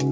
[0.00, 0.06] Je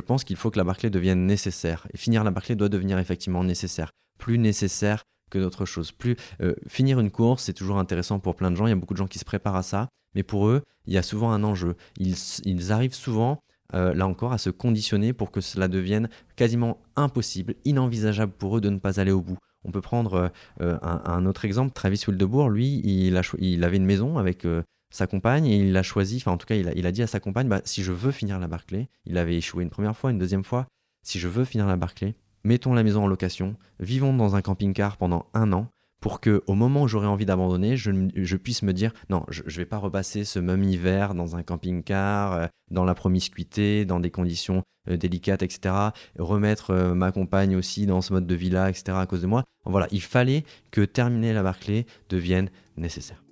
[0.00, 1.86] pense qu'il faut que la Barclay devienne nécessaire.
[1.92, 3.90] Et finir la Barclay doit devenir effectivement nécessaire.
[4.18, 5.92] Plus nécessaire que d'autres choses.
[5.92, 8.66] Plus euh, finir une course, c'est toujours intéressant pour plein de gens.
[8.66, 10.94] Il y a beaucoup de gens qui se préparent à ça, mais pour eux, il
[10.94, 11.76] y a souvent un enjeu.
[11.98, 13.40] Ils, arrivent souvent,
[13.74, 18.62] euh, là encore, à se conditionner pour que cela devienne quasiment impossible, inenvisageable pour eux
[18.62, 19.36] de ne pas aller au bout.
[19.68, 21.72] On peut prendre euh, un, autre exemple.
[21.72, 24.46] Travis Wildebourg, lui, il, avait une maison avec
[24.90, 27.48] sa compagne et il a choisi, en tout cas il a, dit à sa compagne,
[27.48, 30.44] bah, si je veux finir la Barclay, il avait échoué une première fois, une deuxième
[30.44, 30.66] fois,
[31.04, 34.96] si je veux finir la Barclay, mettons la maison en location, vivons dans un camping-car
[34.96, 35.68] pendant un an
[36.00, 39.42] pour que au moment où j'aurai envie d'abandonner, je, je, puisse me dire non, je
[39.42, 43.98] ne vais pas repasser ce même hiver dans un camping-car, euh, dans la promiscuité, dans
[43.98, 44.62] des conditions euh,
[44.96, 45.74] délicates, etc.
[46.18, 48.96] Remettre euh, ma compagne aussi dans ce mode de villa, etc.
[48.96, 49.44] à cause de moi.
[49.64, 53.22] Voilà, il fallait que terminer la Barclay devienne nécessaire.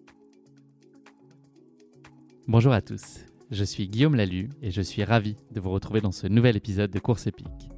[2.48, 6.12] Bonjour à tous, je suis Guillaume Lalu et je suis ravi de vous retrouver dans
[6.12, 7.70] ce nouvel épisode de Course épique.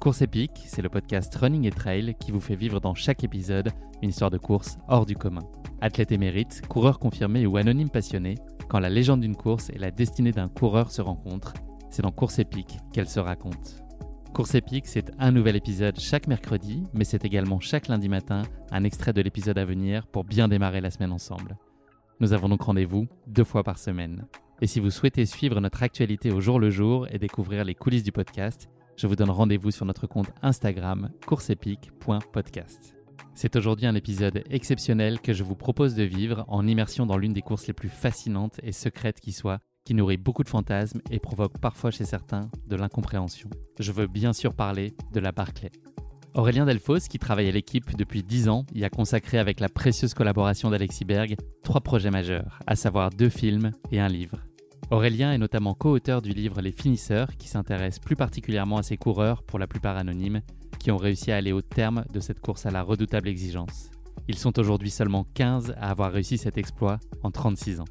[0.00, 3.70] Course épique, c'est le podcast Running et Trail qui vous fait vivre dans chaque épisode
[4.02, 5.42] une histoire de course hors du commun.
[5.80, 8.36] Athlète émérite, coureur confirmé ou anonyme passionné,
[8.68, 11.54] quand la légende d'une course et la destinée d'un coureur se rencontrent,
[11.90, 13.82] c'est dans Course épique qu'elle se raconte.
[14.34, 18.84] Course épique, c'est un nouvel épisode chaque mercredi, mais c'est également chaque lundi matin un
[18.84, 21.56] extrait de l'épisode à venir pour bien démarrer la semaine ensemble.
[22.20, 24.26] Nous avons donc rendez-vous deux fois par semaine.
[24.60, 28.02] Et si vous souhaitez suivre notre actualité au jour le jour et découvrir les coulisses
[28.02, 32.96] du podcast, je vous donne rendez-vous sur notre compte Instagram courseepique.podcast.
[33.34, 37.34] C'est aujourd'hui un épisode exceptionnel que je vous propose de vivre en immersion dans l'une
[37.34, 41.20] des courses les plus fascinantes et secrètes qui soit, qui nourrit beaucoup de fantasmes et
[41.20, 43.48] provoque parfois chez certains de l'incompréhension.
[43.78, 45.70] Je veux bien sûr parler de la Barclay.
[46.34, 50.12] Aurélien Delfos, qui travaille à l'équipe depuis 10 ans, y a consacré avec la précieuse
[50.12, 54.38] collaboration d'Alexis Berg trois projets majeurs, à savoir deux films et un livre.
[54.90, 59.44] Aurélien est notamment co-auteur du livre Les Finisseurs, qui s'intéresse plus particulièrement à ces coureurs,
[59.44, 60.42] pour la plupart anonymes,
[60.78, 63.90] qui ont réussi à aller au terme de cette course à la redoutable exigence.
[64.28, 67.84] Ils sont aujourd'hui seulement 15 à avoir réussi cet exploit en 36 ans.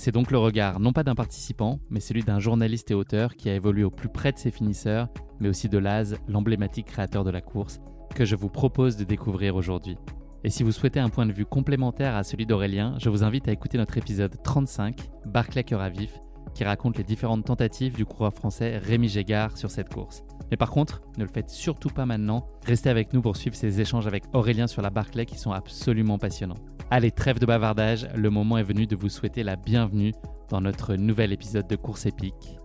[0.00, 3.50] C'est donc le regard non pas d'un participant, mais celui d'un journaliste et auteur qui
[3.50, 7.30] a évolué au plus près de ses finisseurs, mais aussi de Laz, l'emblématique créateur de
[7.30, 7.80] la course,
[8.14, 9.98] que je vous propose de découvrir aujourd'hui.
[10.42, 13.46] Et si vous souhaitez un point de vue complémentaire à celui d'Aurélien, je vous invite
[13.46, 14.96] à écouter notre épisode 35,
[15.26, 16.18] Barclay Cœur à vif,
[16.54, 20.24] qui raconte les différentes tentatives du coureur français Rémi Gégard sur cette course.
[20.50, 23.80] Mais par contre, ne le faites surtout pas maintenant, restez avec nous pour suivre ces
[23.80, 26.58] échanges avec Aurélien sur la Barclay qui sont absolument passionnants.
[26.90, 30.12] Allez, trêve de bavardage, le moment est venu de vous souhaiter la bienvenue
[30.48, 32.58] dans notre nouvel épisode de course épique,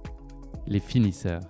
[0.65, 1.41] les finisseurs.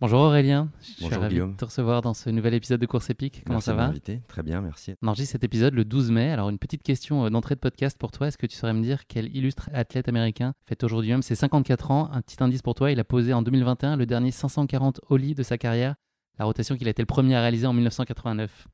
[0.00, 3.42] Bonjour Aurélien, je suis ravi de te recevoir dans ce nouvel épisode de Course épique.
[3.44, 3.92] Comment ça va
[4.28, 4.94] Très bien, merci.
[5.02, 6.30] On enregistre cet épisode le 12 mai.
[6.30, 8.28] Alors une petite question euh, d'entrée de podcast pour toi.
[8.28, 11.90] Est-ce que tu saurais me dire quel illustre athlète américain fait aujourd'hui même ses 54
[11.90, 15.34] ans Un petit indice pour toi, il a posé en 2021 le dernier 540 Oli
[15.34, 15.96] de sa carrière,
[16.38, 18.68] la rotation qu'il a été le premier à réaliser en 1989.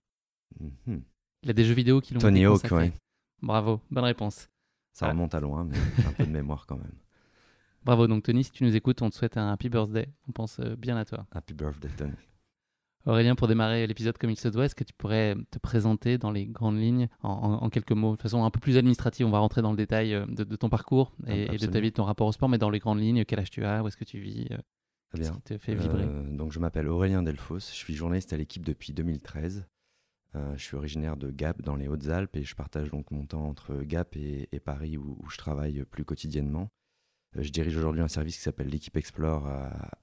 [0.61, 1.03] Mhm.
[1.43, 2.93] Il a des jeux vidéo qui l'ont Tony Hawk, oui.
[3.43, 4.49] Bravo, bonne réponse.
[4.93, 6.95] Ça remonte à loin, mais j'ai un peu de mémoire quand même.
[7.87, 10.09] Bravo, donc Tony, si tu nous écoutes, on te souhaite un happy birthday.
[10.29, 11.25] On pense euh, bien à toi.
[11.31, 12.17] Happy birthday, Tony.
[13.05, 16.33] Aurélien, pour démarrer l'épisode comme il se doit, est-ce que tu pourrais te présenter dans
[16.33, 19.25] les grandes lignes en, quelques mots, de façon un peu plus administrative?
[19.25, 21.95] On va rentrer dans le détail euh, de, ton parcours et, de ta vie, de
[21.95, 23.97] ton rapport au sport, mais dans les grandes lignes, quel âge tu as, où est-ce
[23.97, 24.57] que tu vis euh,
[25.11, 25.41] Très bien.
[25.45, 26.09] Te fait vibrer?
[26.33, 29.65] Donc je m'appelle Aurélien Delfos, je suis journaliste à l'équipe depuis 2013.
[30.35, 33.81] je suis originaire de Gap dans les Hautes-Alpes et je partage donc mon temps entre
[33.85, 36.69] Gap et, Paris où, je travaille plus quotidiennement.
[37.37, 39.47] Euh, je dirige aujourd'hui un service qui s'appelle l'équipe Explore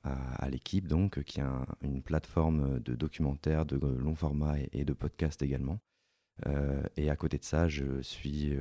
[0.04, 1.44] à, l'équipe, donc qui est
[1.82, 5.80] une plateforme de documentaires de long format et, de podcasts également.
[6.98, 8.54] et à côté de ça, je suis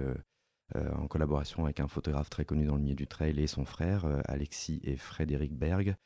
[0.74, 4.06] en collaboration avec un photographe très connu dans le milieu du trail et son frère,
[4.26, 5.96] Alexis et Frédéric Berg,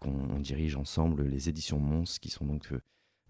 [0.00, 2.74] qu'on dirige ensemble les éditions Mons, qui sont donc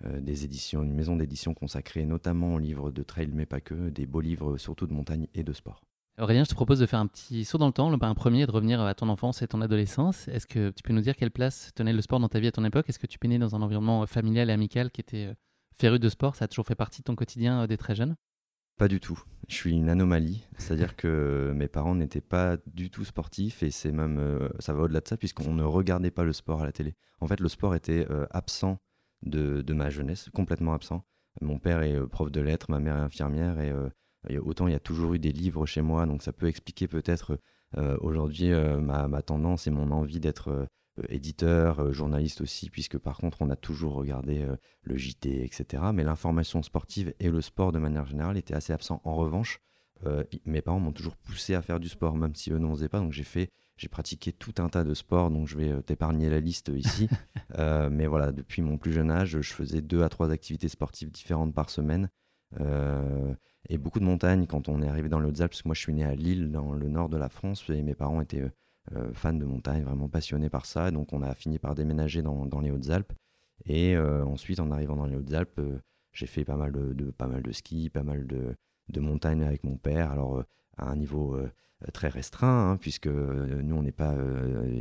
[0.03, 4.07] des éditions, une maison d'édition consacrée notamment aux livres de trail, mais pas que, des
[4.07, 5.85] beaux livres surtout de montagne et de sport.
[6.19, 8.53] Aurélien, je te propose de faire un petit saut dans le temps, un premier, de
[8.53, 10.29] revenir à ton enfance et ton adolescence.
[10.29, 12.53] Est-ce que tu peux nous dire quelle place tenait le sport dans ta vie à
[12.53, 12.87] ton époque?
[12.91, 15.35] Est-ce que tu es né dans un environnement familial et amical qui était euh,
[15.75, 16.37] féru de sport?
[16.37, 18.17] Ça a toujours fait partie de ton quotidien euh, dès très jeune?
[18.77, 19.23] Pas du tout.
[19.49, 20.47] Je suis une anomalie.
[20.59, 24.83] C'est-à-dire que mes parents n'étaient pas du tout sportifs et c'est même, euh, ça va
[24.83, 26.95] au-delà de ça puisqu'on ne regardait pas le sport à la télé.
[27.21, 28.83] En fait, le sport était absent
[29.23, 31.07] de, de, ma jeunesse, complètement absent.
[31.41, 33.73] Mon père est prof de lettres, ma mère est infirmière et
[34.45, 37.39] Autant il y a toujours eu des livres chez moi, donc ça peut expliquer peut-être
[37.79, 40.67] euh, aujourd'hui euh, ma, tendance et mon envie d'être euh,
[41.09, 44.47] éditeur, journaliste aussi, puisque par contre on a toujours regardé
[44.83, 45.85] le JT, etc.
[45.95, 49.01] Mais l'information sportive et le sport de manière générale étaient assez absents.
[49.05, 49.59] En revanche,
[50.45, 53.01] mes parents m'ont toujours poussé à faire du sport, même si eux n'en faisaient pas.
[53.01, 53.49] Donc j'ai fait,
[53.79, 57.09] j'ai pratiqué tout un tas de sports, donc je vais t'épargner la liste ici.
[57.59, 61.55] mais voilà, depuis mon plus jeune âge, je faisais deux à trois activités sportives différentes
[61.55, 62.11] par semaine.
[62.61, 63.35] Euh,
[63.69, 65.81] et beaucoup de montagnes quand on est arrivé dans les Hautes-Alpes, parce que moi je
[65.81, 68.51] suis né à Lille, dans le nord de la France, et mes parents étaient
[68.95, 72.61] euh, fans de montagne, vraiment passionnés par ça, donc on a fini par déménager dans,
[72.61, 73.13] les Hautes-Alpes.
[73.67, 75.61] Et euh, ensuite, en arrivant dans les Hautes-Alpes,
[76.13, 78.57] j'ai fait pas mal de, pas mal de ski, pas mal de,
[78.89, 80.43] de montagnes avec mon père, alors
[80.77, 81.39] à un niveau
[81.93, 84.15] très restreint, hein, puisque nous, on n'est pas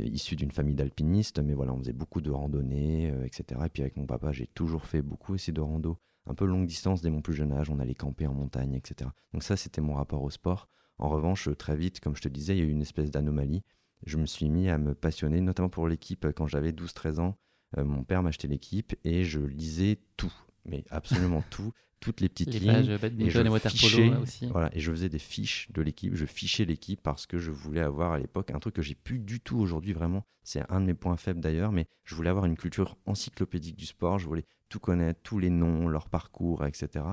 [0.04, 3.60] issus d'une famille d'alpinistes, mais voilà, on faisait beaucoup de randonnées, etc.
[3.66, 5.96] Et puis avec mon papa, j'ai toujours fait beaucoup aussi de rando
[6.26, 9.10] un peu longue distance dès mon plus jeune âge, on allait camper en montagne, etc.
[9.32, 10.68] Donc ça, c'était mon rapport au sport.
[10.98, 13.62] En revanche, très vite, comme je te disais, il y a eu une espèce d'anomalie.
[14.06, 17.38] Je me suis mis à me passionner, notamment pour l'équipe quand j'avais 12-13 ans.
[17.78, 20.32] Euh, mon père m'achetait l'équipe et je lisais tout,
[20.64, 22.98] mais absolument tout, toutes les petites lignes.
[23.18, 24.46] et, je et aussi.
[24.46, 27.80] Voilà, et je faisais des fiches de l'équipe, je fichais l'équipe parce que je voulais
[27.80, 30.26] avoir à l'époque un truc que j'ai plus du tout aujourd'hui vraiment.
[30.42, 33.86] C'est un de mes points faibles d'ailleurs, mais je voulais avoir une culture encyclopédique du
[33.86, 34.18] sport.
[34.18, 37.04] Je voulais tout connaître, tous les noms, leur parcours, etc.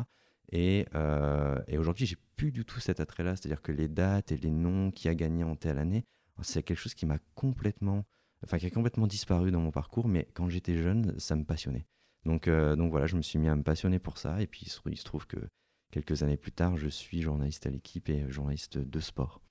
[0.53, 4.37] Et, euh, et aujourd'hui, j'ai plus du tout cet attrait-là, c'est-à-dire que les dates et
[4.37, 6.05] les noms qui a gagné en telle année,
[6.41, 8.05] c'est quelque chose qui m'a complètement,
[8.45, 10.07] enfin qui a complètement disparu dans mon parcours.
[10.07, 11.85] Mais quand j'étais jeune, ça me passionnait.
[12.25, 14.41] Donc, euh, donc voilà, je me suis mis à me passionner pour ça.
[14.41, 15.49] Et puis il se, trouve que
[15.91, 19.41] quelques années plus tard, je suis journaliste à l'équipe et journaliste de sport.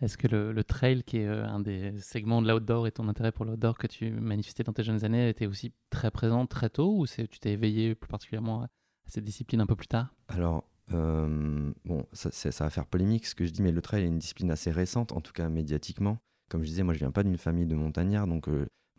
[0.00, 3.32] Est-ce que le, trail, qui est euh, un des segments de l'outdoor et ton intérêt
[3.32, 6.96] pour l'outdoor que tu manifestais dans tes jeunes années, était aussi très présent très tôt
[6.98, 8.68] ou tu t'es éveillé plus particulièrement à
[9.06, 10.14] cette discipline un peu plus tard?
[10.28, 14.04] Alors, euh, bon, ça, ça, va faire polémique ce que je dis, mais le trail
[14.04, 16.18] est une discipline assez récente, en tout cas médiatiquement.
[16.48, 18.48] Comme je disais, moi je viens pas d'une famille de montagnards, donc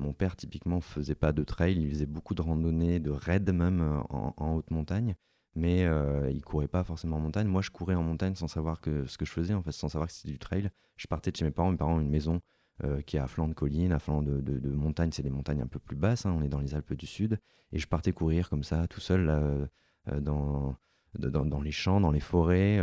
[0.01, 3.81] mon père, typiquement, faisait pas de trail, il faisait beaucoup de randonnées, de raids même
[3.81, 5.15] euh, en, haute montagne,
[5.55, 7.47] mais euh, il courait pas forcément en montagne.
[7.47, 9.89] Moi, je courais en montagne sans savoir que, ce que je faisais, en fait, sans
[9.89, 10.69] savoir que c'était du trail.
[10.97, 12.41] Je partais de chez mes parents, mes parents ont une maison
[12.83, 15.61] euh, qui est à flanc de colline, à flanc de, de, montagne, c'est des montagnes
[15.61, 17.39] un peu plus basses, hein, on est dans les Alpes du Sud,
[17.71, 19.69] et je partais courir comme ça, tout seul,
[20.07, 20.75] dans,
[21.19, 22.79] dans, dans, les champs, dans les forêts,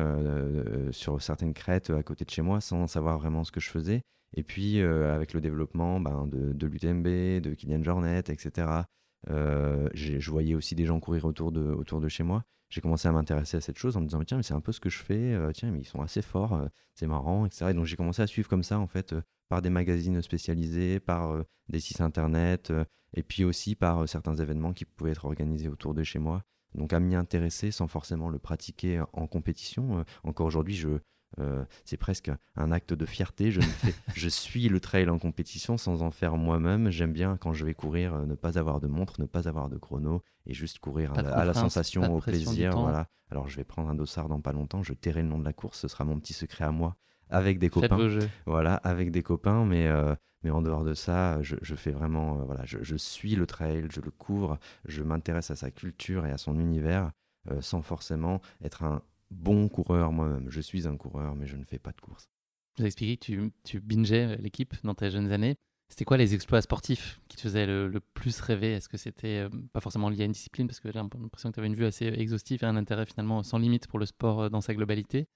[0.93, 4.03] sur certaines crêtes à côté de chez moi, sans savoir vraiment ce que je faisais.
[4.35, 8.83] Et puis, euh, avec le développement ben, de, de l'UTMB, de Kylian Jornet, etc.,
[9.31, 12.45] euh, je voyais aussi des gens courir autour de, autour de chez moi.
[12.71, 14.73] J'ai commencé à m'intéresser à cette chose en me disant, tiens, mais c'est un peu
[14.73, 16.61] ce que je fais, euh, tiens, mais ils sont assez forts,
[16.95, 17.67] c'est marrant, etc.
[17.71, 19.15] Et donc, j'ai commencé à suivre comme ça, en fait,
[19.49, 22.73] par des magazines spécialisés, par des sites internet,
[23.15, 26.43] et puis aussi par certains événements qui pouvaient être organisés autour de chez moi.
[26.75, 30.05] Donc, à m'y intéresser sans forcément le pratiquer en compétition.
[30.23, 30.99] encore aujourd'hui, je,
[31.41, 33.51] euh, c'est presque un acte de fierté.
[33.51, 33.61] Je,
[34.15, 36.91] je, suis le trail en compétition sans en faire moi-même.
[36.91, 39.69] J'aime bien quand je vais courir, euh, ne pas avoir de montre, ne pas avoir
[39.69, 42.79] de chrono et juste courir à, la sensation, au plaisir.
[42.79, 43.07] Voilà.
[43.31, 44.83] Alors je vais prendre un dossard dans pas longtemps.
[44.83, 45.79] Je tairai le nom de la course.
[45.79, 46.97] Ce sera mon petit secret à moi
[47.31, 48.09] avec des copains.
[48.47, 49.67] Voilà, avec des copains.
[49.67, 52.37] Mais, euh, mais en dehors de ça, je, je fais vraiment.
[52.47, 56.31] voilà, je, je, suis le trail, je le couvre, je m'intéresse à sa culture et
[56.31, 57.13] à son univers
[57.61, 60.51] sans forcément être un bon coureur moi-même.
[60.51, 62.29] Je suis un coureur, mais je ne fais pas de course.
[62.77, 65.57] Vous avez expliqué que tu, tu bingeais l'équipe dans tes jeunes années.
[65.89, 68.73] C'était quoi les exploits sportifs qui te faisaient le, plus rêver?
[68.73, 70.67] Est-ce que c'était euh, pas forcément lié à une discipline?
[70.67, 73.43] Parce que j'ai l'impression que tu avais une vue assez exhaustive et un intérêt finalement
[73.43, 75.29] sans limite pour le sport euh, dans sa globalité.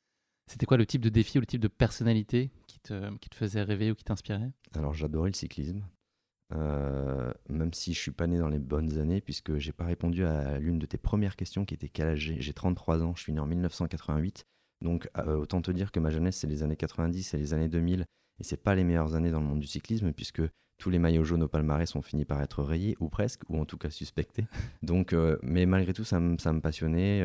[0.47, 3.35] C'était quoi le type de défi ou le type de personnalité qui te, qui te
[3.35, 4.53] faisait rêver ou qui t'inspirait?
[4.75, 5.83] Alors j'adorais le cyclisme.
[6.55, 10.25] Euh, même si je suis pas né dans les bonnes années, puisque j'ai pas répondu
[10.25, 12.53] à l'une de tes premières questions qui était quel âge j'ai?
[12.53, 14.47] 33 ans, je suis né en 1988.
[14.83, 17.69] Donc euh, autant te dire que ma jeunesse, c'est les années 90 et les années
[17.69, 18.05] 2000.
[18.41, 20.43] Et c'est pas les meilleures années dans le monde du cyclisme, puisque
[20.79, 23.65] tous les maillots jaunes au palmarès sont finis par être rayés, ou presque, ou en
[23.65, 24.47] tout cas suspectés.
[24.83, 27.25] Donc, euh, mais malgré tout, ça, me passionnait.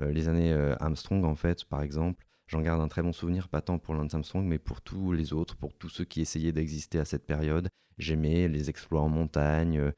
[0.00, 3.78] les années Armstrong, en fait, par exemple, j'en garde un très bon souvenir, pas tant
[3.78, 7.04] pour Lance Armstrong, mais pour tous les autres, pour tous ceux qui essayaient d'exister à
[7.04, 7.68] cette période.
[7.98, 9.92] J'aimais les exploits en montagne,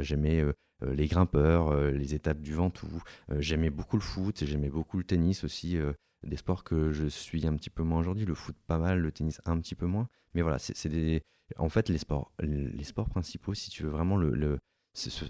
[0.00, 0.44] j'aimais
[0.82, 3.02] les grimpeurs, les étapes du Ventoux.
[3.38, 5.78] j'aimais beaucoup le foot, j'aimais beaucoup le tennis aussi
[6.22, 8.24] des sports que je suis un petit peu moins aujourd'hui.
[8.24, 10.08] Le foot pas mal, le tennis un petit peu moins.
[10.34, 11.22] Mais voilà, c'est des.
[11.58, 14.58] En fait, les sports, les sports principaux, si tu veux vraiment le,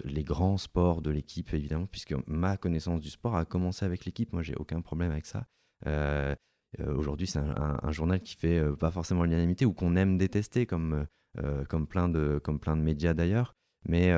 [0.03, 4.33] les grands sports de l'équipe, évidemment, puisque ma connaissance du sport a commencé avec l'équipe.
[4.33, 5.47] Moi, j'ai aucun problème avec ça.
[5.85, 6.35] Euh,
[6.79, 10.65] euh, aujourd'hui, c'est un, journal qui fait euh, pas forcément l'unanimité ou qu'on aime détester,
[10.65, 11.05] comme,
[11.69, 13.55] comme, plein de, comme plein de médias d'ailleurs.
[13.87, 14.13] Mais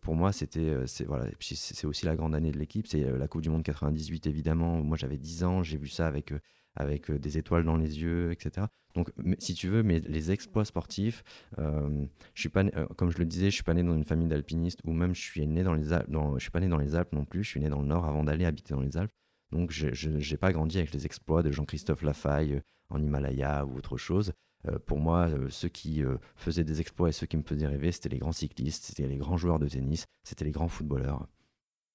[0.00, 2.86] pour moi, c'était c'est voilà, c'est aussi la grande année de l'équipe.
[2.86, 4.82] C'est la Coupe du Monde 98 évidemment.
[4.82, 6.32] Moi, j'avais 10 ans, j'ai vu ça avec
[6.74, 8.66] avec des étoiles dans les yeux, etc.
[8.94, 11.22] Donc, si tu veux, mais les exploits sportifs,
[11.58, 12.64] je suis pas,
[12.96, 15.20] comme je le disais, je suis pas né dans une famille d'alpinistes, ou même je
[15.20, 16.08] suis né dans les Alpes.
[16.10, 17.44] je suis pas né dans les Alpes non plus.
[17.44, 19.12] Je suis né dans le Nord avant d'aller habiter dans les Alpes.
[19.52, 23.96] Donc, je n'ai pas grandi avec les exploits de Jean-Christophe Lafaille en Himalaya ou autre
[23.96, 24.32] chose.
[24.68, 27.66] Euh, pour moi, euh, ceux qui euh, faisaient des exploits et ceux qui me faisaient
[27.66, 31.26] rêver, c'était les grands cyclistes, c'était les grands joueurs de tennis, c'était les grands footballeurs.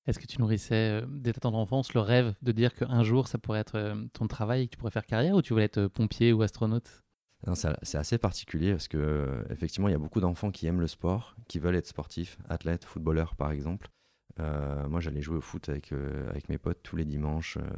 [0.07, 3.37] Est-ce que tu nourrissais dès ta tendre enfance le rêve de dire qu'un jour ça
[3.37, 6.33] pourrait être ton travail et que tu pourrais faire carrière ou tu voulais être pompier
[6.33, 7.03] ou astronaute?
[7.53, 11.35] C'est assez particulier parce que effectivement il y a beaucoup d'enfants qui aiment le sport,
[11.47, 13.89] qui veulent être sportifs, athlètes, footballeurs par exemple.
[14.39, 15.93] moi j'allais jouer au foot avec,
[16.29, 17.57] avec mes potes tous les dimanches.
[17.57, 17.69] Euh,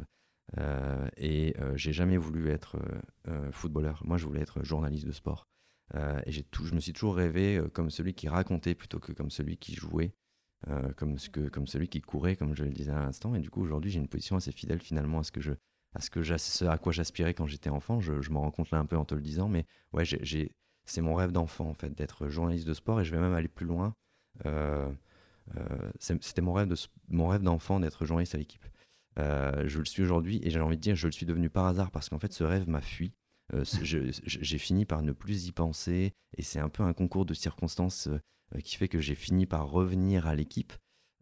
[1.17, 2.77] et euh, j'ai jamais voulu être
[3.27, 4.01] euh, footballeur.
[4.05, 5.47] Moi, je voulais être journaliste de sport.
[6.25, 9.75] et je me suis toujours rêvé comme celui qui racontait plutôt que comme celui qui
[9.75, 10.13] jouait.
[10.95, 13.35] comme, celui qui courait, comme je le disais à l'instant.
[13.35, 15.53] Et du coup, aujourd'hui, j'ai une position assez fidèle finalement à ce que je,
[16.65, 17.99] à quoi j'aspirais quand j'étais enfant.
[17.99, 19.65] Je, je m'en rends compte là un peu en te le disant, mais
[20.85, 23.47] c'est mon rêve d'enfant en fait d'être journaliste de sport et je vais même aller
[23.47, 23.95] plus loin.
[25.99, 26.75] c'était mon rêve de,
[27.09, 28.65] mon rêve d'enfant d'être journaliste à l'équipe.
[29.19, 31.65] Euh, je le suis aujourd'hui et j'ai envie de dire je le suis devenu par
[31.65, 33.13] hasard parce qu'en fait ce rêve m'a fui.
[33.53, 33.63] Euh,
[34.25, 38.07] j'ai fini par ne plus y penser et c'est un peu un concours de circonstances
[38.07, 40.73] euh, qui fait que j'ai fini par revenir à l'équipe.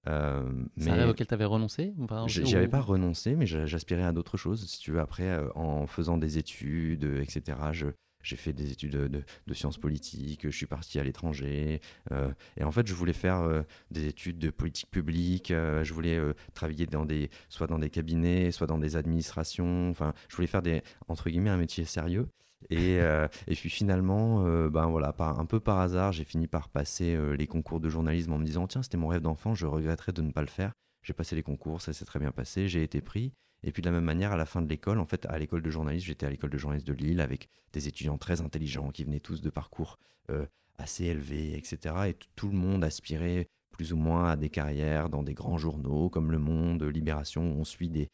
[0.06, 1.94] C'est un rêve auquel tu avais renoncé
[2.28, 4.68] J'y avais pas renoncé, mais j'aspirais à d'autres choses.
[4.68, 7.88] Si tu veux, après, en faisant des études, etc., je,
[8.24, 11.82] j'ai fait des études de, sciences politiques, je suis parti à l'étranger.
[12.12, 13.62] Euh, et en fait, je voulais faire euh,
[13.92, 15.52] des études de politique publique.
[15.52, 16.20] Euh, je voulais
[16.54, 19.90] travailler dans des, soit dans des cabinets, soit dans des administrations.
[19.90, 22.28] Enfin, je voulais faire des, entre guillemets, un métier sérieux.
[22.70, 22.98] Et,
[23.48, 27.48] et puis finalement, ben voilà, par, un peu par hasard, j'ai fini par passer les
[27.48, 30.32] concours de journalisme en me disant tiens, c'était mon rêve d'enfant, je regretterais de ne
[30.32, 30.74] pas le faire.
[31.02, 33.34] J'ai passé les concours, ça s'est très bien passé, j'ai été pris.
[33.64, 35.62] Et puis de la même manière, à la fin de l'école, en fait, à l'école
[35.62, 39.04] de journalisme, j'étais à l'école de journalisme de Lille avec des étudiants très intelligents qui
[39.04, 40.00] venaient tous de parcours
[40.30, 40.46] euh,
[40.78, 41.96] assez élevés, etc.
[42.08, 46.10] Et tout le monde aspirait plus ou moins à des carrières dans des grands journaux
[46.10, 48.10] comme Le Monde, Libération, où on suit des,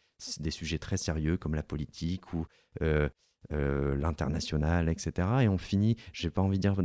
[0.52, 2.46] sujets très sérieux comme la politique ou
[2.82, 3.10] euh,
[3.54, 5.28] euh, l'international, etc.
[5.42, 6.76] Et on finit, j'ai pas envie de dire,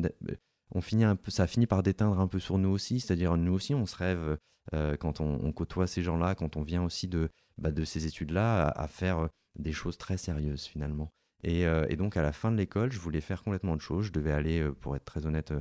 [0.74, 3.74] on finit un ça finit par déteindre un peu sur nous aussi, c'est-à-dire nous aussi
[3.74, 4.38] on se rêve
[5.00, 8.88] quand on, côtoie ces gens-là, quand on vient aussi de, bah, de ces études-là à,
[8.88, 11.12] faire euh, des choses très sérieuses finalement.
[11.46, 14.06] Euh, et, donc à la fin de l'école, je voulais faire complètement autre chose.
[14.06, 15.52] Je devais aller, euh, pour être très honnête,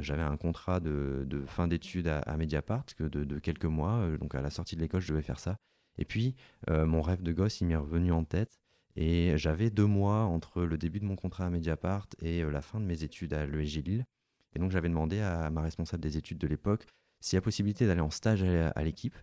[0.00, 4.06] j'avais un contrat de, fin d'études à, Mediapart que de, quelques mois.
[4.18, 5.56] donc à la sortie de l'école, je devais faire ça.
[5.96, 6.36] Et puis
[6.68, 8.58] mon rêve de gosse, il m'est revenu en tête.
[9.00, 12.80] Et j'avais deux mois entre le début de mon contrat à Mediapart et la fin
[12.80, 14.04] de mes études à l'ESG Lille.
[14.56, 16.84] Et donc j'avais demandé à ma responsable des études de l'époque
[17.20, 19.14] s'il y a possibilité d'aller en stage à l'équipe.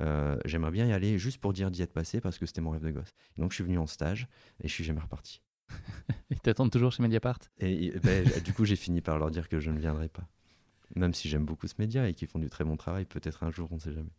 [0.00, 2.70] Euh, j'aimerais bien y aller juste pour dire d'y être passé parce que c'était mon
[2.70, 3.12] rêve de gosse.
[3.36, 4.28] donc je suis venu en stage
[4.62, 5.42] et je suis jamais reparti.
[6.30, 7.40] Ils t'attendent toujours chez Mediapart?
[7.58, 10.28] Et ben, du coup, j'ai fini par leur dire que je ne viendrai pas.
[10.94, 13.50] Même si j'aime beaucoup ce média et qu'ils font du très bon travail, peut-être un
[13.50, 14.12] jour, on ne sait jamais.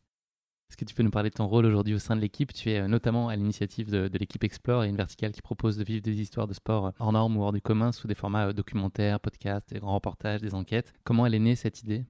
[0.70, 2.52] Est-ce que tu peux nous parler de ton rôle aujourd'hui au sein de l'équipe?
[2.54, 5.84] Tu es euh, notamment à l'initiative de, l'équipe Explore et une verticale qui propose de
[5.84, 8.54] vivre des histoires de sport hors normes ou hors du commun sous des formats euh,
[8.54, 10.94] documentaires, podcasts, des grands reportages, des enquêtes.
[11.04, 12.06] Comment elle est née cette idée?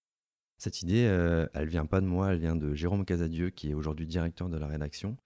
[0.57, 3.73] Cette idée, euh, elle vient pas de moi, elle vient de Jérôme Casadieu, qui est
[3.73, 5.17] aujourd'hui directeur de la rédaction.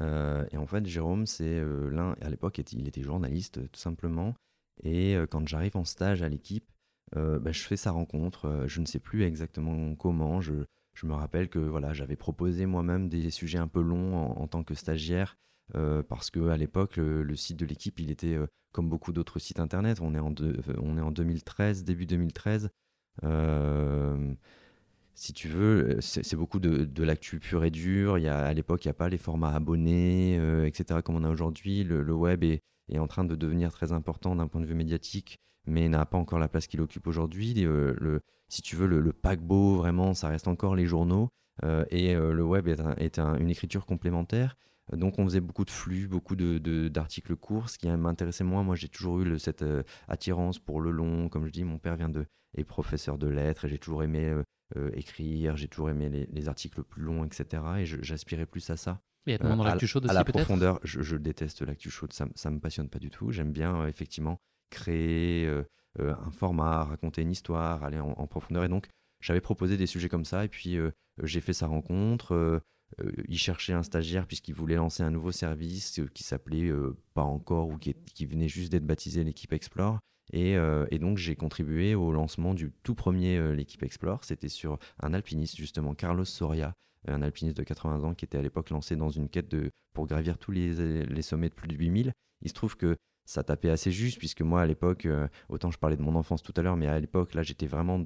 [0.00, 4.34] Euh, et en fait, Jérôme, c'est euh, l'un, à l'époque, il était journaliste, tout simplement.
[4.82, 6.68] Et quand j'arrive en stage à l'équipe,
[7.14, 8.64] bah, je fais sa rencontre.
[8.66, 10.40] je ne sais plus exactement comment.
[10.40, 10.64] Je,
[11.02, 14.74] me rappelle que voilà, j'avais proposé moi-même des sujets un peu longs en, tant que
[14.74, 15.36] stagiaire.
[16.08, 18.38] parce que à l'époque, le, site de l'équipe, il était
[18.72, 20.00] comme beaucoup d'autres sites internet.
[20.00, 20.34] On est en,
[20.80, 22.70] on est en 2013, début 2013
[25.14, 28.18] si tu veux, c'est beaucoup de, de l'actu pur et dur.
[28.18, 31.16] Il y a, à l'époque, il n'y a pas les formats abonnés, euh, etc., comme
[31.16, 31.84] on a aujourd'hui.
[31.84, 35.38] Le, web est, est, en train de devenir très important d'un point de vue médiatique,
[35.66, 37.54] mais n'a pas encore la place qu'il occupe aujourd'hui.
[37.64, 38.18] Euh,
[38.54, 41.28] si tu veux, le, paquebot, vraiment, ça reste encore les journaux.
[41.64, 44.56] Euh, et le web est, est une écriture complémentaire.
[44.92, 48.62] Donc on faisait beaucoup de flux, beaucoup d'articles de, courts, ce qui m'intéressait moins.
[48.62, 49.64] Moi j'ai toujours eu cette
[50.08, 51.28] attirance pour le long.
[51.28, 54.34] Comme je dis, mon père vient de est professeur de lettres et j'ai toujours aimé
[54.92, 57.62] écrire, j'ai toujours aimé les, les, articles plus longs, etc.
[57.78, 59.00] Et j'aspirais plus à ça.
[59.26, 62.26] Et à, dans l'actu chaude aussi, à la profondeur, je, je déteste l'actu chaude, ça,
[62.34, 63.30] ça me passionne pas du tout.
[63.30, 64.38] J'aime bien effectivement
[64.70, 65.48] créer
[65.98, 68.64] un format, raconter une histoire, aller en, en profondeur.
[68.64, 68.88] Et donc
[69.20, 70.78] j'avais proposé des sujets comme ça et puis
[71.22, 72.62] j'ai fait sa rencontre.
[73.00, 76.96] Euh, il cherchait un stagiaire puisqu'il voulait lancer un nouveau service euh, qui s'appelait euh,
[77.14, 79.98] pas encore ou qui, venait juste d'être baptisé l'équipe Explore.
[80.32, 80.56] Et,
[80.98, 84.24] donc j'ai contribué au lancement du tout premier l'équipe Explore.
[84.24, 86.72] C'était sur un alpiniste justement, Carlos Soria,
[87.06, 90.06] un alpiniste de 80 ans qui était à l'époque lancé dans une quête de, pour
[90.06, 92.12] gravir tous les, sommets de plus de 8000.
[92.40, 95.08] Il se trouve que ça tapait assez juste puisque moi à l'époque,
[95.48, 98.04] autant je parlais de mon enfance tout à l'heure, mais à l'époque là j'étais vraiment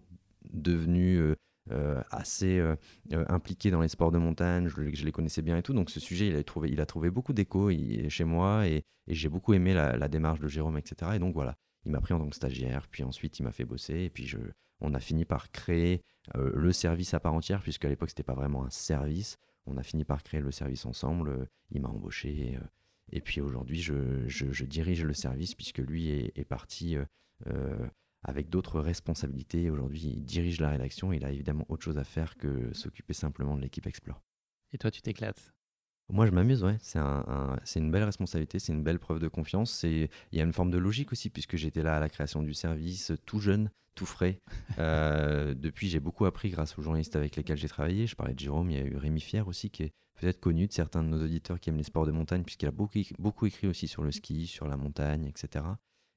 [0.50, 1.34] devenu
[1.70, 2.76] euh, assez euh,
[3.12, 5.74] euh, impliqué dans les sports de montagne, je, les connaissais bien et tout.
[5.74, 7.70] Donc ce sujet, il a trouvé, il a trouvé beaucoup d'écho
[8.08, 11.12] chez moi et, j'ai beaucoup aimé la, démarche de Jérôme, etc.
[11.14, 11.56] Et donc voilà,
[11.86, 14.30] il m'a pris en tant que stagiaire, puis ensuite il m'a fait bosser et puis
[14.82, 16.02] on a fini par créer
[16.34, 19.38] le service à part entière, puisque à l'époque c'était pas vraiment un service.
[19.64, 21.48] On a fini par créer le service ensemble.
[21.70, 22.58] il m'a embauché.
[23.20, 26.96] Puis aujourd'hui, je, je, dirige le service puisque lui est, est parti
[28.22, 29.70] avec d'autres responsabilités.
[29.70, 33.14] Aujourd'hui, il dirige la rédaction et il a évidemment autre chose à faire que s'occuper
[33.14, 34.22] simplement de l'équipe Explore.
[34.72, 35.52] Et toi, tu t'éclates?
[36.10, 36.78] Moi, je m'amuse, ouais.
[36.80, 39.82] C'est un, une belle responsabilité, c'est une belle preuve de confiance.
[39.82, 42.54] Il y a une forme de logique aussi, puisque j'étais là à la création du
[42.54, 44.40] service, tout jeune, tout frais.
[44.78, 48.06] Euh, depuis, j'ai beaucoup appris grâce aux journalistes avec lesquels j'ai travaillé.
[48.06, 50.66] Je parlais de Jérôme, il y a eu Rémi Fier aussi, qui est peut-être connu
[50.66, 53.66] de certains de nos auditeurs qui aiment les sports de montagne, puisqu'il a beaucoup, écrit
[53.66, 55.64] aussi sur le ski, sur la montagne, etc.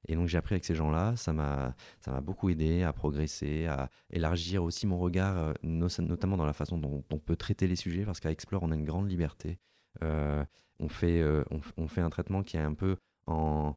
[0.08, 1.74] Et donc j'ai appris avec ces gens-là, ça m'a
[2.22, 7.04] beaucoup aidé à progresser, à élargir aussi mon regard, euh, notamment dans la façon dont
[7.10, 9.58] on peut traiter les sujets, parce qu'à Explore on a une grande liberté.
[10.02, 10.44] Euh,
[10.80, 11.44] on fait euh,
[11.76, 13.76] on, fait un traitement qui est un peu en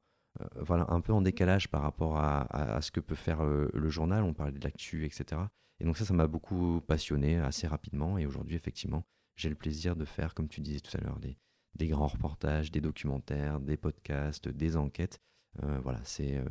[0.56, 4.24] voilà un peu en décalage par rapport à, ce que peut faire le journal.
[4.24, 5.44] On parlait de l'actu, etc.
[5.80, 8.18] Et donc ça, ça m'a beaucoup passionné assez rapidement.
[8.18, 9.04] Et aujourd'hui, effectivement,
[9.36, 11.38] j'ai le plaisir de faire, comme tu disais tout à l'heure, des,
[11.76, 15.20] des grands reportages, des documentaires, des podcasts, des enquêtes.
[15.64, 16.46] Euh, voilà, c'est, euh,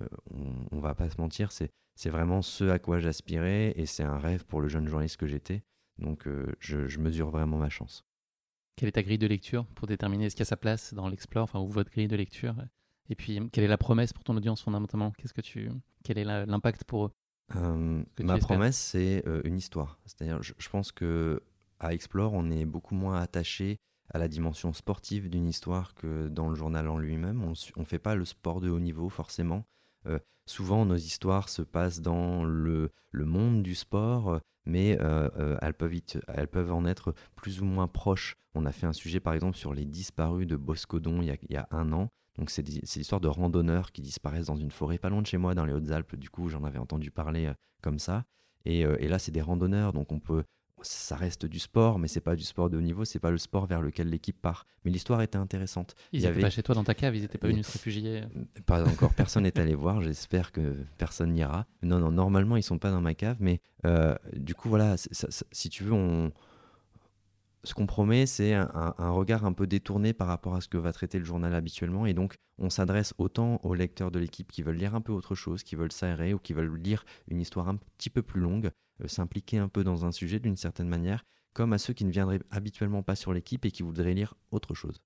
[0.00, 3.86] euh, on, on, va pas se mentir, c'est, c'est vraiment ce à quoi j'aspirais et
[3.86, 5.62] c'est un rêve pour le jeune journaliste que j'étais.
[5.98, 6.26] Donc
[6.60, 8.06] je, mesure vraiment ma chance.
[8.76, 11.08] Quelle est ta grille de lecture pour déterminer ce qu'il y a sa place dans
[11.08, 12.54] l'Explore, enfin, ou votre grille de lecture?
[13.10, 15.12] Et puis, quelle est la promesse pour ton audience fondamentalement?
[15.18, 15.68] Qu'est-ce que tu,
[16.02, 17.12] Quel est l'impact pour eux?
[18.18, 19.98] Ma promesse, c'est une histoire.
[20.06, 21.42] C'est-à-dire, je, je, pense que
[21.80, 23.78] à Explore, on est beaucoup moins attaché
[24.12, 27.42] à la dimension sportive d'une histoire que dans le journal en lui-même.
[27.42, 29.64] On ne fait pas le sport de haut niveau forcément.
[30.06, 35.56] Euh, souvent, nos histoires se passent dans le, le monde du sport, mais euh, euh,
[35.62, 35.94] elles, peuvent
[36.28, 38.36] elles peuvent en être plus ou moins proches.
[38.54, 41.68] On a fait un sujet, par exemple, sur les disparus de Boscodon il y a,
[41.70, 42.08] un an.
[42.36, 45.54] Donc, c'est l'histoire de randonneurs qui disparaissent dans une forêt pas loin de chez moi,
[45.54, 46.16] dans les Hautes-Alpes.
[46.16, 48.24] Du coup, j'en avais entendu parler comme ça.
[48.64, 50.44] Et, et là, c'est des randonneurs, donc on peut
[50.82, 53.38] ça reste du sport, mais c'est pas du sport de haut niveau, c'est pas le
[53.38, 54.66] sport vers lequel l'équipe part.
[54.84, 55.94] Mais l'histoire était intéressante.
[56.12, 58.22] Ils n'étaient pas chez toi dans ta cave, ils n'étaient pas venus se réfugier.
[58.66, 60.00] Pas encore, personne n'est allé voir.
[60.02, 61.66] J'espère que personne n'ira.
[61.82, 65.68] Non, non, normalement ils sont pas dans ma cave, mais euh, du coup voilà, si
[65.68, 66.32] tu veux, on,
[67.64, 70.92] ce qu'on promet, c'est un, regard un peu détourné par rapport à ce que va
[70.92, 72.06] traiter le journal habituellement.
[72.06, 75.34] Et donc, on s'adresse autant aux lecteurs de l'équipe qui veulent lire un peu autre
[75.34, 78.70] chose, qui veulent s'aérer ou qui veulent lire une histoire un petit peu plus longue,
[79.06, 82.40] s'impliquer un peu dans un sujet d'une certaine manière, comme à ceux qui ne viendraient
[82.50, 85.02] habituellement pas sur l'équipe et qui voudraient lire autre chose.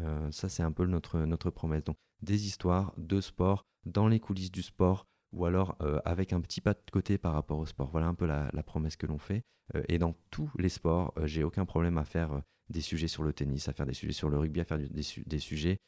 [0.00, 1.84] Euh, ça, c'est un peu notre, notre promesse.
[1.84, 6.40] Donc, des histoires de sport, dans les coulisses du sport, ou alors euh, avec un
[6.40, 7.90] petit pas de côté par rapport au sport.
[7.90, 9.42] Voilà un peu la, promesse que l'on fait.
[9.74, 13.22] Euh, et dans tous les sports, euh, j'ai aucun problème à faire des sujets sur
[13.22, 15.80] le tennis, à faire des sujets sur le rugby, à faire des, sujets,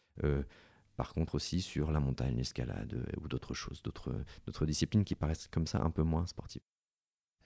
[0.96, 5.66] par contre aussi sur la montagne, l'escalade ou d'autres choses, d'autres disciplines qui paraissent comme
[5.66, 6.60] ça un peu moins sportives.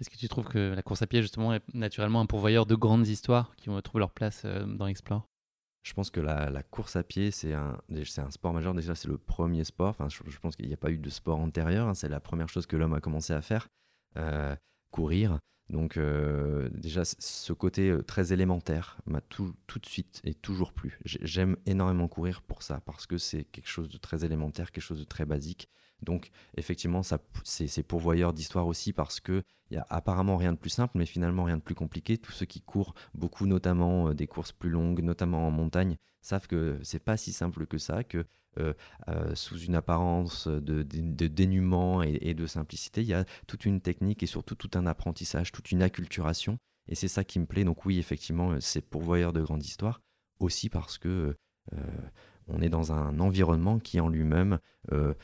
[0.01, 2.75] Est-ce que tu trouves que la course à pied, justement, est naturellement un pourvoyeur de
[2.75, 5.31] grandes histoires qui vont trouver leur place dans Explore
[5.83, 7.79] je pense que la, course à pied, c'est un,
[8.31, 8.75] sport majeur.
[8.75, 9.89] Déjà, c'est le premier sport.
[9.89, 11.89] Enfin, je, pense qu'il n'y a pas eu de sport antérieur.
[11.89, 11.95] Hein.
[11.95, 13.69] C'est la première chose que l'homme a commencé à faire,
[14.17, 14.55] euh,
[14.91, 15.39] courir.
[15.71, 20.73] Donc, euh, déjà, ce côté euh, très élémentaire m'a tout, tout de suite et toujours
[20.73, 20.99] plu.
[21.05, 24.99] J'aime énormément courir pour ça, parce que c'est quelque chose de très élémentaire, quelque chose
[24.99, 25.69] de très basique.
[26.03, 27.03] Donc effectivement,
[27.45, 31.45] c'est pourvoyeur d'histoire aussi parce qu'il n'y a apparemment rien de plus simple, mais finalement
[31.45, 32.19] rien de plus compliqué.
[32.19, 36.47] Tous ceux qui courent beaucoup, notamment euh, des courses plus longues, notamment en montagne, savent
[36.47, 38.25] que c'est pas si simple que ça, que
[38.59, 38.75] euh,
[39.09, 44.23] euh, sous une apparence de, dénuement et, de simplicité, il y a toute une technique
[44.23, 46.59] et surtout tout un apprentissage, toute une acculturation.
[46.89, 47.65] Et c'est ça qui me plaît.
[47.65, 50.01] Donc oui, effectivement, c'est pourvoyeur de grandes histoires.
[50.41, 51.37] aussi parce que
[52.53, 54.59] on est dans un environnement qui en lui-même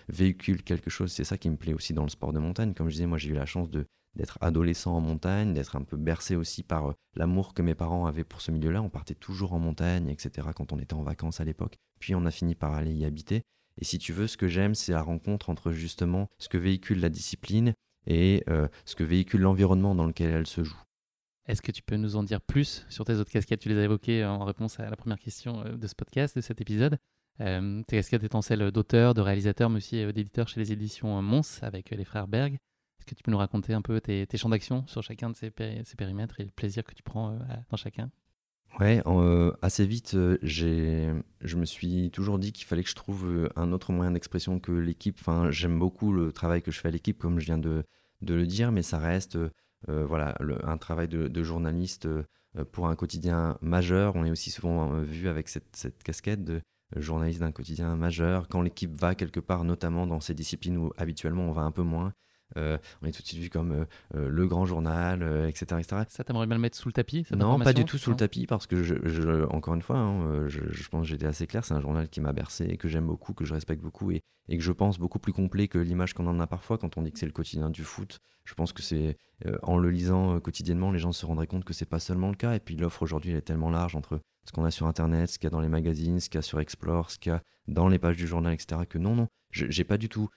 [0.09, 1.13] véhicule quelque chose.
[1.13, 2.75] C'est ça qui me plaît aussi dans le sport de montagne.
[2.75, 5.97] Comme je disais, moi j'ai eu la chance d'être adolescent en montagne, d'être un peu
[5.97, 8.83] bercé aussi par l'amour que mes parents avaient pour ce milieu-là.
[8.83, 10.49] On partait toujours en montagne, etc.
[10.55, 11.77] quand on était en vacances à l'époque.
[12.01, 13.43] Puis on a fini par aller y habiter.
[13.79, 17.01] Et si tu veux, ce que j'aime, c'est la rencontre entre justement ce que véhicule
[17.01, 17.75] la discipline
[18.07, 20.81] et euh, ce que véhicule l'environnement dans lequel elle se joue.
[21.47, 23.61] Est-ce que tu peux nous en dire plus sur tes autres casquettes?
[23.61, 26.41] Tu les as évoquées en réponse à la première question euh, de ce podcast, de
[26.41, 26.99] cet épisode.
[27.41, 31.63] Euh, tes casquettes étant celles d'auteur, de réalisateur, mais aussi d'éditeur chez les éditions Mons
[31.63, 32.55] avec les frères Berg?
[32.55, 35.51] Est-ce que tu peux nous raconter un peu tes, champs d'action sur chacun de ces,
[35.51, 37.39] périmètres et le plaisir que tu prends
[37.71, 38.11] dans chacun?
[38.79, 43.27] Ouais, euh, assez vite, euh, je me suis toujours dit qu'il fallait que je trouve
[43.27, 45.17] euh, un autre moyen d'expression que l'équipe.
[45.19, 47.85] Enfin, j'aime beaucoup le travail que je fais à l'équipe, comme je viens de,
[48.21, 49.39] de le dire, mais ça reste
[49.89, 52.09] voilà, un travail de, journaliste
[52.73, 54.17] pour un quotidien majeur.
[54.17, 56.61] On est aussi souvent vu avec cette, cette casquette de
[56.95, 58.49] journaliste d'un quotidien majeur.
[58.49, 61.83] Quand l'équipe va quelque part, notamment dans ces disciplines où habituellement on va un peu
[61.83, 62.13] moins,
[62.57, 66.03] euh, on est tout de suite vu comme euh, euh, le grand journal, etc., etc.,
[66.09, 68.47] Ça, t'aimerais bien le mettre sous le tapis Non, pas du tout sous le tapis,
[68.47, 71.81] parce que, je, encore une fois, hein, je, pense que j'étais assez clair, c'est un
[71.81, 74.99] journal qui m'a bercé, que j'aime beaucoup, que je respecte beaucoup, et, que je pense
[74.99, 77.33] beaucoup plus complet que l'image qu'on en a parfois quand on dit que c'est le
[77.33, 78.21] quotidien du foot.
[78.45, 79.17] Je pense que c'est
[79.63, 82.55] en le lisant quotidiennement, les gens se rendraient compte que c'est pas seulement le cas,
[82.55, 85.39] et puis l'offre aujourd'hui, elle est tellement large entre ce qu'on a sur Internet, ce
[85.39, 87.35] qu'il y a dans les magazines, ce qu'il y a sur Explore, ce qu'il y
[87.35, 90.29] a dans les pages du journal, etc., que non, non, j'ai pas du tout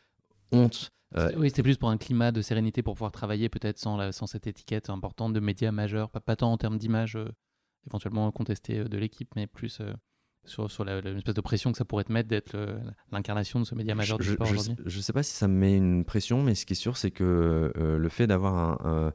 [0.52, 4.12] honte euh, oui, c'était plus pour un climat de sérénité pour pouvoir travailler peut-être sans,
[4.12, 7.30] sans cette étiquette importante de médias majeurs, pas, tant en termes d'image euh,
[7.88, 9.82] éventuellement contestée euh, de l'équipe, mais plus
[10.46, 12.58] sur, sur la, espèce de pression que ça pourrait te mettre d'être
[13.12, 14.76] l'incarnation de ce média majeur je, du sport aujourd'hui.
[14.86, 16.96] Je ne sais pas si ça me met une pression, mais ce qui est sûr,
[16.96, 19.14] c'est que le fait d'avoir un,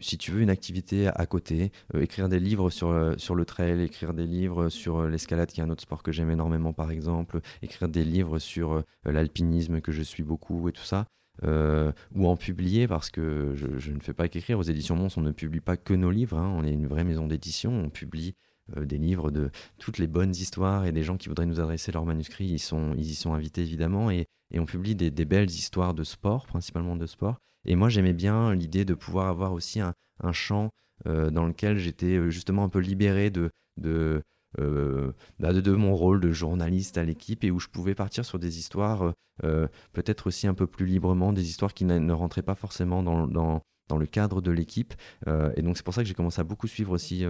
[0.00, 4.14] si tu veux, une activité à côté, écrire des livres sur, sur le trail, écrire
[4.14, 7.88] des livres sur l'escalade, qui est un autre sport que j'aime énormément par exemple, écrire
[7.88, 11.06] des livres sur l'alpinisme que je suis beaucoup et tout ça,
[11.44, 14.58] euh, ou en publier parce que je, ne fais pas qu'écrire.
[14.58, 16.38] Aux éditions Mons, on ne publie pas que nos livres.
[16.38, 16.52] Hein.
[16.56, 17.72] On est une vraie maison d'édition.
[17.72, 18.34] On publie
[18.76, 21.92] euh, des livres de toutes les bonnes histoires et des gens qui voudraient nous adresser
[21.92, 22.46] leurs manuscrits.
[22.46, 24.10] Ils, sont, y sont invités évidemment.
[24.10, 27.38] Et, et on publie des, belles histoires de sport, principalement de sport.
[27.66, 29.92] Et moi, j'aimais bien l'idée de pouvoir avoir aussi un,
[30.32, 30.70] champ
[31.06, 34.22] euh, dans lequel j'étais justement un peu libéré de, de
[34.58, 38.38] euh, bah, de, mon rôle de journaliste à l'équipe et où je pouvais partir sur
[38.38, 39.12] des histoires
[39.44, 43.26] euh, peut-être aussi un peu plus librement, des histoires qui ne rentraient pas forcément dans,
[43.26, 43.62] dans,
[43.98, 44.94] le cadre de l'équipe.
[45.26, 47.24] Euh, et donc c'est pour ça que j'ai commencé à beaucoup suivre aussi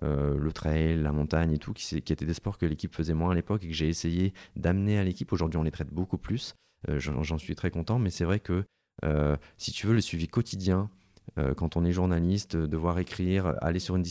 [0.00, 3.32] le trail, la montagne et tout, qui, qui étaient des sports que l'équipe faisait moins
[3.32, 5.32] à l'époque et que j'ai essayé d'amener à l'équipe.
[5.32, 6.54] Aujourd'hui on les traite beaucoup plus,
[6.86, 8.64] j'en suis très content, mais c'est vrai que
[9.56, 10.90] si tu veux le suivi quotidien,
[11.56, 14.04] quand on est journaliste, devoir écrire, aller sur, une,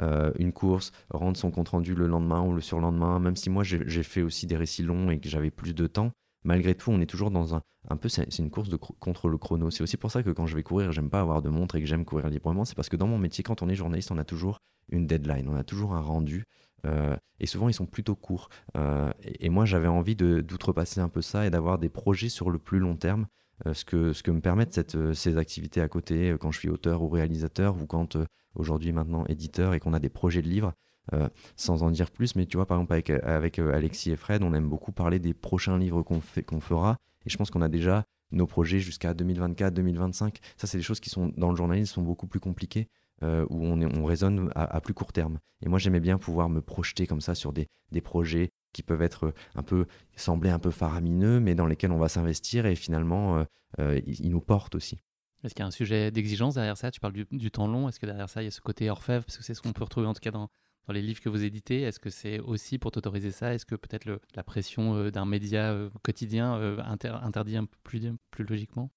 [0.00, 4.02] euh, course, rendre son compte rendu le lendemain ou le surlendemain, même si moi j'ai
[4.02, 6.12] fait aussi des récits longs et que j'avais plus de temps,
[6.44, 8.68] malgré tout, on est toujours dans un, un peu, c'est une course
[9.00, 9.70] contre le chrono.
[9.70, 11.80] C'est aussi pour ça que quand je vais courir, j'aime pas avoir de montre et
[11.80, 12.64] que j'aime courir librement.
[12.64, 14.58] C'est parce que dans mon métier, quand on est journaliste, on a toujours
[14.90, 16.44] une deadline, on a toujours un rendu.
[16.86, 18.48] Euh, et souvent, ils sont plutôt courts.
[18.76, 22.58] Euh, et, moi, j'avais envie d'outrepasser un peu ça et d'avoir des projets sur le
[22.58, 23.26] plus long terme.
[23.72, 27.02] Ce, que, ce que me permettent cette, ces activités à côté quand je suis auteur
[27.02, 28.16] ou réalisateur ou quand
[28.54, 30.72] aujourd'hui maintenant éditeur et qu'on a des projets de livres.
[31.14, 34.16] Euh, sans en dire plus, mais tu vois, par exemple, avec, avec euh, Alexis et
[34.16, 36.98] Fred, on aime beaucoup parler des prochains livres qu'on fera.
[37.24, 40.38] Et je pense qu'on a déjà nos projets jusqu'à 2024, 2025.
[40.58, 42.88] Ça, c'est des choses qui sont dans le journalisme sont beaucoup plus compliquées,
[43.22, 45.38] euh, où on, on raisonne à, plus court terme.
[45.62, 49.02] Et moi, j'aimais bien pouvoir me projeter comme ça sur des, des projets qui peuvent
[49.02, 53.44] être un peu sembler un peu faramineux, mais dans lesquels on va s'investir et finalement,
[53.78, 54.98] ils nous portent aussi.
[55.44, 56.90] Est-ce qu'il y a un sujet d'exigence derrière ça?
[56.90, 57.88] Tu parles du, temps long.
[57.88, 59.72] Est-ce que derrière ça, il y a ce côté orfèvre Parce que c'est ce qu'on
[59.72, 60.50] peut retrouver en tout cas dans,
[60.86, 61.82] dans les livres que vous éditez.
[61.82, 63.54] Est-ce que c'est aussi pour t'autoriser ça?
[63.54, 68.12] Est-ce que peut-être la pression euh, d'un média euh, quotidien euh, interdit un peu plus,
[68.30, 68.90] plus logiquement?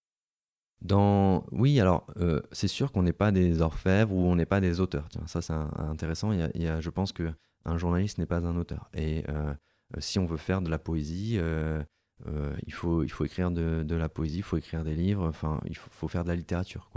[0.82, 1.46] Dans...
[1.52, 2.08] Oui, alors
[2.52, 5.08] c'est sûr qu'on n'est pas des orfèvres ou on n'est pas des auteurs.
[5.10, 6.32] Tiens, ça c'est intéressant.
[6.32, 7.14] Il y, a, je pense
[7.64, 8.90] qu'un journaliste n'est pas un auteur.
[8.94, 9.24] Et
[10.00, 11.40] si on veut faire de la poésie,
[12.28, 15.28] euh, il, faut, il faut écrire de, de, la poésie, il faut écrire des livres,
[15.28, 16.90] enfin, il faut, faire de la littérature.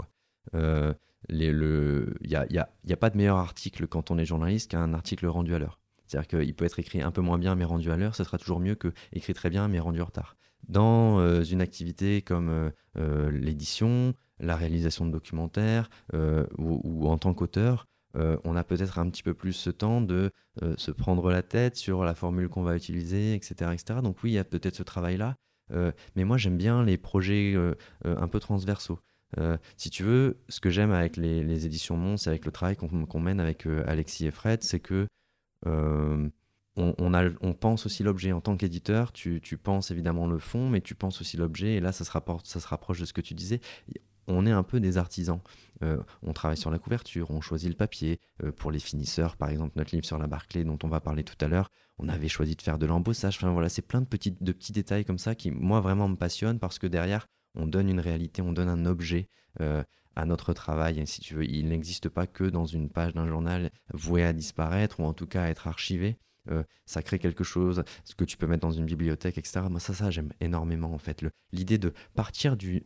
[0.53, 0.93] Euh,
[1.29, 4.93] il n'y a, y y a, pas de meilleur article quand on est journaliste qu'un
[4.93, 5.79] article rendu à l'heure.
[6.05, 8.37] C'est-à-dire qu'il peut être écrit un peu moins bien mais rendu à l'heure, ce sera
[8.37, 10.37] toujours mieux que écrit très bien mais rendu en retard.
[10.67, 18.37] Dans euh, une activité comme l'édition, la réalisation de documentaires ou, en tant qu'auteur, euh,
[18.43, 20.31] on a peut-être un petit peu plus ce temps de
[20.63, 23.99] euh, se prendre la tête sur la formule qu'on va utiliser, etc., etc.
[24.01, 25.35] Donc oui, il y a peut-être ce travail-là.
[25.71, 27.55] Euh, mais moi, j'aime bien les projets
[28.03, 28.99] un peu transversaux.
[29.77, 33.39] si tu veux, ce que j'aime avec les, éditions Mons, avec le travail qu'on mène
[33.39, 35.07] avec Alexis et Fred, c'est que
[36.77, 40.93] on, pense aussi l'objet en tant qu'éditeur, tu, tu, penses évidemment le fond, mais tu
[40.93, 43.33] penses aussi l'objet, et là ça se, rapporte, ça se rapproche de ce que tu
[43.33, 43.59] disais.
[44.27, 45.39] On est un peu des artisans.
[45.83, 48.19] Euh, on travaille sur la couverture, on choisit le papier.
[48.43, 51.23] Euh, pour les finisseurs, par exemple, notre livre sur la Barclay dont on va parler
[51.23, 53.37] tout à l'heure, on avait choisi de faire de l'embossage.
[53.37, 54.31] Enfin voilà, c'est plein de petits,
[54.71, 58.41] détails comme ça qui, moi, vraiment me passionnent parce que derrière, on donne une réalité,
[58.41, 59.29] on donne un objet.
[59.61, 59.83] Euh,
[60.17, 61.43] à notre travail, si tu veux.
[61.43, 65.27] Il n'existe pas que dans une page d'un journal voué à disparaître ou en tout
[65.27, 66.17] cas à être archivé.
[66.85, 69.63] Ça crée quelque chose, ce que tu peux mettre dans une bibliothèque, etc.
[69.69, 71.21] Moi, ça, ça, j'aime énormément, en fait.
[71.51, 72.81] L'idée de partir d'une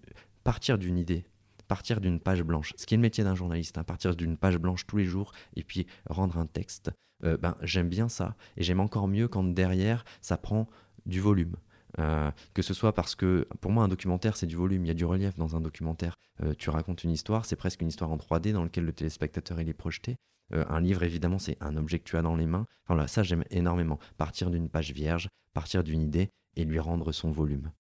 [0.50, 1.26] partir idée,
[1.68, 4.58] partir d'une page blanche, ce qui est le métier d'un journaliste, hein, partir d'une page
[4.58, 6.92] blanche tous les jours et puis rendre un texte,
[7.24, 8.36] euh, ben, j'aime bien ça.
[8.58, 10.68] Et j'aime encore mieux quand derrière, ça prend
[11.06, 11.56] du volume.
[12.00, 14.92] Euh, que ce soit parce que pour moi un documentaire c'est du volume, il y
[14.92, 16.16] a du relief dans un documentaire.
[16.58, 19.74] tu racontes une histoire, c'est presque une histoire en 3D dans laquelle le téléspectateur est
[19.74, 20.16] projeté.
[20.54, 22.66] Euh, un livre, évidemment, c'est un objet que tu as dans les mains.
[22.88, 24.00] Enfin, ça, j'aime énormément.
[24.18, 27.72] Partir d'une page vierge, partir d'une idée et lui rendre son volume.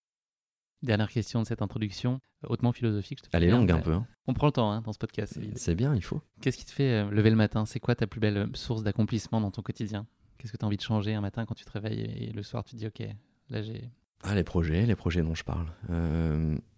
[0.81, 3.19] Dernière question de cette introduction, hautement philosophique.
[3.33, 3.93] Elle est longue un peu.
[3.93, 4.07] Hein.
[4.27, 5.37] On prend le temps hein, dans ce podcast.
[5.55, 6.21] C'est bien, il faut.
[6.41, 7.65] Qu'est-ce qui te fait euh, lever le matin?
[7.65, 10.07] C'est quoi ta plus belle euh, source d'accomplissement dans ton quotidien?
[10.37, 12.43] Qu'est-ce que tu as envie de changer un matin quand tu te réveilles et le
[12.43, 13.03] soir tu te dis ok,
[13.49, 13.89] là j'ai...
[14.23, 15.67] Ah, les projets, les projets dont je parle.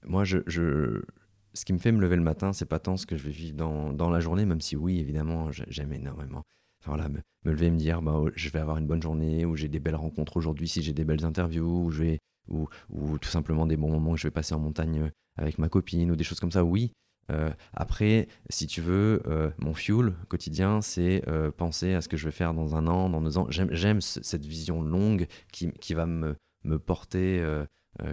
[0.04, 0.42] moi, je,
[1.54, 3.32] ce qui me fait me lever le matin, c'est pas tant ce que je vais
[3.32, 6.44] vivre dans, dans la journée, même si oui, évidemment, j'aime énormément.
[6.82, 9.46] Enfin, voilà, me, lever et me dire, bah, oh, je vais avoir une bonne journée,
[9.46, 12.67] ou j'ai des belles rencontres aujourd'hui, si j'ai des belles interviews, ou, je vais, ou,
[12.89, 15.69] ou, tout simplement des bons moments que je vais passer en montagne euh, avec ma
[15.69, 16.91] copine, ou des choses comme ça, oui.
[17.32, 21.23] Euh, après, si tu veux, euh, mon fuel quotidien, c'est
[21.58, 23.47] penser à ce que je vais faire dans un an, dans deux ans.
[23.49, 27.43] J'aime cette vision longue qui, qui va me, me porter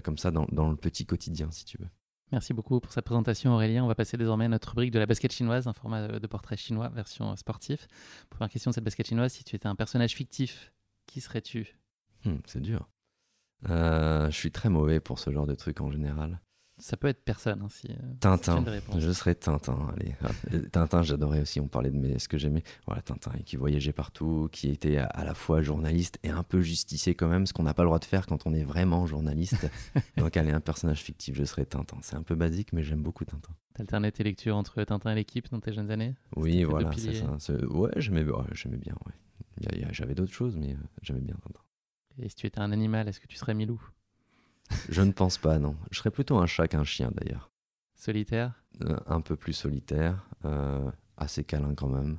[0.04, 1.88] comme ça dans, dans le petit quotidien, si tu veux.
[2.30, 3.82] Merci beaucoup pour cette présentation Aurélien.
[3.82, 6.58] On va passer désormais à notre rubrique de la basket chinoise, un format de portrait
[6.58, 7.88] chinois version sportif.
[8.28, 10.72] Première question de cette basket chinoise, si tu étais un personnage fictif,
[11.06, 11.74] qui serais-tu?
[12.24, 12.86] Hmm, C'est dur.
[13.68, 16.40] Euh, je suis très mauvais pour ce genre de truc en général.
[16.80, 17.62] Ça peut être personne.
[17.62, 18.64] Hein, si, euh, Tintin.
[18.96, 19.92] je serais Tintin.
[19.92, 20.14] Allez.
[20.70, 21.60] Tintin, j'adorais aussi.
[21.60, 22.62] On parlait de mes, ce que j'aimais.
[22.86, 27.16] Voilà, Tintin, qui voyageait partout, qui était à, la fois journaliste et un peu justicier
[27.16, 29.68] quand même, ce qu'on n'a pas le droit de faire quand on est vraiment journaliste.
[30.16, 31.98] Donc, allez, un personnage fictif, je serais Tintin.
[32.02, 33.52] C'est un peu basique, mais j'aime beaucoup Tintin.
[33.74, 36.14] T'alternais tes lectures entre Tintin et l'équipe dans tes jeunes années?
[36.36, 37.52] Oui, voilà, c'est ça.
[37.66, 38.94] Ouais, j'aimais bien.
[39.06, 39.88] Ouais.
[39.90, 41.60] J'avais d'autres choses, mais euh, j'aimais bien Tintin.
[42.20, 43.80] Et si tu étais un animal, est-ce que tu serais Milou?
[44.88, 45.76] Je ne pense pas, non.
[45.90, 47.50] Je serais plutôt un chat qu'un chien d'ailleurs.
[47.94, 48.64] Solitaire?
[48.82, 52.18] Euh, Un peu plus solitaire, euh, assez câlin quand même.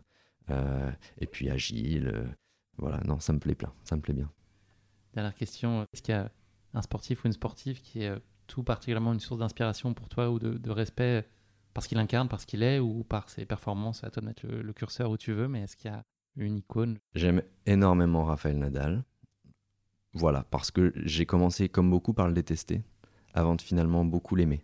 [0.50, 2.36] Euh, et puis agile.
[2.78, 4.32] voilà, non, ça me plaît plein, ça me plaît bien.
[5.14, 6.32] Dernière question, est-ce qu'il y a
[6.74, 8.14] un sportif ou une sportive qui est
[8.48, 11.28] tout particulièrement une source d'inspiration pour toi ou de, respect
[11.74, 14.74] parce qu'il incarne, parce qu'il est ou par ses performances À toi de mettre le
[14.74, 16.04] curseur où tu veux, mais est-ce qu'il y a
[16.36, 16.98] une icône?
[17.16, 19.04] J'aime énormément Raphaël Nadal.
[20.13, 22.82] Voilà, parce que j'ai commencé comme beaucoup par le détester,
[23.34, 24.63] avant de finalement beaucoup l'aimer.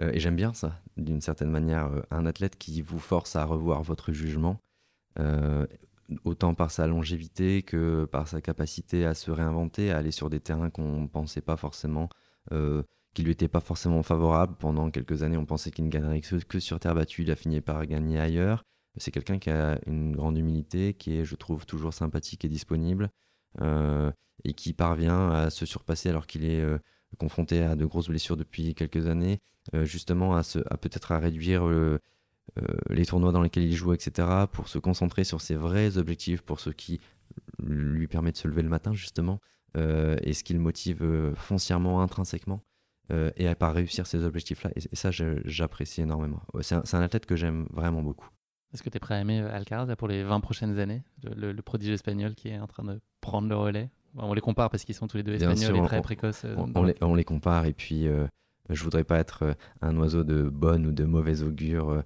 [0.00, 3.44] Euh, et j'aime bien ça, d'une certaine manière, euh, un athlète qui vous force à
[3.44, 4.60] revoir votre jugement,
[5.18, 5.66] euh,
[6.24, 10.40] autant par sa longévité que par sa capacité à se réinventer, à aller sur des
[10.40, 12.08] terrains qu'on ne pensait pas forcément,
[13.14, 14.54] qui lui étaient pas forcément favorables.
[14.58, 17.60] Pendant quelques années, on pensait qu'il ne gagnerait que sur terre battue, il a fini
[17.60, 18.62] par gagner ailleurs.
[18.96, 23.10] C'est quelqu'un qui a une grande humilité, qui est, je trouve, toujours sympathique et disponible.
[23.62, 24.12] Euh,
[24.44, 26.78] et qui parvient à se surpasser alors qu'il est euh,
[27.18, 29.40] confronté à de grosses blessures depuis quelques années,
[29.74, 30.42] euh, justement à,
[30.80, 31.68] peut-être à réduire
[32.88, 36.60] les tournois dans lesquels il joue, etc., pour se concentrer sur ses vrais objectifs, pour
[36.60, 37.00] ce qui
[37.60, 39.40] lui permet de se lever le matin, justement,
[39.76, 42.62] et ce qui le motive foncièrement, intrinsèquement,
[43.36, 44.70] et à pas réussir ces objectifs-là.
[44.76, 46.42] Et, ça, j'apprécie énormément.
[46.60, 48.28] C'est un, athlète que j'aime vraiment beaucoup.
[48.72, 51.62] Est-ce que tu es prêt à aimer Alcaraz pour les 20 prochaines années, le, le
[51.62, 53.90] prodige espagnol qui est en train de prendre le relais?
[54.16, 56.44] On les compare parce qu'ils sont tous les deux espagnols et très précoces.
[56.44, 56.56] Euh,
[57.00, 58.26] on, les, compare et puis euh,
[58.70, 62.02] je voudrais pas être euh, un oiseau de bonne ou de mauvaise augure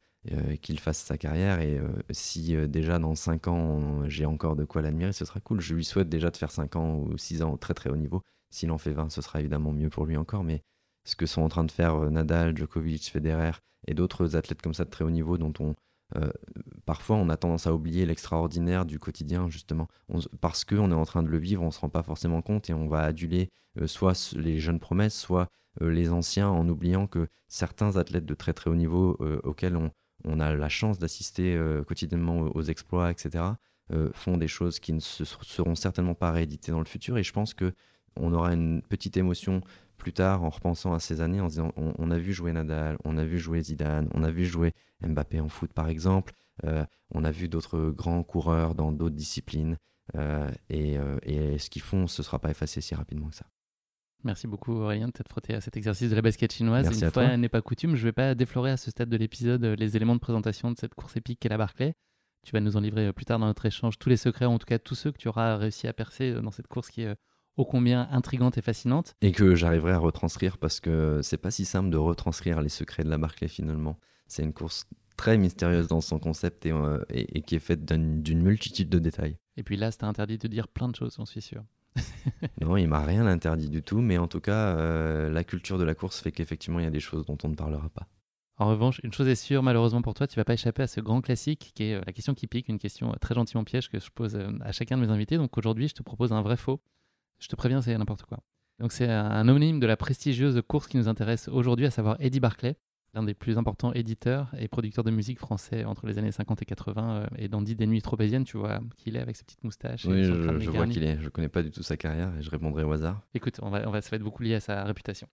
[0.61, 5.12] qu'il fasse sa carrière et si déjà dans 5 ans j'ai encore de quoi l'admirer,
[5.12, 5.61] ce sera cool.
[5.61, 7.96] Je lui souhaite déjà de faire 5 ans ou 6 ans au très très haut
[7.96, 8.22] niveau.
[8.48, 10.62] S'il en fait 20, ce sera évidemment mieux pour lui encore, mais
[11.05, 13.51] ce que sont en train de faire Nadal, Djokovic, Federer
[13.88, 15.75] et d'autres athlètes comme ça de très haut niveau dont on
[16.16, 16.31] euh,
[16.85, 19.88] parfois on a tendance à oublier l'extraordinaire du quotidien justement.
[20.40, 22.75] Parce qu'on est en train de le vivre on se rend pas forcément compte et
[22.75, 23.48] on va aduler
[23.81, 25.48] euh, soit les jeunes promesses soit
[25.81, 29.77] euh, les anciens en oubliant que certains athlètes de très très haut niveau auxquels
[30.25, 33.44] on, a la chance d'assister quotidiennement aux exploits etc
[34.14, 37.18] font des choses qui ne se seront certainement pas rééditées dans le futur.
[37.18, 37.75] Et je pense que
[38.16, 39.61] on aura une petite émotion
[40.03, 43.17] plus tard en repensant à ces années, en disant on, a vu jouer Nadal, on
[43.17, 46.33] a vu jouer Zidane, on a vu jouer Mbappé en foot par exemple,
[46.65, 46.85] euh,
[47.15, 49.79] on a vu d'autres grands coureurs dans d'autres disciplines.
[50.69, 53.47] et, et, ce qu'ils font, ce ne sera pas effacé si rapidement que ça.
[54.25, 57.01] Merci beaucoup Aurélien de t'être frotté à cet exercice de la basket chinoise.
[57.01, 59.65] Une fois n'est pas coutume, je ne vais pas déflorer à ce stade de l'épisode
[59.65, 61.95] les éléments de présentation de cette course épique qu'est la Barclay.
[62.45, 64.67] Tu vas nous en livrer plus tard dans notre échange tous les secrets, en tout
[64.67, 67.15] cas tous ceux que tu auras réussi à percer dans cette course qui est
[67.57, 69.15] ô combien intrigante et fascinante.
[69.21, 73.05] Et que j'arriverai à retranscrire parce que c'est pas si simple de retranscrire les secrets
[73.05, 73.99] de la Barclay finalement.
[74.27, 74.87] C'est une course
[75.17, 79.37] très mystérieuse dans son concept et, euh, et, qui est faite d'une multitude de détails.
[79.57, 81.62] Et puis là, c'était interdit de dire plein de choses, j'en suis sûr.
[82.61, 85.85] non, il m'a rien interdit du tout, mais en tout cas, euh, la culture de
[85.85, 88.09] la course fait qu'effectivement, il y a des choses dont on ne parlera pas.
[88.57, 91.01] En revanche, une chose est sûre, malheureusement pour toi, tu vas pas échapper à ce
[91.01, 94.01] grand classique qui est euh, la question qui pique, une question très gentiment piège que
[94.01, 95.37] je pose à chacun de mes invités.
[95.37, 96.81] Donc aujourd'hui, je te propose un vrai faux.
[97.43, 98.39] Je te préviens, c'est n'importe quoi.
[98.79, 102.41] Donc c'est un homonyme de la prestigieuse course qui nous intéresse aujourd'hui, à savoir Eddie
[102.41, 102.77] Barclay,
[103.15, 106.65] l'un des plus importants éditeurs et producteurs de musique français entre les années 50 et
[106.65, 107.17] 80.
[107.17, 110.05] Euh, et Dandy des Nuits Tropéziennes, tu vois qu'il est avec ses petites moustaches.
[110.05, 110.33] Oui, je,
[110.71, 111.19] vois qu'il est.
[111.21, 113.21] Je connais pas du tout sa carrière et je répondrai au hasard.
[113.35, 115.29] Écoute, on va, on va, ça va être beaucoup lié à sa réputation.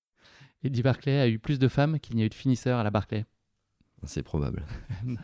[0.63, 2.91] Eddie Barclay a eu plus de femmes qu'il n'y a eu de finisseurs à la
[2.91, 3.25] Barclay.
[4.03, 4.65] C'est probable.
[5.03, 5.17] non,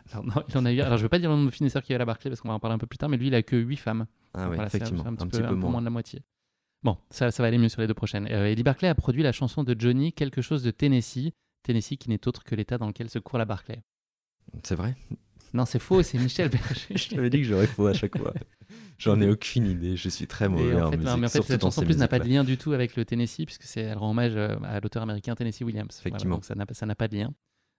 [0.49, 0.81] il en a eu.
[0.81, 2.05] Alors, je ne vais pas dire le nombre de finisseurs qu'il y a à la
[2.05, 3.55] Barclay parce qu'on va en parler un peu plus tard, mais lui, il a que
[3.55, 4.05] 8 femmes.
[4.33, 5.05] Ah oui, effectivement.
[5.05, 5.79] Un, petit, peu, moins.
[5.79, 6.21] de la moitié.
[6.85, 8.27] Bon, ça, ça va aller mieux sur les deux prochaines.
[8.29, 11.31] Euh, Eddie Barclay a produit la chanson de Johnny, Quelque chose de Tennessee.
[11.63, 13.81] Tennessee qui n'est autre que l'état dans lequel se court la Barclay.
[14.61, 14.95] C'est vrai?
[15.51, 16.95] Non, c'est faux, c'est Michel Berger.
[16.95, 18.35] je t'avais dit que j'aurais faux à chaque fois.
[18.99, 21.03] J'en ai aucune idée, je suis très mauvais en, musique.
[21.03, 23.03] mais en fait, cette chanson en plus n'a pas de lien du tout avec le
[23.03, 25.97] Tennessee, puisque elle rend hommage euh, à l'auteur américain Tennessee Williams.
[25.99, 26.35] Effectivement.
[26.35, 26.53] donc ça
[26.85, 27.33] n'a pas de lien.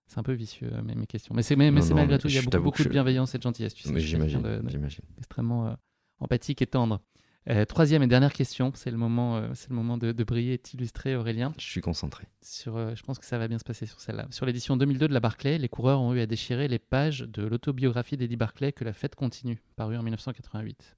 [0.09, 1.33] C'est un peu vicieux, euh, mes, mes questions.
[1.33, 3.75] Mais c'est malgré tout, il y a beaucoup, beaucoup de bienveillance et de gentillesse.
[3.75, 4.42] Tu sais, j'imagine.
[5.19, 5.77] Extrêmement
[6.19, 7.01] empathique et tendre.
[7.48, 10.59] Euh, troisième et dernière question, c'est le moment, euh, c'est le moment de, briller et
[10.59, 11.54] d'illustrer Aurélien.
[11.59, 12.24] Je suis concentré.
[12.42, 14.26] Sur, euh, je pense que ça va bien se passer sur celle-là.
[14.30, 17.46] Sur l'édition 2002 de la Barclay, les coureurs ont eu à déchirer les pages de
[17.46, 20.96] l'autobiographie d'Eddie Barclay que la fête continue, parue en 1988.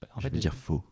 [0.00, 0.82] Pas, en je vais dire faux.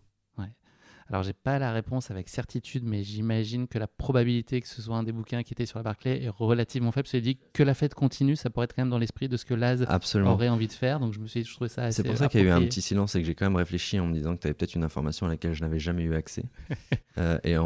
[1.13, 4.97] Alors, j'ai pas la réponse avec certitude, mais j'imagine que la probabilité que ce soit
[4.97, 7.07] un des bouquins qui était sur la Barclay est relativement faible.
[7.07, 9.45] C'est dit que la fête continue, ça pourrait être quand même dans l'esprit de ce
[9.45, 11.01] que Laz aurait envie de faire.
[11.01, 12.03] Donc, je me suis dit, je trouvais ça assez.
[12.03, 13.57] C'est pour ça qu'il y a eu un petit silence et que j'ai quand même
[13.57, 16.03] réfléchi en me disant que tu avais peut-être une information à laquelle je n'avais jamais
[16.03, 16.45] eu accès.
[17.19, 17.57] Euh, et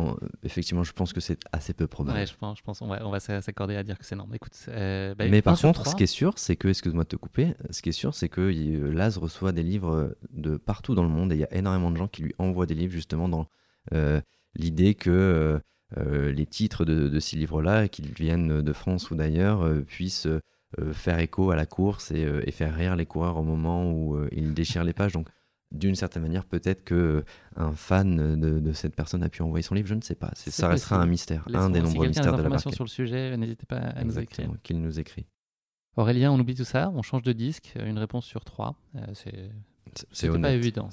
[0.43, 2.19] effectivement, je pense que c'est assez peu probable.
[2.19, 4.27] Ouais, je pense, je pense on va, on va s'accorder à dire que c'est non.
[4.35, 7.15] Écoute, euh, bah, mais par contre, ce qui est sûr, c'est que, excuse-moi de te
[7.15, 11.11] couper, ce qui est sûr, c'est que Laz reçoit des livres de partout dans le
[11.11, 13.36] monde et il y a énormément de gens qui lui envoient des livres justement dans
[13.93, 14.21] euh,
[14.55, 15.59] l'idée que euh,
[15.99, 20.29] euh, les titres de, ces livres-là, qu'ils viennent de France ou d'ailleurs, puissent
[20.93, 24.85] faire écho à la course et, faire rire les coureurs au moment où ils déchirent
[24.85, 25.13] les pages.
[25.13, 25.29] Donc,
[25.73, 27.25] d'une certaine manière, peut-être que
[27.57, 30.31] un fan de, cette personne a pu envoyer son livre, je ne sais pas.
[30.35, 33.77] Ça restera un mystère, un des nombreux mystères de la sur le sujet, n'hésitez pas
[33.77, 34.51] à nous écrire.
[34.63, 35.27] Qu'il nous écrit.
[35.97, 38.75] Aurélien, on oublie tout ça, on change de disque, une réponse sur trois.
[39.15, 39.51] c'est
[40.11, 40.89] c'est pas évident.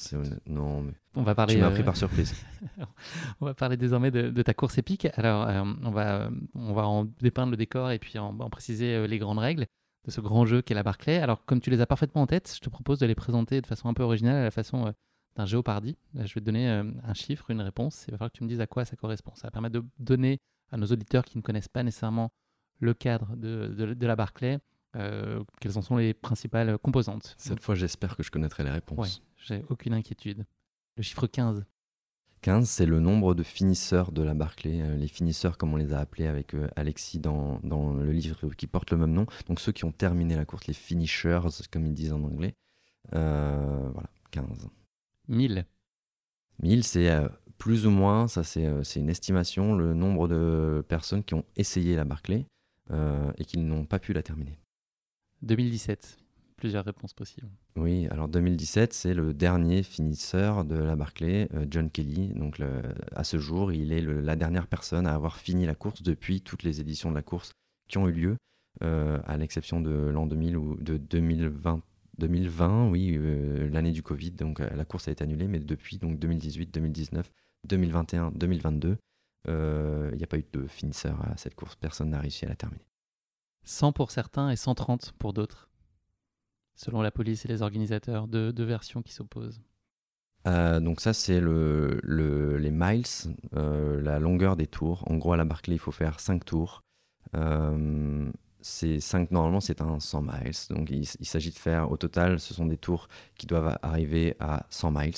[0.48, 1.56] Non, mais on va parler.
[1.56, 2.34] Tu m'as pris par surprise.
[3.42, 5.08] on va parler désormais de, ta course épique.
[5.16, 9.08] Alors, euh, on va on va en dépeindre le décor et puis en, préciser euh,
[9.08, 9.68] les grandes règles
[10.06, 11.18] de ce grand jeu qu'est la Barclay.
[11.18, 13.68] Alors, comme tu les as parfaitement en tête, je te propose de les présenter de
[13.68, 14.92] façon un peu originale à la façon euh,
[15.36, 15.98] d'un géopardy.
[16.14, 18.06] Je vais te donner un chiffre, une réponse.
[18.08, 19.32] Il va falloir que tu me dises à quoi ça correspond.
[19.36, 20.40] Ça va permettre de donner
[20.72, 22.32] à nos auditeurs qui ne connaissent pas nécessairement
[22.80, 24.60] le cadre de, de la Barclay
[24.96, 29.00] euh, quelles en sont les principales composantes Cette fois, j'espère que je connaîtrai les réponses.
[29.00, 30.46] Oui, j'ai aucune inquiétude.
[30.98, 31.66] Le chiffre 15.
[32.42, 35.94] 15, c'est le nombre de finisseurs de la Barclay, euh, les finisseurs comme on les
[35.94, 39.26] a appelés avec euh, Alexis dans, dans, le livre qui porte le même nom.
[39.48, 41.40] Donc ceux qui ont terminé la course, les finishers,
[41.72, 42.54] comme ils disent en anglais.
[43.12, 44.70] voilà, 15.
[45.30, 45.66] 1000.
[46.62, 47.10] 1000, c'est
[47.58, 52.04] plus ou moins, ça c'est une estimation, le nombre de personnes qui ont essayé la
[52.04, 52.46] Barclay
[52.92, 54.60] et qui n'ont pas pu la terminer.
[55.44, 56.18] 2017.
[56.58, 57.50] Plusieurs réponses possibles.
[57.76, 62.30] Oui, alors 2017, c'est le dernier finisseur de la Barclay, euh, John Kelly.
[62.30, 62.62] Donc
[63.14, 66.64] à ce jour, il est la dernière personne à avoir fini la course depuis toutes
[66.64, 67.54] les éditions de la course
[67.90, 68.38] qui ont eu lieu,
[68.82, 71.82] euh, à l'exception de l'an 2000 ou de 2020.
[72.20, 76.20] 2020, oui, euh, l'année du Covid, donc la course a été annulée, mais depuis donc
[76.20, 77.30] 2018, 2019,
[77.68, 78.98] 2021, 2022,
[79.48, 79.52] il
[80.16, 81.76] n'y a pas eu de finisseur à cette course.
[81.76, 82.86] Personne n'a réussi à la terminer.
[83.66, 85.70] 100 pour certains et 130 pour d'autres,
[86.76, 89.62] selon la police et les organisateurs, deux, versions qui s'opposent.
[90.46, 93.06] Euh, donc ça c'est le, le, les miles,
[93.56, 95.10] euh, la longueur des tours.
[95.10, 96.84] En gros à la Barclay il faut faire 5 tours.
[97.36, 98.30] Euh,
[98.62, 100.52] 5, normalement c'est un 100 miles.
[100.70, 104.36] Donc il, il s'agit de faire au total, ce sont des tours qui doivent arriver
[104.40, 105.18] à 100 miles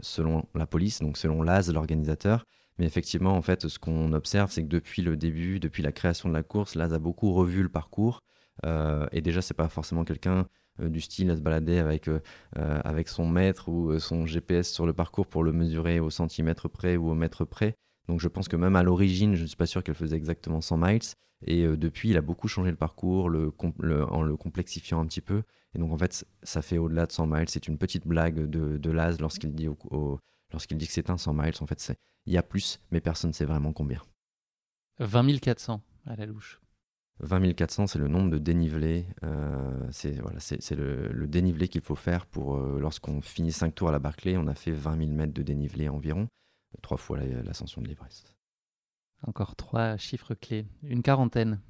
[0.00, 2.44] selon la police, donc selon l'AS, l'organisateur.
[2.78, 6.28] Mais effectivement, en fait, ce qu'on observe, c'est que depuis le début, depuis la création
[6.28, 8.22] de la course, Laz a beaucoup revu le parcours.
[8.64, 10.46] Euh, et déjà, c'est pas forcément quelqu'un
[10.78, 12.10] du style à se balader avec,
[12.54, 16.98] avec son mètre ou son GPS sur le parcours pour le mesurer au centimètre près
[16.98, 17.76] ou au mètre près.
[18.08, 20.60] Donc je pense que même à l'origine, je ne suis pas sûr qu'elle faisait exactement
[20.60, 21.00] 100 miles.
[21.46, 25.42] Et depuis, il a beaucoup changé le parcours en le complexifiant un petit peu.
[25.74, 27.48] Et donc en fait, ça fait au-delà de 100 miles.
[27.48, 29.68] C'est une petite blague de, de Laz lorsqu'il dit,
[30.52, 31.54] lorsqu'il dit que c'est un 100 miles.
[31.60, 31.80] En fait,
[32.26, 34.02] il y a plus, mais personne ne sait vraiment combien.
[34.98, 36.60] 20 400 à la louche.
[37.20, 39.06] 20 400, c'est le nombre de dénivelés.
[39.22, 43.88] Euh, c'est voilà, c'est le, dénivelé qu'il faut faire pour euh, lorsqu'on finit 5 tours
[43.88, 46.28] à la Barclay, on a fait 20 000 mètres de dénivelé environ,
[46.82, 48.34] trois fois l'ascension de l'Everest.
[49.22, 50.66] Encore trois chiffres clés.
[50.82, 51.60] Une quarantaine.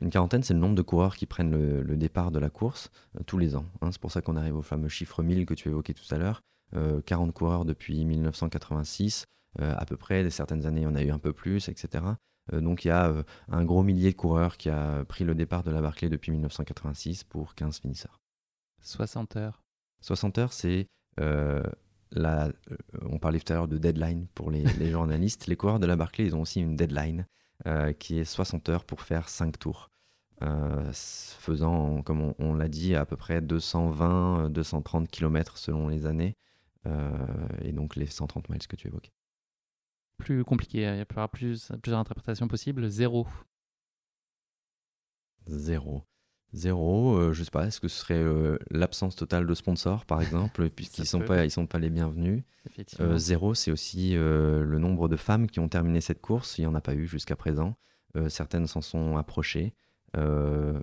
[0.00, 3.22] Une quarantaine, c'est le nombre de coureurs qui prennent le, départ de la course euh,
[3.24, 3.66] tous les ans.
[3.80, 3.90] Hein.
[3.92, 6.40] c'est pour ça qu'on arrive au fameux chiffre 1000 que tu évoquais tout à l'heure.
[7.06, 9.24] 40 coureurs depuis 1986.
[9.58, 12.14] à peu près, certaines années, on a eu un peu plus, etc.
[12.52, 15.34] Euh, donc il y a euh, un gros millier de coureurs qui a pris le
[15.34, 18.20] départ de la Barclay depuis 1986 pour 15 finisseurs.
[18.82, 19.62] 60 heures.
[20.00, 20.86] 60 heures, c'est
[21.20, 21.62] euh,
[22.12, 22.50] la,
[23.02, 25.46] on parlait tout à l'heure de deadline pour les, journalistes.
[25.46, 27.26] les coureurs de la Barclay, ils ont aussi une deadline
[27.98, 29.90] qui est 60 heures pour faire 5 tours.
[30.40, 36.36] faisant, comme on, l'a dit, à peu près 220-230 km selon les années,
[36.84, 39.12] et donc les 130 miles que tu évoquais
[40.20, 40.78] plus compliqué.
[40.78, 42.88] Il y a plus, plusieurs interprétations possibles.
[42.88, 43.26] Zéro.
[45.46, 46.04] Zéro.
[46.52, 50.20] Zéro, euh, je sais pas, est-ce que ce serait euh, l'absence totale de sponsors, par
[50.20, 52.42] exemple, puisqu'ils ne sont, pas, ils sont pas les bienvenus?
[52.98, 56.58] Euh, Zéro, c'est aussi le nombre de femmes qui ont terminé cette course.
[56.58, 57.76] Il n'y en a pas eu jusqu'à présent.
[58.28, 59.74] certaines s'en sont approchées.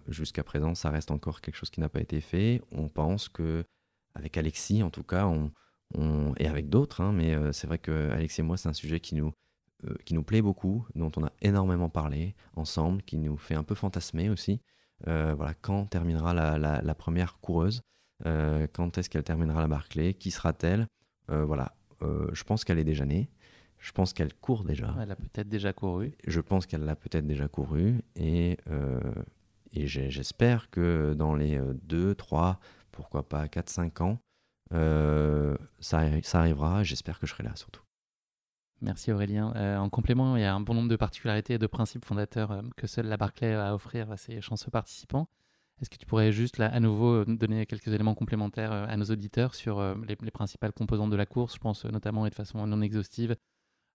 [0.08, 2.62] jusqu'à présent, ça reste encore quelque chose qui n'a pas été fait.
[2.72, 3.66] On pense que,
[4.16, 5.52] avec Alexis, en tout cas, on,
[5.96, 9.00] et avec d'autres, hein, mais euh, c'est vrai que Alex et moi, c'est un sujet
[9.00, 9.32] qui nous,
[9.86, 13.64] euh, qui nous plaît beaucoup, dont on a énormément parlé ensemble, qui nous fait un
[13.64, 14.62] peu fantasmer aussi.
[15.08, 17.82] Euh, voilà, quand terminera la, la, première coureuse?
[18.24, 20.88] Quand est-ce qu'elle terminera la Barclay Qui sera-t-elle?
[21.28, 23.30] Voilà, je pense qu'elle est déjà née.
[23.78, 24.96] Je pense qu'elle court déjà.
[25.00, 26.16] Elle a peut-être déjà couru.
[26.26, 28.02] Je pense qu'elle l'a peut-être déjà couru.
[28.16, 28.58] Et,
[29.72, 32.60] et j'espère que dans les 2, 3,
[32.92, 34.20] pourquoi pas 4, 5 ans,
[34.72, 37.82] ça, ça arrivera, j'espère que je serai là surtout.
[38.82, 39.54] Merci Aurélien.
[39.56, 42.52] Euh, en complément, il y a un bon nombre de particularités et de principes fondateurs
[42.52, 45.28] euh, que seule la Barclay a à offrir à ses chanceux participants.
[45.82, 49.54] Est-ce que tu pourrais juste là, à nouveau donner quelques éléments complémentaires à nos auditeurs
[49.54, 51.54] sur les, principales composantes de la course?
[51.54, 53.36] Je pense notamment et de façon non exhaustive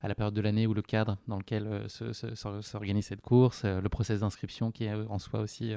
[0.01, 4.21] à la période de l'année ou le cadre dans lequel s'organise cette course, le process
[4.21, 5.75] d'inscription qui est en soi aussi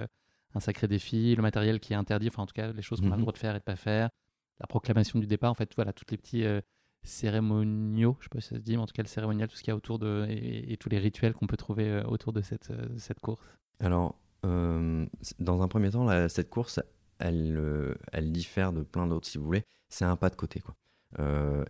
[0.54, 3.08] un sacré défi, le matériel qui est interdit, enfin en tout cas les choses qu'on
[3.08, 3.22] a le mhm.
[3.22, 4.12] droit de faire et de pas faire,
[4.60, 6.62] la proclamation du départ, en fait, voilà, toutes les petits euh,
[7.04, 9.56] cérémoniaux, je sais pas si ça se dit, mais en tout cas le cérémonial, tout
[9.56, 12.34] ce qu'il y a autour de, et, tous les rituels qu'on peut trouver euh, autour
[12.34, 13.42] de cette, euh, cette course.
[13.80, 16.80] Alors, dans un premier temps, cette course,
[17.18, 19.64] elle, elle diffère de plein d'autres, si vous voulez.
[19.90, 20.76] C'est un pas de côté, quoi.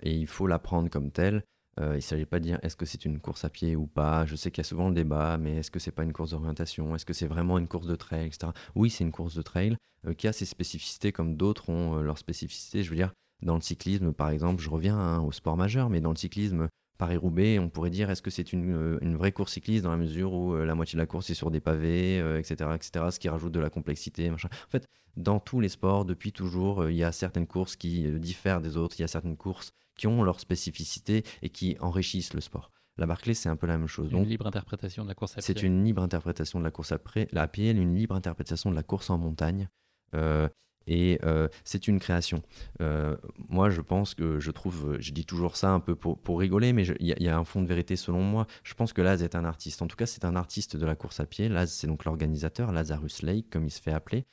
[0.02, 1.46] et il faut la prendre comme telle.
[1.78, 4.26] Il ne s'agit pas de dire est-ce que c'est une course à pied ou pas?
[4.26, 6.32] Je sais qu'il y a souvent le débat, mais est-ce que c'est pas une course
[6.32, 6.96] d'orientation?
[6.96, 8.52] Est-ce que c'est vraiment une course de trail, etc.
[8.76, 9.76] Oui, c'est une course de trail,
[10.08, 12.84] euh, qui a ses spécificités comme d'autres ont euh, leurs spécificités.
[12.84, 16.00] Je veux dire, dans le cyclisme, par exemple, je reviens hein, au sport majeur, mais
[16.02, 19.54] dans le cyclisme, Paris-Roubaix, on pourrait dire est-ce que c'est une, euh, une, vraie course
[19.54, 22.70] cycliste dans la mesure où la moitié de la course est sur des pavés, etc.,
[22.76, 24.30] etc., ce qui rajoute de la complexité.
[24.30, 24.50] Machin?
[24.68, 28.62] En fait, dans tous les sports, depuis toujours, il y a certaines courses qui diffèrent
[28.62, 32.42] des autres, il y a certaines courses qui ont leurs spécificités et qui enrichissent le
[32.42, 32.72] sport.
[32.98, 34.12] La Barclay, c'est un peu la même chose.
[34.12, 35.42] Une libre interprétation de la course à pied.
[35.42, 39.10] C'est une libre interprétation de la course à pied, une libre interprétation de la course
[39.10, 39.68] en montagne.
[40.14, 40.48] Euh,
[40.88, 42.42] et euh, c'est une création.
[42.82, 43.18] Euh,
[43.50, 46.74] moi, je pense que je trouve, je dis toujours ça un peu pour, pour rigoler,
[46.74, 48.46] mais il y, a un fond de vérité selon moi.
[48.64, 49.82] Je pense que Laz est un artiste.
[49.82, 51.50] En tout cas, c'est un artiste de la course à pied.
[51.50, 54.26] Laz, c'est donc l'organisateur, Lazarus Lake, comme il se fait appeler.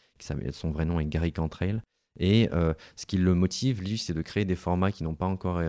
[0.52, 1.82] Son vrai nom est Gary Cantrell.
[2.18, 2.48] Et
[2.96, 5.62] ce qui le motive, lui, c'est de créer des formats qui n'ont pas encore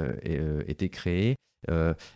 [0.66, 1.36] été créés.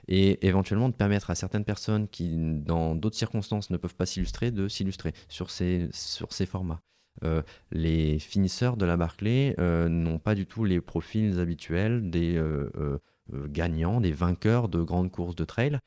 [0.08, 4.52] et éventuellement de permettre à certaines personnes qui, dans d'autres circonstances, ne peuvent pas s'illustrer,
[4.52, 6.82] de s'illustrer sur ces, sur ces formats.
[7.24, 12.36] Euh, les finisseurs de la Barclay euh, n'ont pas du tout les profils habituels des
[12.38, 13.00] euh,
[13.32, 15.80] gagnants, des vainqueurs de grandes courses de trail.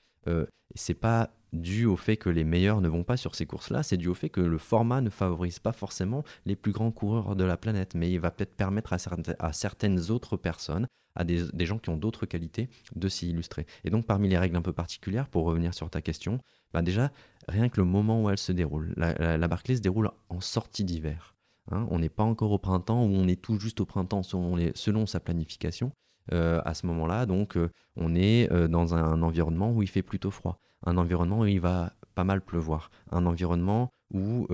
[0.74, 3.96] c'est pas dû au fait que les meilleurs ne vont pas sur ces courses-là, c'est
[3.96, 7.44] dû au fait que le format ne favorise pas forcément les plus grands coureurs de
[7.44, 10.86] la planète, mais il va peut-être permettre à, certaines autres personnes,
[11.16, 13.66] à des, gens qui ont d'autres qualités, de s'y illustrer.
[13.84, 16.38] Et donc parmi les règles un peu particulières, pour revenir sur ta question,
[16.72, 17.10] bah déjà,
[17.48, 18.94] rien que le moment où elle se déroule.
[18.96, 21.34] La, la, Barclay se déroule en sortie d'hiver.
[21.72, 21.86] Hein.
[21.90, 25.06] on n'est pas encore au printemps ou on est tout juste au printemps selon, selon
[25.06, 25.92] sa planification.
[26.32, 30.02] Euh, à ce moment-là, donc euh, on est euh, dans un, environnement où il fait
[30.02, 34.46] plutôt froid, un environnement où il va pas mal pleuvoir, un environnement où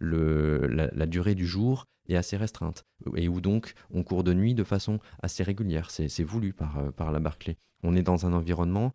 [0.00, 2.84] la, durée du jour est assez restreinte
[3.16, 5.90] et où donc on court de nuit de façon assez régulière.
[5.90, 7.56] C'est voulu par, par la Barclay.
[7.82, 8.92] On est dans un environnement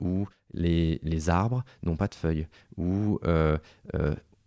[0.00, 3.20] où les, les arbres n'ont pas de feuilles, où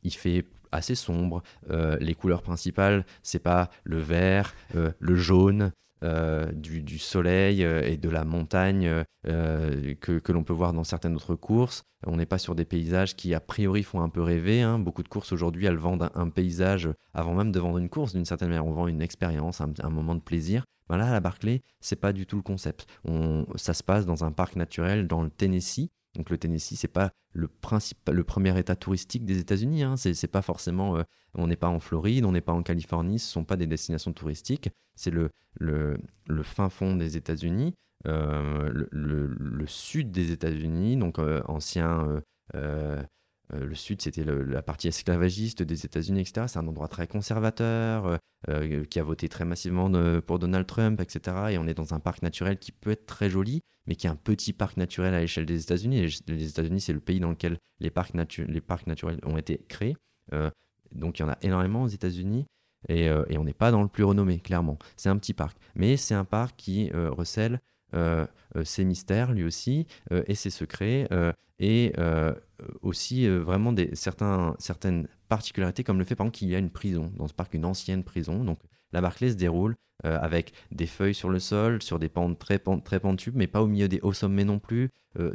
[0.04, 1.42] il fait assez sombre.
[1.70, 5.72] les couleurs principales, c'est pas le vert, le jaune,
[6.04, 11.16] euh, du, soleil euh, et de la montagne euh, que, l'on peut voir dans certaines
[11.16, 11.84] autres courses.
[12.08, 14.62] On n'est pas sur des paysages qui a priori font un peu rêver.
[14.62, 14.80] Hein.
[14.80, 18.24] Beaucoup de courses aujourd'hui, elles vendent un, paysage avant même de vendre une course d'une
[18.24, 18.66] certaine manière.
[18.66, 20.64] On vend une expérience, un, moment de plaisir.
[20.88, 22.88] Ben là, à la Barclay, c'est pas du tout le concept.
[23.04, 26.88] On, ça se passe dans un parc naturel dans le Tennessee donc le Tennessee, c'est
[26.88, 29.84] pas le, principal, le premier état touristique des États-Unis.
[29.84, 29.96] Hein.
[29.98, 31.04] C'est, pas forcément, euh,
[31.36, 34.14] on n'est pas en Floride, on n'est pas en Californie, ce sont pas des destinations
[34.14, 34.70] touristiques.
[34.96, 35.30] C'est le,
[36.44, 37.76] fin fond des États-Unis,
[38.08, 42.22] euh, le, le, sud des États-Unis, donc euh, ancien
[43.54, 46.48] euh, le Sud, c'était la partie esclavagiste des États-Unis, etc.
[46.48, 48.18] C'est un endroit très conservateur, euh,
[48.50, 49.90] euh, qui a voté très massivement
[50.22, 51.38] pour Donald Trump, etc.
[51.52, 54.10] Et on est dans un parc naturel qui peut être très joli, mais qui est
[54.10, 56.08] un petit parc naturel à l'échelle des États-Unis.
[56.28, 59.96] Les États-Unis, c'est le pays dans lequel les parcs, les parcs naturels ont été créés.
[60.92, 62.46] donc il y en a énormément aux États-Unis.
[62.88, 64.78] Et, on n'est pas dans le plus renommé, clairement.
[64.96, 65.58] C'est un petit parc.
[65.76, 67.60] Mais c'est un parc qui recèle
[68.64, 71.08] ses mystères, lui aussi, et ses secrets
[71.60, 72.34] et euh,
[72.82, 76.60] aussi euh, vraiment des, certains, certaines particularités, comme le fait par exemple qu'il y a
[76.60, 78.44] une prison, dans ce parc, une ancienne prison.
[78.44, 78.60] Donc
[78.92, 79.76] la Barclay se déroule
[80.06, 83.62] euh, avec des feuilles sur le sol, sur des pentes très, très pentues, mais pas
[83.62, 84.90] au milieu des hauts sommets non plus.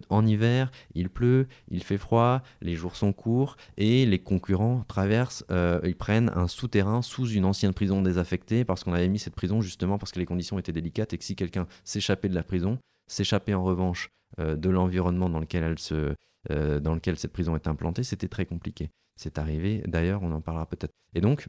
[0.08, 5.44] en hiver, il pleut, il fait froid, les jours sont courts, et les concurrents traversent,
[5.84, 9.60] ils prennent un souterrain sous une ancienne prison désaffectée, parce qu'on avait mis cette prison
[9.60, 12.78] justement parce que les conditions étaient délicates, et que si quelqu'un s'échappait de la prison,
[13.06, 16.14] s'échappait en revanche euh, de l'environnement dans lequel elle se,
[16.50, 18.90] euh, dans lequel cette prison est implantée, c'était très compliqué.
[19.16, 20.92] C'est arrivé, d'ailleurs, on en parlera peut-être.
[21.14, 21.48] Et donc,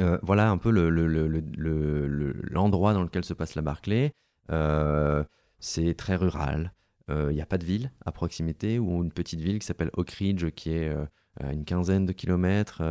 [0.00, 0.70] euh, voilà un peu
[2.50, 4.12] l'endroit dans lequel se passe la Barclay.
[5.58, 6.74] c'est très rural.
[7.10, 10.10] Il n'y a pas de ville à proximité ou une petite ville qui s'appelle Oak
[10.10, 10.94] Ridge qui est
[11.40, 12.82] à une quinzaine de kilomètres.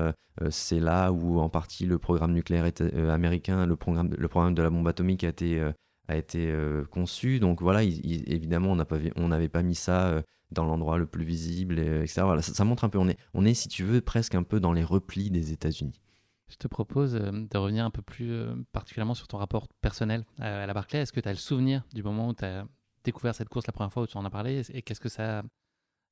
[0.49, 2.67] c'est là où en partie le programme nucléaire
[3.11, 5.63] américain, le programme, le programme de la bombe atomique a été
[6.07, 7.39] a été euh, conçu.
[7.39, 8.75] Donc voilà, évidemment,
[9.15, 12.21] on n'avait pas mis ça euh, dans l'endroit le plus visible, etc.
[12.23, 14.59] Voilà, ça, montre un peu, on est, on est, si tu veux, presque un peu
[14.59, 16.01] dans les replis des États-Unis.
[16.49, 18.31] Je te propose euh, de revenir un peu plus
[18.71, 20.99] particulièrement sur ton rapport personnel à, la Barclay.
[20.99, 22.65] Est-ce que tu as le souvenir du moment où tu as
[23.03, 24.61] découvert cette course la première fois où tu en as parlé?
[24.73, 25.43] Et qu'est-ce que ça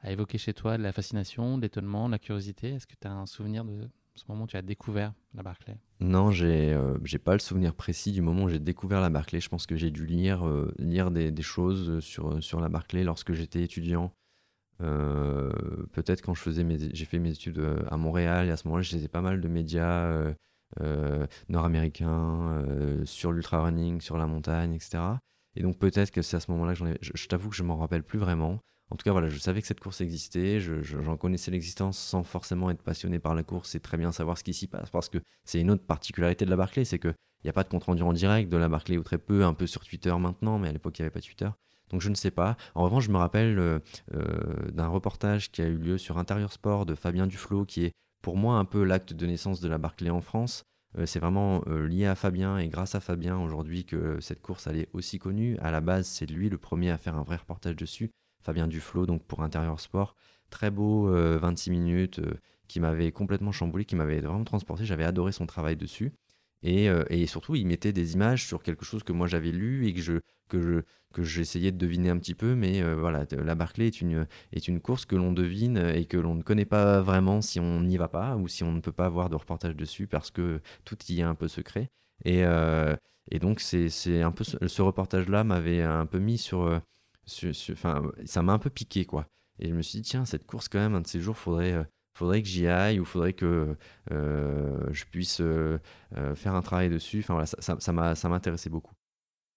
[0.02, 0.78] a évoqué chez toi?
[0.78, 2.72] De la fascination, l'étonnement, la curiosité?
[2.72, 3.90] Est-ce que tu as un souvenir de,
[4.20, 5.78] ce moment où tu as découvert la Barclay?
[6.00, 9.40] Non, j'ai euh, pas le souvenir précis du moment où j'ai découvert la Barclay.
[9.40, 13.34] Je pense que j'ai dû lire, euh, lire des, choses sur, sur la Barclay lorsque
[13.34, 14.14] j'étais étudiant.
[14.82, 15.52] Euh,
[15.94, 16.50] peut-être quand je
[16.94, 20.34] j'ai fait mes études à Montréal et à ce moment-là, je pas mal de médias
[21.48, 22.64] nord-américains
[23.06, 25.02] sur l'ultra running, sur la montagne, etc.
[25.56, 26.98] Et donc peut-être que c'est à ce moment-là que j'en ai.
[27.02, 28.60] je t'avoue que je m'en rappelle plus vraiment.
[28.92, 32.70] En tout cas, voilà, je savais que cette course existait, j'en connaissais l'existence sans forcément
[32.70, 35.18] être passionné par la course et très bien savoir ce qui s'y passe, parce que
[35.44, 38.04] c'est une autre particularité de la Barclay, c'est qu'il n'y a pas de compte rendu
[38.04, 40.72] en direct de la Barclay ou très peu, un peu sur Twitter maintenant, mais à
[40.72, 41.50] l'époque il n'y avait pas Twitter.
[41.90, 42.58] Donc je ne sais pas.
[42.74, 43.80] En revanche, je me rappelle euh,
[44.14, 47.92] euh, d'un reportage qui a eu lieu sur Intérieur Sport de Fabien Duflo, qui est
[48.22, 50.64] pour moi un peu l'acte de naissance de la Barclay en France.
[50.98, 54.78] Euh, c'est vraiment lié à Fabien et grâce à Fabien aujourd'hui que cette course elle
[54.78, 55.58] est aussi connue.
[55.60, 58.12] À la base, c'est lui le premier à faire un vrai reportage dessus.
[58.46, 60.16] Fabien Duflo, donc pour Intérieur Sport.
[60.52, 62.36] Très beau, 26 euh, minutes, euh,
[62.68, 64.86] qui m'avait complètement chamboulé, qui m'avait vraiment transporté.
[64.86, 66.14] J'avais adoré son travail dessus.
[66.62, 69.88] Et, euh, et, surtout, il mettait des images sur quelque chose que moi j'avais lu
[69.88, 70.14] et que je
[70.48, 70.80] que je
[71.24, 72.56] j'essayais de deviner un petit peu.
[72.56, 76.36] Mais voilà, la Barclay est une est une course que l'on devine et que l'on
[76.36, 79.06] ne connaît pas vraiment si on n'y va pas ou si on ne peut pas
[79.06, 81.90] avoir de reportage dessus parce que tout y est un peu secret.
[82.26, 82.44] Et,
[83.32, 86.82] et donc c'est un peu ce reportage-là m'avait un peu mis sur
[87.72, 89.28] enfin, ça m'a un peu piqué, quoi.
[89.60, 91.74] Et je me suis dit, tiens, cette course, quand même, un de ces jours, faudrait,
[91.74, 93.78] euh, faudrait que j'y aille ou faudrait que
[94.12, 95.80] euh, je puisse euh,
[96.36, 97.20] faire un travail dessus.
[97.20, 98.94] Enfin, ça, ça, ça m'intéressait beaucoup.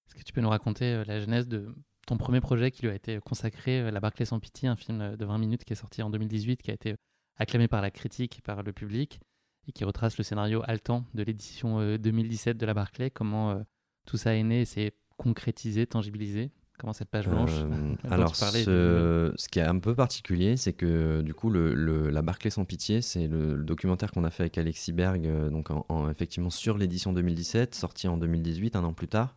[0.06, 1.74] Est-ce que tu peux nous raconter la genèse de
[2.06, 5.24] ton premier projet qui lui a été consacré, La Barclay sans pitié, un film de
[5.24, 6.94] 20 minutes qui est sorti en 2018, qui a été
[7.36, 9.20] acclamé par la critique et par le public,
[9.66, 13.62] et qui retrace le scénario haletant de l'édition 2017 de La Barclay, comment
[14.06, 16.50] tout ça est né et s'est concrétisé, tangibilisé?
[16.78, 21.22] Comment cette page blanche euh, Alors, ce, ce, qui est un peu particulier, c'est que
[21.22, 24.92] du coup, le, La Barclay sans pitié, c'est le, documentaire qu'on a fait avec Alexis
[24.92, 29.34] Berg, euh, donc en, effectivement sur l'édition 2017, sorti en 2018, un an plus tard.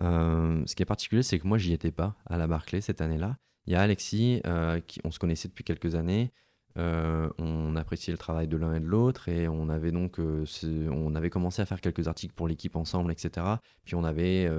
[0.00, 3.00] Euh, ce qui est particulier, c'est que moi, j'y étais pas à la Barclay cette
[3.00, 3.36] année-là.
[3.66, 4.42] Il y a Alexis,
[4.88, 6.32] qui, on se connaissait depuis quelques années,
[6.76, 11.30] on appréciait le travail de l'un et de l'autre et on avait donc on avait
[11.30, 13.46] commencé à faire quelques articles pour l'équipe ensemble, etc.
[13.86, 14.50] Puis on avait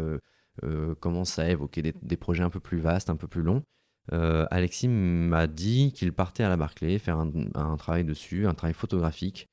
[0.99, 3.63] commencé à évoquer des, projets un peu plus vastes, un peu plus longs.
[4.11, 9.47] Alexis m'a dit qu'il partait à la Barclay faire un, travail dessus, un travail photographique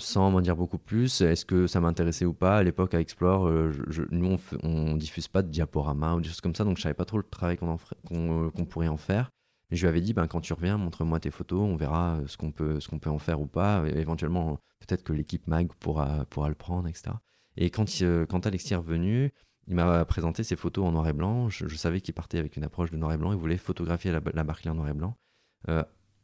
[0.00, 2.58] sans m'en dire beaucoup plus, est-ce que ça m'intéressait ou pas?
[2.58, 3.72] À l'époque, à Explore, euh,
[4.10, 7.04] nous, on, diffuse pas de diaporama ou des choses comme ça, donc je savais pas
[7.04, 7.76] trop le travail qu'on
[8.12, 9.30] euh, pourrait en faire.
[9.70, 12.36] Je lui avais dit, ben, quand tu reviens, montre-moi tes photos, on verra euh, ce
[12.36, 13.84] qu'on peut, qu'on peut en faire ou pas.
[13.86, 17.12] éventuellement, peut-être que l'équipe MAG pourra, pourra le prendre, etc.
[17.60, 17.86] Et quand,
[18.28, 19.32] quand Alexis est revenu,
[19.68, 21.48] il m'a présenté ses photos en noir et blanc.
[21.48, 23.32] Je, savais qu'il partait avec une approche de noir et blanc.
[23.32, 25.16] Il voulait photographier la, la Barclay en noir et blanc.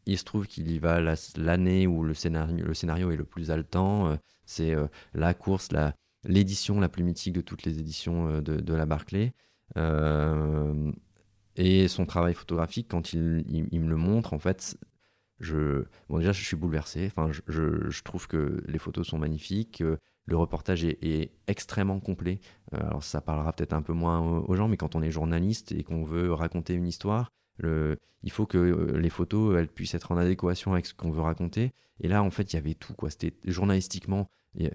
[0.06, 1.00] Il se trouve qu'il y va
[1.36, 4.08] l'année où le scénario, est le plus haletant.
[4.08, 5.70] Euh, c'est euh, la course,
[6.24, 9.34] l'édition la, plus mythique de toutes les éditions euh, de, la Barclay.
[11.56, 14.78] et son travail photographique, quand il, me le montre, en fait,
[15.40, 17.06] je, bon, déjà, je suis bouleversé.
[17.06, 19.82] Enfin, je, trouve que les photos sont magnifiques.
[20.26, 22.40] Le reportage est, extrêmement complet.
[22.72, 25.84] alors, ça parlera peut-être un peu moins aux gens, mais quand on est journaliste et
[25.84, 27.30] qu'on veut raconter une histoire,
[27.62, 31.72] il faut que euh, les photos puissent être en adéquation avec ce qu'on veut raconter.
[32.00, 32.94] Et là, en fait, il y avait tout.
[33.08, 34.28] C'était journalistiquement,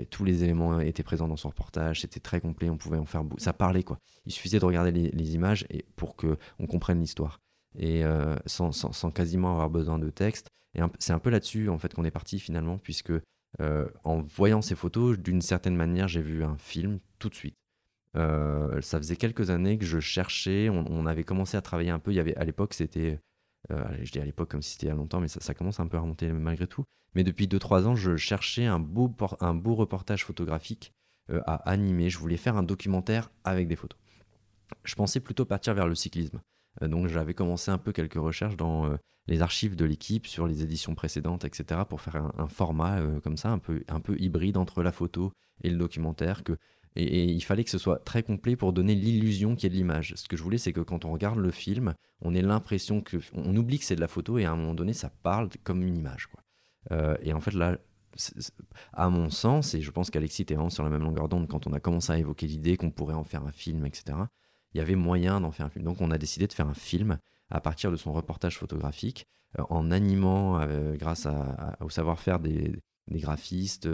[0.09, 2.01] tous les éléments étaient présents dans son reportage.
[2.01, 2.69] C'était très complet.
[2.69, 3.23] On pouvait en faire.
[3.37, 3.99] Ça parlait quoi.
[4.25, 7.39] Il suffisait de regarder les, images et pour que on comprenne l'histoire
[7.77, 8.71] et euh, sans,
[9.13, 10.49] quasiment avoir besoin de texte.
[10.75, 13.13] Et c'est un peu là-dessus en fait qu'on est parti finalement, puisque
[13.59, 17.55] euh, en voyant ces photos, d'une certaine manière, j'ai vu un film tout de suite.
[18.17, 20.69] Euh, ça faisait quelques années que je cherchais.
[20.69, 22.11] On, avait commencé à travailler un peu.
[22.11, 23.19] Il y avait à l'époque, c'était,
[23.71, 25.79] euh, je dis à l'époque comme si c'était il y a longtemps, mais ça, commence
[25.79, 26.83] un peu à remonter malgré tout.
[27.13, 30.93] Mais depuis 2-3 ans, je cherchais un beau, un beau reportage photographique
[31.45, 32.09] à animer.
[32.09, 33.99] Je voulais faire un documentaire avec des photos.
[34.83, 36.41] Je pensais plutôt partir vers le cyclisme.
[36.81, 38.97] donc j'avais commencé un peu quelques recherches dans
[39.31, 43.49] les archives de l'équipe sur les éditions précédentes, etc., pour faire un, format comme ça,
[43.49, 45.31] un peu, un peu hybride entre la photo
[45.63, 46.57] et le documentaire, que
[46.95, 49.75] et, il fallait que ce soit très complet pour donner l'illusion qu'il y ait de
[49.75, 50.13] l'image.
[50.15, 53.17] Ce que je voulais, c'est que quand on regarde le film, on ait l'impression que.
[53.33, 55.83] On oublie que c'est de la photo et à un moment donné, ça parle comme
[55.83, 56.27] une image.
[56.27, 56.41] Quoi.
[56.91, 57.77] Euh, et en fait, là,
[58.91, 61.65] à mon sens, et je pense qu'Alexis était vraiment sur la même longueur d'onde quand
[61.65, 64.17] on a commencé à évoquer l'idée qu'on pourrait en faire un film, etc.,
[64.73, 65.85] il y avait moyen d'en faire un film.
[65.85, 67.19] Donc on a décidé de faire un film
[67.51, 69.27] à partir de son reportage photographique,
[69.59, 71.27] euh, en animant, euh, grâce
[71.81, 72.73] au savoir-faire des,
[73.09, 73.87] graphistes,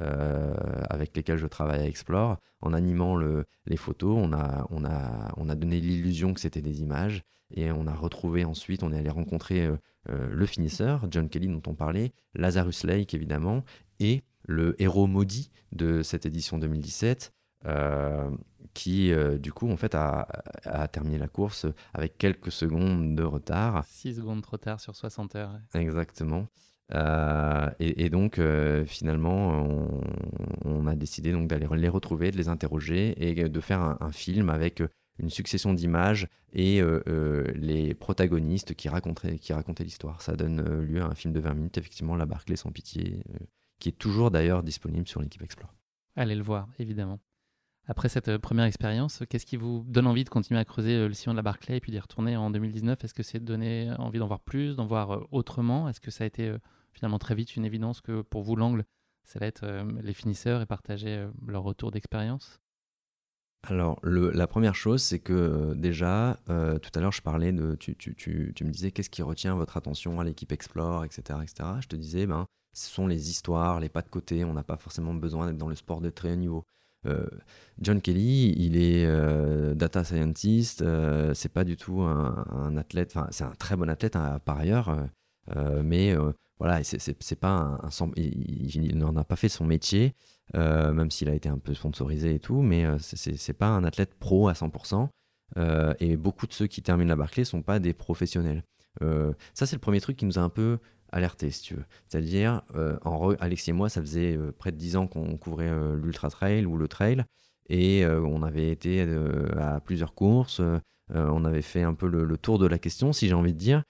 [0.00, 0.54] euh,
[0.88, 2.38] avec lesquels je travaille à Explore.
[2.62, 6.62] En animant le, les photos, on a, on a, on a donné l'illusion que c'était
[6.62, 7.22] des images
[7.54, 9.68] et on a retrouvé ensuite, on est allé rencontrer
[10.08, 13.64] le finisseur, John Kelly dont on parlait, Lazarus Lake évidemment,
[14.00, 17.32] et le héros maudit de cette édition 2017.
[18.74, 20.26] Qui du coup en fait a,
[20.64, 23.84] a, terminé la course avec quelques secondes de retard.
[23.86, 25.58] 6 secondes trop tard sur 60 heures.
[25.74, 26.46] Exactement.
[26.92, 29.66] Euh, et, donc, euh, finalement,
[30.64, 34.50] on, a décidé donc d'aller les retrouver, de les interroger et de faire un, film
[34.50, 34.82] avec
[35.18, 40.20] une succession d'images et euh, les protagonistes qui racontaient, qui racontaient l'histoire.
[40.22, 43.22] Ça donne lieu à un film de 20 minutes, effectivement, La Barclay sans pitié,
[43.80, 45.72] qui est toujours d'ailleurs disponible sur l'équipe Explore.
[46.16, 47.18] Allez le voir, évidemment.
[47.86, 51.32] Après cette première expérience, qu'est-ce qui vous donne envie de continuer à creuser le sillon
[51.32, 54.26] de la Barclay et puis d'y retourner en 2019 Est-ce que c'est donner envie d'en
[54.26, 55.88] voir plus, d'en voir autrement?
[55.88, 56.54] Est-ce que ça a été
[56.92, 58.84] finalement très vite une évidence que pour vous, l'angle,
[59.24, 62.60] ça va être euh, les finisseurs et partager euh, leur retour d'expérience?
[63.66, 67.74] Alors, la première chose, c'est que euh, déjà, tout à l'heure, je parlais de.
[67.76, 71.38] Tu, tu, tu, tu me disais qu'est-ce qui retient votre attention à l'équipe Explore, etc.,
[71.42, 71.70] etc.
[71.80, 74.44] Je te disais, ben, ce sont les histoires, les pas de côté.
[74.44, 76.66] On n'a pas forcément besoin d'être dans le sport de très haut niveau.
[77.80, 79.06] John Kelly, il est
[79.74, 80.84] data scientist.
[81.34, 83.12] c'est pas du tout un, athlète.
[83.14, 84.96] Enfin, c'est un très bon athlète hein, par ailleurs,
[85.82, 86.14] mais
[86.58, 90.14] voilà, c'est pas un, il, n'en a pas fait son métier,
[90.54, 93.84] euh, même s'il a été un peu sponsorisé et tout, mais euh, c'est pas un
[93.84, 95.08] athlète pro à 100%.
[95.56, 98.62] Euh, et beaucoup de ceux qui terminent la Barclay sont pas des professionnels.
[99.00, 100.78] ça, c'est le premier truc qui nous a un peu
[101.14, 101.84] alerté, si tu veux.
[102.08, 102.62] C'est-à-dire,
[103.04, 106.76] en Alexis et moi, ça faisait près de 10 ans qu'on couvrait l'ultra trail ou
[106.76, 107.24] le trail,
[107.68, 109.06] et on avait été
[109.56, 110.60] à plusieurs courses,
[111.14, 113.82] on avait fait un peu le, tour de la question, si j'ai envie de dire,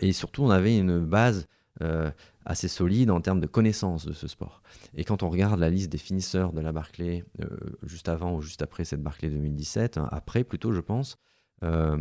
[0.00, 1.46] et surtout, on avait une base
[1.82, 2.10] euh,
[2.48, 4.62] assez solide en termes de connaissance de ce sport.
[4.94, 7.48] Et quand on regarde la liste des finisseurs de la Barclay, euh,
[7.82, 11.16] juste avant ou juste après cette Barclay 2017, hein, après plutôt je pense,
[11.64, 12.00] euh,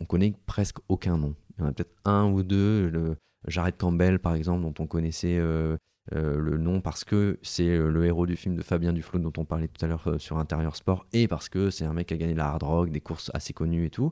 [0.00, 1.34] on connaît presque aucun nom.
[1.50, 3.14] Il y en a peut-être un ou deux,
[3.46, 8.36] Jared Campbell par exemple, dont on connaissait le nom parce que c'est le héros du
[8.36, 11.48] film de Fabien Duflo dont on parlait tout à l'heure sur Intérieur Sport, et parce
[11.48, 13.90] que c'est un mec qui a gagné la hard rock, des courses assez connues et
[13.90, 14.10] tout.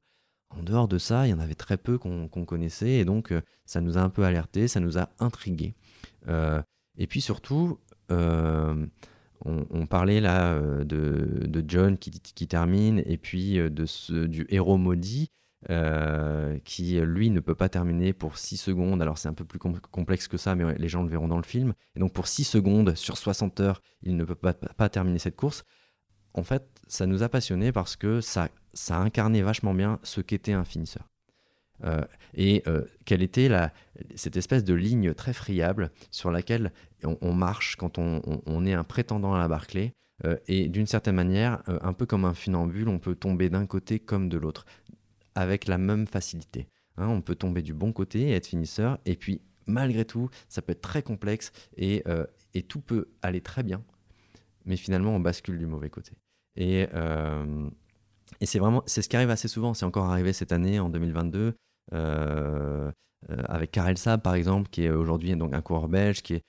[0.57, 3.33] En dehors de ça, il y en avait très peu qu'on connaissait et donc
[3.67, 5.75] ça nous a un peu alerté, ça nous a intrigué.
[6.29, 7.79] et puis surtout,
[9.45, 15.31] on, parlait là de, John qui, termine et puis de ce, du héros maudit.
[15.69, 19.03] Euh, qui lui ne peut pas terminer pour 6 secondes.
[19.03, 21.43] Alors c'est un peu plus complexe que ça, mais les gens le verront dans le
[21.43, 21.75] film.
[21.95, 25.65] Et donc pour 6 secondes sur 60 heures, il ne peut pas, terminer cette course.
[26.33, 30.55] En fait, ça nous a passionnés parce que ça, ça incarnait vachement bien ce qu'était
[30.55, 31.07] un finisseur.
[31.85, 33.71] Euh, et euh, quelle était la,
[34.15, 36.73] cette espèce de ligne très friable sur laquelle
[37.05, 39.95] on, marche quand on, on, est un prétendant à la Barclay.
[40.49, 44.29] et d'une certaine manière, un peu comme un funambule, on peut tomber d'un côté comme
[44.29, 44.65] de l'autre
[45.35, 46.69] avec la même facilité.
[46.97, 50.63] Hein, on peut tomber du bon côté et être finisseur, et puis malgré tout, ça
[50.63, 52.27] peut être très complexe et, euh,
[52.69, 53.83] tout peut aller très bien,
[54.65, 56.13] mais finalement on bascule du mauvais côté.
[56.57, 57.69] Et, euh,
[58.41, 59.73] et c'est vraiment, c'est ce qui arrive assez souvent.
[59.73, 61.55] C'est encore arrivé cette année, en 2022,
[61.93, 62.91] euh,
[63.29, 66.43] avec Karel Saab par exemple, qui est aujourd'hui donc un coureur belge, qui est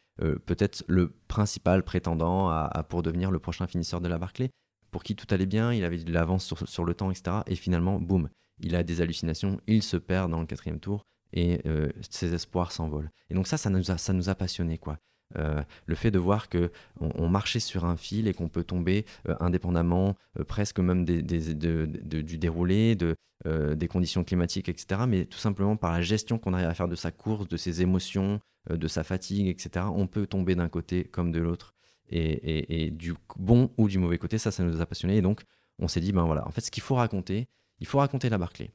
[0.46, 4.52] peut-être le principal prétendant pour devenir le prochain finisseur de la Barclay,
[4.92, 7.38] pour qui tout allait bien, il avait de l'avance sur, le temps, etc.
[7.48, 8.30] Et finalement, boum,
[8.62, 12.72] il a des hallucinations, il se perd dans le quatrième tour et euh, ses espoirs
[12.72, 13.12] s'envolent.
[13.30, 13.92] Et donc ça, ça nous
[14.30, 14.98] a, passionnés, quoi.
[15.38, 19.06] Euh, le fait de voir que on, marchait sur un fil et qu'on peut tomber
[19.30, 25.04] euh, indépendamment, presque même du déroulé, de, des conditions climatiques, etc.
[25.08, 27.82] Mais tout simplement par la gestion qu'on arrive à faire de sa course, de ses
[27.82, 29.86] émotions, de sa fatigue, etc.
[29.96, 31.74] On peut tomber d'un côté comme de l'autre.
[32.14, 35.16] Et, et, du bon ou du mauvais côté, ça, ça nous a passionnés.
[35.16, 35.44] Et donc,
[35.80, 37.48] on s'est dit, ben voilà, en fait, ce qu'il faut raconter,
[37.82, 38.72] il faut raconter la Barclay,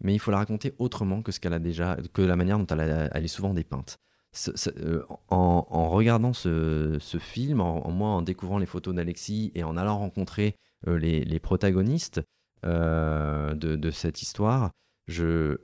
[0.00, 2.66] mais il faut la raconter autrement que ce qu'elle a déjà, que la manière dont
[2.66, 3.98] elle, est souvent dépeinte.
[4.78, 9.98] Euh, en, regardant ce, film, en, moi en découvrant les photos d'Alexis et en allant
[9.98, 10.56] rencontrer
[10.88, 12.20] euh, les, protagonistes
[12.64, 14.70] euh, de, cette histoire,
[15.06, 15.58] je,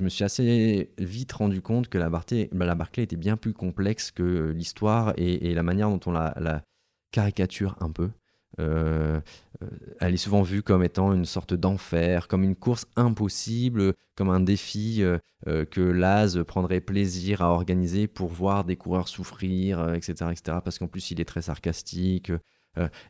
[0.00, 5.12] me suis assez vite rendu compte que la Barclay était bien plus complexe que l'histoire
[5.16, 6.62] et, la manière dont on la
[7.10, 8.10] caricature un peu.
[8.58, 9.20] Euh,
[9.62, 9.66] euh,
[10.00, 14.40] elle est souvent vue comme étant une sorte d'enfer, comme une course impossible, comme un
[14.40, 20.58] défi euh, que Laz prendrait plaisir à organiser pour voir des coureurs souffrir, etc., etc.
[20.64, 22.32] Parce qu'en plus, il est très sarcastique.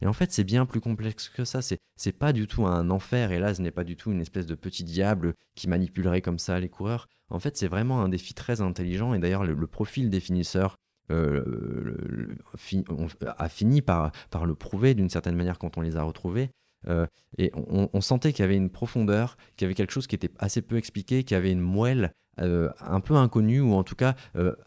[0.01, 1.61] et en fait, c'est bien plus complexe que ça.
[1.63, 3.33] C'est, pas du tout un enfer.
[3.33, 6.61] Et Laz n'est pas du tout une espèce de petit diable qui manipulerait comme ça
[6.61, 7.09] les coureurs.
[7.31, 9.15] En fait, c'est vraiment un défi très intelligent.
[9.15, 10.21] Et d'ailleurs, le profil des
[11.11, 12.35] euh,
[13.39, 14.13] a fini par,
[14.45, 16.51] le prouver d'une certaine manière quand on les a retrouvés.
[16.89, 17.07] Euh,
[17.39, 20.31] et on, sentait qu'il y avait une profondeur, qu'il y avait quelque chose qui était
[20.39, 23.97] assez peu expliqué, qu'il y avait une moelle euh, un peu inconnue ou en tout
[23.97, 24.15] cas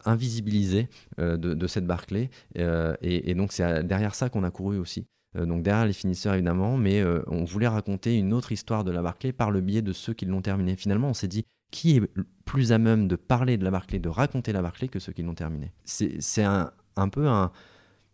[0.04, 0.88] invisibilisée
[1.18, 2.30] de, cette Barclay.
[2.56, 5.06] Et, et, donc c'est derrière ça qu'on a couru aussi.
[5.34, 9.32] donc derrière les finisseurs évidemment, mais on voulait raconter une autre histoire de la Barclay
[9.32, 10.76] par le biais de ceux qui l'ont terminé.
[10.76, 12.02] Finalement, on s'est dit qui est
[12.44, 15.22] plus à même de parler de la Barclay, de raconter la Barclay que ceux qui
[15.22, 15.72] l'ont terminé.
[15.84, 17.52] C'est un, un, peu un.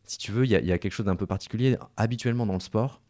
[0.04, 1.76] Si tu veux, il y, a quelque chose d'un peu particulier.
[1.96, 3.00] Habituellement dans le sport,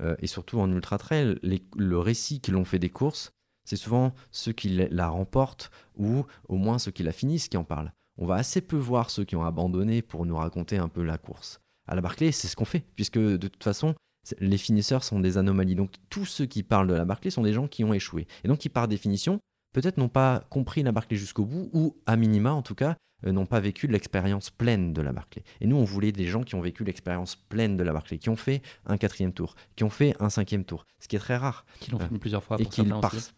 [0.00, 3.30] euh, et surtout en ultra trail, le récit qui l'ont fait des courses,
[3.64, 7.64] c'est souvent ceux qui la remportent ou au moins ceux qui la finissent qui en
[7.64, 7.92] parlent.
[8.16, 11.18] On va assez peu voir ceux qui ont abandonné pour nous raconter un peu la
[11.18, 11.60] course.
[11.86, 13.94] À la Barclay, c'est ce qu'on fait, puisque de toute façon,
[14.38, 15.74] les finisseurs sont des anomalies.
[15.74, 18.26] Donc tous ceux qui parlent de la Barclay sont des gens qui ont échoué.
[18.44, 19.40] Et donc qui, par définition,
[19.76, 22.96] peut-être n'ont pas compris la Barclay jusqu'au bout, ou à minima en tout cas,
[23.26, 25.42] euh, n'ont pas vécu l'expérience pleine de la Barclay.
[25.60, 28.30] Et nous, on voulait des gens qui ont vécu l'expérience pleine de la Barclay, qui
[28.30, 31.36] ont fait un quatrième tour, qui ont fait un cinquième tour, ce qui est très
[31.36, 31.66] rare.
[31.78, 32.56] Qui l'ont fini plusieurs fois.
[32.58, 32.82] et qui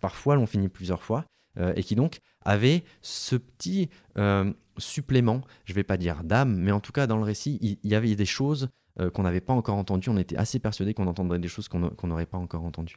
[0.00, 1.24] parfois l'ont fini plusieurs fois.
[1.58, 6.56] Euh, et qui donc avaient ce petit euh, supplément, je ne vais pas dire d'âme,
[6.56, 8.68] mais en tout cas dans le récit, il, y avait des choses
[9.14, 10.08] qu'on n'avait pas encore entendues.
[10.08, 12.96] On était assez persuadé qu'on entendrait des choses qu'on n'aurait pas encore entendues.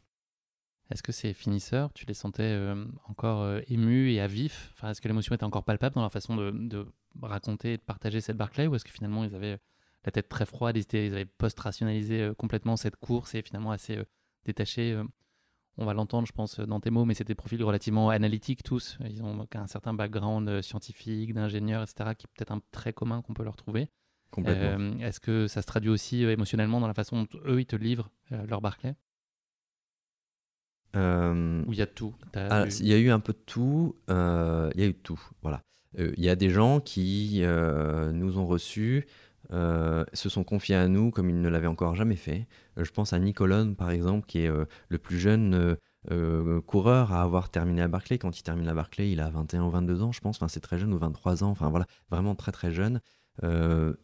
[0.91, 4.71] Est-ce que ces finisseurs, tu les sentais euh, encore euh, émus et à vif?
[4.73, 6.85] Enfin, Est-ce que l'émotion était encore palpable dans leur façon de,
[7.21, 9.57] raconter et de partager cette Barclay Ou est-ce que finalement ils avaient
[10.03, 13.99] la tête très froide, ils, ils avaient post-rationalisé euh, complètement cette course et finalement assez
[14.43, 15.01] détachés
[15.77, 18.97] On va l'entendre, je pense, dans tes mots, mais c'est des profils relativement analytiques tous.
[19.09, 23.33] Ils ont un certain background scientifique, d'ingénieur, etc., qui est peut-être un trait commun qu'on
[23.33, 23.87] peut leur trouver.
[25.01, 28.09] Est-ce que ça se traduit aussi émotionnellement dans la façon dont eux, ils te livrent
[28.29, 28.95] leur Barclay
[30.95, 32.13] euh, Où il y a tout.
[32.35, 33.95] Ah, il y a eu un peu de tout.
[34.09, 35.21] Euh, il y a eu tout.
[35.41, 35.61] Voilà.
[35.99, 39.05] Euh, il y a des gens qui nous ont reçus,
[39.51, 42.47] se sont confiés à nous comme ils ne l'avaient encore jamais fait.
[42.77, 44.51] je pense à Nicolone, par exemple, qui est
[44.89, 45.77] le plus jeune
[46.65, 48.17] coureur à avoir terminé à Barclay.
[48.17, 50.37] Quand il termine à Barclay, il a 21 ou 22 ans, je pense.
[50.37, 51.49] Enfin, c'est très jeune, ou 23 ans.
[51.49, 53.01] Enfin, voilà, vraiment très, très jeune.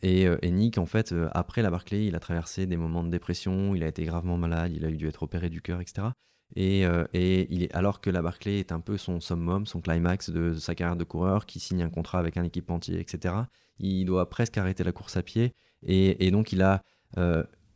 [0.02, 3.76] et, et, Nick, en fait, après la Barclay, il a traversé des moments de dépression,
[3.76, 6.08] il a été gravement malade, il a eu dû être opéré du cœur, etc.
[6.56, 6.84] Et,
[7.14, 10.54] et il est, alors que la Barclay est un peu son summum, son climax de,
[10.54, 13.36] sa carrière de coureur, qui signe un contrat avec un équipementier, etc.,
[13.80, 15.54] il doit presque arrêter la course à pied.
[15.84, 16.82] Et, donc, il a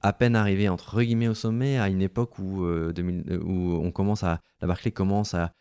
[0.02, 3.92] à peine arrivé entre guillemets au sommet à une époque où, euh, euh, où on
[3.92, 5.54] commence à la Barclay commence à,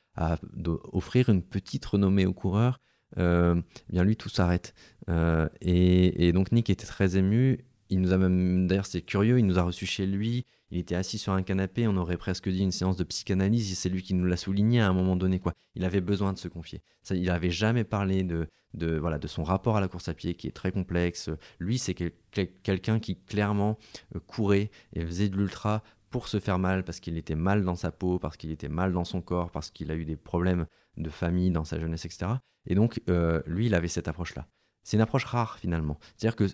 [0.93, 2.79] offrir une petite renommée aux coureurs,
[3.17, 3.59] euh,
[3.89, 4.75] bien lui tout s'arrête.
[5.09, 7.65] Et, et, donc Nick était très ému.
[7.89, 10.45] Il nous a même d'ailleurs c'est curieux, il nous a reçu chez lui.
[10.71, 13.89] Il était assis sur un canapé, on aurait presque dit une séance de psychanalyse, c'est
[13.89, 15.41] lui qui nous l'a souligné à un moment donné.
[15.41, 15.53] quoi.
[15.75, 16.83] Il avait besoin de se confier.
[17.11, 20.35] Il n'avait jamais parlé de, de, voilà, de son rapport à la course à pied
[20.35, 21.31] qui est très complexe.
[21.59, 23.79] Lui, c'est quelqu'un qui clairement
[24.15, 27.77] euh, courait et faisait de l'ultra pour se faire mal, parce qu'il était mal dans
[27.77, 30.67] sa peau, parce qu'il était mal dans son corps, parce qu'il a eu des problèmes
[30.97, 32.33] de famille dans sa jeunesse, etc.
[32.67, 34.47] Et donc, euh, lui, il avait cette approche-là.
[34.83, 35.99] C'est une approche rare finalement.
[36.17, 36.47] C'est-à-dire que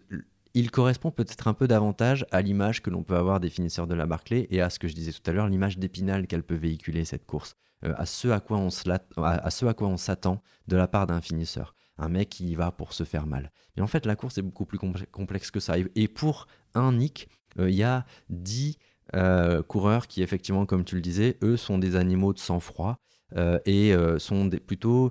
[0.57, 3.95] il correspond peut-être un peu davantage à l'image que l'on peut avoir des finisseurs de
[3.95, 6.55] la Barclay et à ce que je disais tout à l'heure, l'image d'épinal qu'elle peut
[6.55, 8.71] véhiculer cette course, euh, à ce à quoi on
[9.99, 13.53] s'attend de la part d'un finisseur, un mec qui y va pour se faire mal.
[13.77, 15.75] Mais en fait, la course est beaucoup plus complexe que ça.
[15.95, 17.29] Et pour un Nick,
[17.59, 18.79] euh, il y a dix
[19.15, 22.99] euh, coureurs qui, effectivement, comme tu le disais, eux sont des animaux de sang-froid.
[23.67, 25.11] et sont plutôt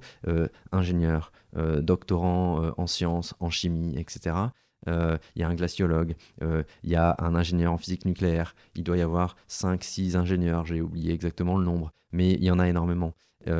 [0.71, 4.47] ingénieurs, doctorants en sciences, en chimie, etc
[4.87, 8.97] il y a un glaciologue, il y a un ingénieur en physique nucléaire, il doit
[8.97, 13.13] y avoir 5-6 ingénieurs, j'ai oublié exactement le nombre, mais il y en a énormément.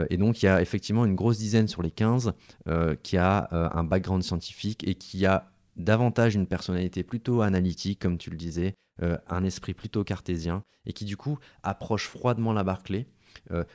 [0.10, 2.34] et donc il y a effectivement une grosse dizaine sur les 15
[3.04, 8.30] qui a un background scientifique et qui a davantage une personnalité plutôt analytique, comme tu
[8.30, 13.08] le disais, un esprit plutôt cartésien, et qui du coup approche froidement la Barclay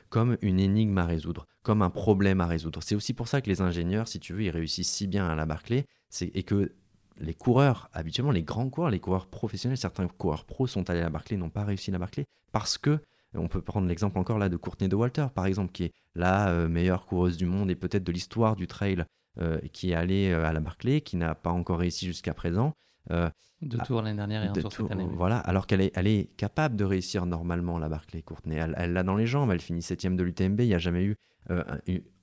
[0.08, 2.82] comme une énigme à résoudre, comme un problème à résoudre.
[2.82, 5.34] C'est aussi pour ça que les ingénieurs, si tu veux, ils réussissent si bien à
[5.34, 5.84] la Barclay,
[6.22, 6.72] et que
[7.20, 11.04] les coureurs, habituellement les grands coureurs, les coureurs professionnels, certains coureurs pros sont allés à
[11.04, 13.00] la Barclay, n'ont pas réussi à la Barclay parce que
[13.34, 16.48] on peut prendre l'exemple encore là de Courtney de Walter, par exemple, qui est la
[16.48, 19.04] euh, meilleure coureuse du monde et peut-être de l'histoire du trail,
[19.40, 22.74] euh, qui est allée euh, à la Barclay, qui n'a pas encore réussi jusqu'à présent.
[23.08, 25.06] deux tours l'année dernière et un tour cette année.
[25.12, 28.56] Voilà, alors qu'elle est, elle est capable de réussir normalement la Barclay, Courtney.
[28.56, 31.16] Elle l'a dans les jambes, elle finit septième de l'UTMB, il n'y a jamais eu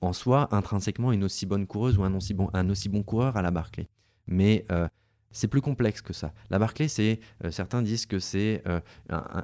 [0.02, 3.36] en soi intrinsèquement une aussi bonne coureuse ou un aussi bon, un aussi bon coureur
[3.36, 3.88] à la Barclay
[4.28, 4.88] mais euh,
[5.32, 6.34] c'est plus complexe que ça.
[6.50, 8.80] La Barclay, c'est euh, certains disent que c'est euh,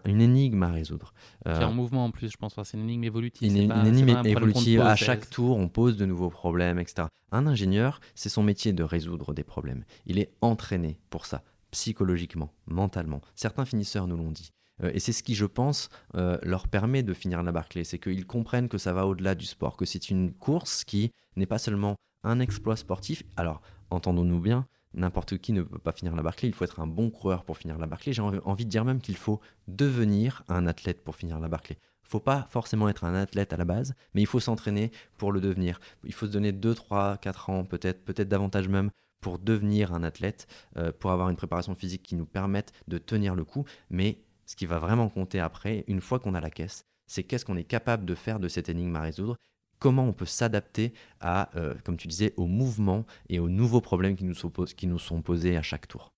[0.05, 1.13] une énigme à résoudre.
[1.45, 2.55] qui est en mouvement en plus, je pense.
[2.63, 3.51] C'est une énigme évolutive.
[3.51, 4.81] Une, énigme évolutive.
[4.81, 7.07] À chaque tour, on pose de nouveaux problèmes, etc.
[7.31, 9.83] Un ingénieur, c'est son métier de résoudre des problèmes.
[10.05, 13.21] Il est entraîné pour ça, psychologiquement, mentalement.
[13.35, 14.51] Certains finisseurs nous l'ont dit.
[14.91, 17.83] Et c'est ce qui, je pense, leur permet de finir la Barclay.
[17.83, 21.45] C'est qu'ils comprennent que ça va au-delà du sport, que c'est une course qui n'est
[21.45, 23.23] pas seulement un exploit sportif.
[23.37, 23.61] Alors,
[23.93, 27.09] entendons-nous bien, n'importe qui ne peut pas finir la Barclay, il faut être un bon
[27.09, 28.13] coureur pour finir la Barclay.
[28.13, 31.77] J'ai envie de dire même qu'il faut devenir un athlète pour finir la Barclay.
[32.03, 35.31] Il faut pas forcément être un athlète à la base, mais il faut s'entraîner pour
[35.31, 35.79] le devenir.
[36.03, 38.91] Il faut se donner 2, 3, 4 ans, peut-être, peut-être davantage même,
[39.21, 43.35] pour devenir un athlète, euh, pour avoir une préparation physique qui nous permette de tenir
[43.35, 43.63] le coup.
[43.89, 47.45] Mais ce qui va vraiment compter après, une fois qu'on a la caisse, c'est qu'est-ce
[47.45, 49.37] qu'on est capable de faire de cette énigme à résoudre
[49.83, 54.15] comment on peut s'adapter à, euh, comme tu disais, aux mouvements et aux nouveaux problèmes
[54.15, 56.13] qui nous sont, posés à chaque tour.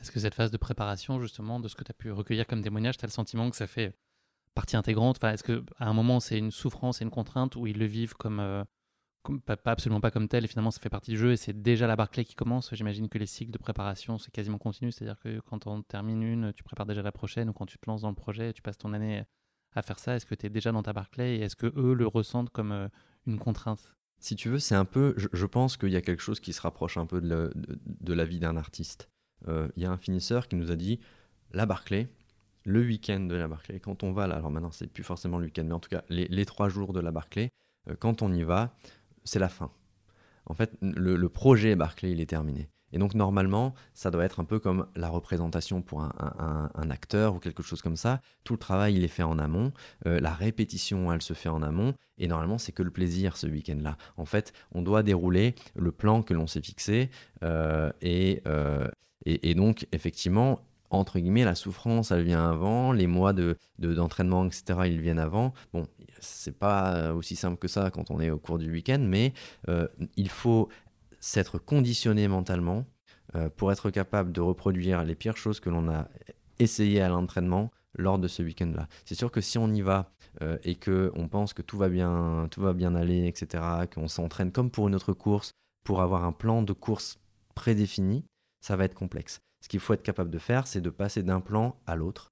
[0.00, 2.62] Est-ce que cette phase de préparation, justement, de ce que tu as pu recueillir comme
[2.62, 3.94] témoignage, tu as le sentiment que ça fait
[4.54, 5.18] partie intégrante?
[5.18, 8.14] Enfin, Est-ce qu'à un moment, c'est une souffrance et une contrainte où ils le vivent
[8.14, 8.64] comme, euh,
[9.44, 11.86] pas, absolument pas comme tel, et finalement, ça fait partie du jeu, et c'est déjà
[11.86, 12.74] la Barclay qui commence?
[12.74, 16.52] J'imagine que les cycles de préparation, c'est quasiment continu, c'est-à-dire que quand on termine une,
[16.54, 18.78] tu prépares déjà la prochaine, ou quand tu te lances dans le projet, tu passes
[18.78, 19.24] ton année
[19.74, 20.16] à faire ça?
[20.16, 22.72] Est-ce que tu es déjà dans ta Barclay et est-ce que eux le ressentent comme
[22.72, 22.88] euh,
[23.26, 23.94] une contrainte?
[24.20, 25.14] Si tu veux, c'est un peu.
[25.16, 28.40] Je, pense qu'il y a quelque chose qui se rapproche un peu de la, vie
[28.40, 29.08] d'un artiste.
[29.46, 30.98] Euh, il y a un finisseur qui nous a dit
[31.52, 32.08] la Barclay,
[32.64, 35.46] le week-end de la Barclay, quand on va là, alors maintenant c'est plus forcément le
[35.46, 37.50] week-end, mais en tout cas les, trois jours de la Barclay,
[37.88, 38.74] euh, quand on y va,
[39.22, 39.70] c'est la fin.
[40.46, 42.68] En fait, le, le projet Barclay, il est terminé.
[42.92, 47.38] Et donc normalement, ça doit être un peu comme la représentation pour un, acteur ou
[47.38, 48.20] quelque chose comme ça.
[48.44, 49.72] Tout le travail, il est fait en amont.
[50.06, 51.94] Euh, la répétition, elle se fait en amont.
[52.16, 53.96] Et normalement, c'est que le plaisir ce week-end-là.
[54.16, 57.10] En fait, on doit dérouler le plan que l'on s'est fixé.
[57.42, 57.90] Euh,
[58.46, 58.88] euh,
[59.26, 60.60] et, donc, effectivement,
[60.90, 65.52] entre guillemets, la souffrance, elle vient avant, les mois de, d'entraînement, etc., ils viennent avant.
[65.74, 65.86] Bon,
[66.20, 69.34] c'est pas aussi simple que ça quand on est au cours du week-end, mais
[70.16, 70.70] il faut
[71.20, 72.84] s'être conditionné mentalement
[73.34, 76.08] euh, pour être capable de reproduire les pires choses que l'on a
[76.58, 78.88] essayé à l'entraînement lors de ce week-end-là.
[79.04, 81.88] C'est sûr que si on y va euh, et que on pense que tout va
[81.88, 83.62] bien, tout va bien aller, etc.,
[83.92, 85.52] qu'on s'entraîne comme pour une autre course,
[85.84, 87.18] pour avoir un plan de course
[87.54, 88.24] prédéfinie,
[88.60, 89.40] ça va être complexe.
[89.62, 92.30] Ce qu'il faut être capable de faire, c'est de passer d'un plan à l'autre.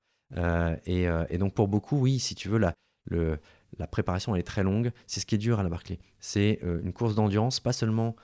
[0.86, 2.74] et, donc pour beaucoup, oui, si tu veux, la,
[3.10, 4.92] la préparation elle est très longue.
[5.06, 5.98] C'est ce qui est dur à la Barclay.
[6.20, 8.14] C'est une course d'endurance, pas seulement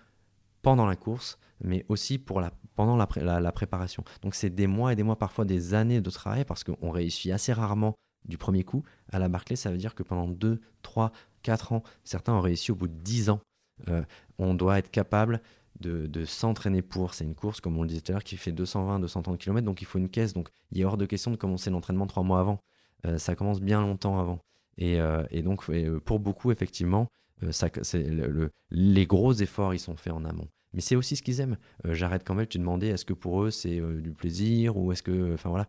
[0.62, 4.04] pendant la course, mais aussi pour la, pendant la, la, préparation.
[4.22, 7.32] Donc c'est des mois et des mois, parfois des années de travail, parce qu'on réussit
[7.32, 7.94] assez rarement
[8.24, 8.82] du premier coup.
[9.10, 12.72] À la Barclay, ça veut dire que pendant 2, 3, 4 ans, certains ont réussi
[12.72, 13.40] au bout de 10 ans.
[13.88, 14.02] Euh,
[14.38, 15.40] on doit être capable
[15.80, 17.14] de, s'entraîner pour.
[17.14, 19.64] C'est une course, comme on le disait tout à l'heure, qui fait 220, 230 km,
[19.64, 20.32] donc il faut une caisse.
[20.32, 22.60] Donc il est hors de question de commencer l'entraînement 3 mois avant.
[23.04, 24.38] Euh, ça commence bien longtemps avant.
[24.78, 25.64] Et, euh, donc
[26.04, 27.08] pour beaucoup, effectivement,
[27.42, 30.48] le, les gros efforts, ils sont faits en amont.
[30.74, 31.58] Mais c'est aussi ce qu'ils aiment.
[31.84, 35.34] J'arrête Campbell, tu demandais est-ce que pour eux c'est du plaisir ou est-ce que.
[35.34, 35.68] Enfin voilà.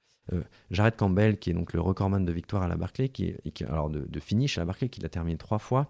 [0.71, 3.35] J'arrête Campbell, qui est donc le recordman de victoire à la Barclay, qui,
[3.67, 5.89] alors de, de, finish à la Barclay, qui l'a terminé trois fois.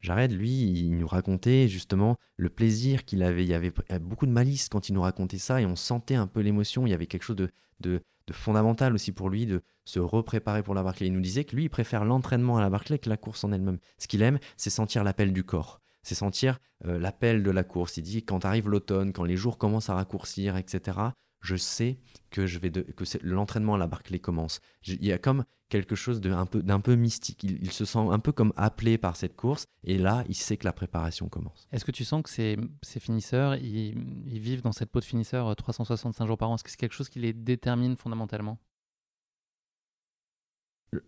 [0.00, 3.44] Jared, lui, il nous racontait justement le plaisir qu'il avait.
[3.44, 6.26] Il y avait beaucoup de malice quand il nous racontait ça et on sentait un
[6.26, 6.86] peu l'émotion.
[6.86, 7.50] Il y avait quelque chose de,
[7.80, 8.00] de,
[8.30, 11.06] fondamental aussi pour lui de se repréparer pour la Barclay.
[11.06, 13.52] Il nous disait que lui, il préfère l'entraînement à la Barclay que la course en
[13.52, 13.78] elle-même.
[13.96, 15.80] Ce qu'il aime, c'est sentir l'appel du corps.
[16.02, 17.96] C'est sentir euh, l'appel de la course.
[17.96, 20.98] Il dit quand arrive l'automne, quand les jours commencent à raccourcir, etc.,
[21.40, 24.60] je sais que, je vais que l'entraînement à la Barclay commence.
[24.86, 27.44] il y a comme quelque chose d'un peu, peu mystique.
[27.44, 30.66] Il, se sent un peu comme appelé par cette course, et là, il sait que
[30.66, 31.66] la préparation commence.
[31.72, 33.94] Est-ce que tu sens que ces, ces finisseurs, ils,
[34.26, 36.56] vivent dans cette peau de finisseur 365 jours par an?
[36.56, 38.58] Est-ce que c'est quelque chose qui les détermine fondamentalement?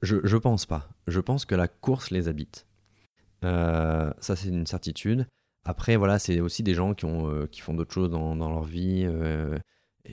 [0.03, 0.89] Je, je pense pas.
[1.07, 2.66] Je pense que la course les habite.
[3.45, 5.26] Euh, ça, c'est une certitude.
[5.64, 9.05] Après, voilà, c'est aussi des gens qui, euh, font d'autres choses dans, leur vie.
[9.07, 9.59] Euh,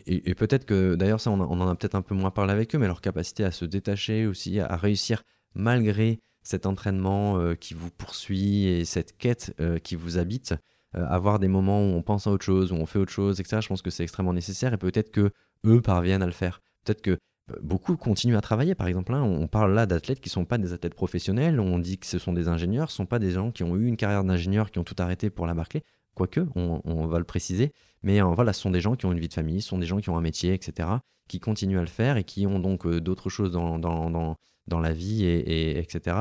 [0.06, 2.78] et, peut-être que, d'ailleurs, ça, on, en a peut-être un peu moins parlé avec eux,
[2.78, 5.24] mais leur capacité à se détacher aussi, à, réussir
[5.56, 9.54] malgré cet entraînement qui vous poursuit et cette quête
[9.84, 10.56] qui vous habite,
[10.94, 13.62] avoir des moments où on pense à autre chose, où on fait autre chose, etc.
[13.62, 15.32] Je pense que c'est extrêmement nécessaire et peut-être que
[15.66, 16.62] eux parviennent à le faire.
[16.86, 17.18] Peut-être que
[17.62, 18.76] beaucoup continuent à travailler.
[18.76, 21.80] Par exemple, hein, on parle là d'athlètes qui ne sont pas des athlètes professionnels, on
[21.80, 23.86] dit que ce sont des ingénieurs, ce ne sont pas des gens qui ont eu
[23.88, 25.84] une carrière d'ingénieur, qui ont tout arrêté pour la Barclay,
[26.14, 27.72] quoique, on va le préciser.
[28.04, 29.78] Mais euh, voilà, ce sont des gens qui ont une vie de famille, ce sont
[29.78, 30.90] des gens qui ont un métier, etc.,
[31.28, 34.36] qui continuent à le faire et qui ont donc euh, d'autres choses dans,
[34.80, 36.18] la vie, et, etc.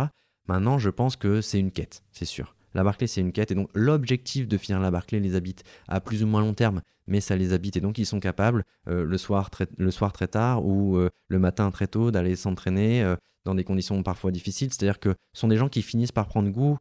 [0.48, 2.55] Maintenant, je pense que c'est une quête, c'est sûr.
[2.76, 3.50] La Barclay, c'est une quête.
[3.50, 6.82] Et donc, l'objectif de finir la Barclay les habite à plus ou moins long terme,
[7.06, 7.76] mais ça les habite.
[7.76, 10.98] Et donc, ils sont capables, euh, le, soir très, tard ou
[11.28, 13.14] le matin très tôt, d'aller s'entraîner
[13.44, 14.72] dans des conditions parfois difficiles.
[14.72, 16.78] C'est-à-dire que ce sont des gens qui finissent par prendre goût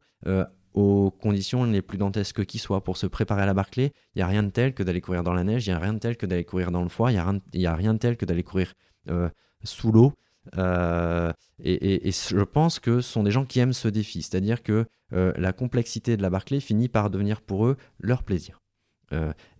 [0.76, 3.92] aux conditions les plus dantesques qui soient pour se préparer à la Barclay.
[4.14, 5.78] Il n'y a rien de tel que d'aller courir dans la neige, il n'y a
[5.78, 7.14] rien de tel que d'aller courir dans le froid, il
[7.54, 8.74] n'y a, rien de tel que d'aller courir
[9.08, 9.30] euh,
[9.64, 10.12] sous l'eau.
[10.56, 11.32] Euh,
[11.62, 15.32] et, je pense que ce sont des gens qui aiment ce défi, c'est-à-dire que euh,
[15.36, 18.60] la complexité de la Barclay finit par devenir pour eux leur plaisir.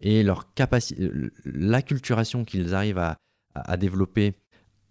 [0.01, 1.09] et leur capacité,
[1.45, 3.17] l'acculturation qu'ils arrivent à,
[3.55, 4.35] à développer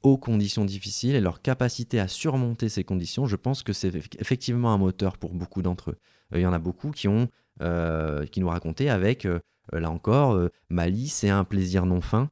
[0.06, 4.72] aux conditions difficiles et leur capacité à surmonter ces conditions, je pense que c'est effectivement
[4.72, 5.98] un moteur pour beaucoup d'entre eux.
[6.34, 7.28] Euh, il y en a beaucoup qui, ont,
[7.62, 9.40] euh, qui nous racontaient avec, euh,
[9.74, 10.40] là encore,
[10.70, 12.30] malice et un plaisir non fin,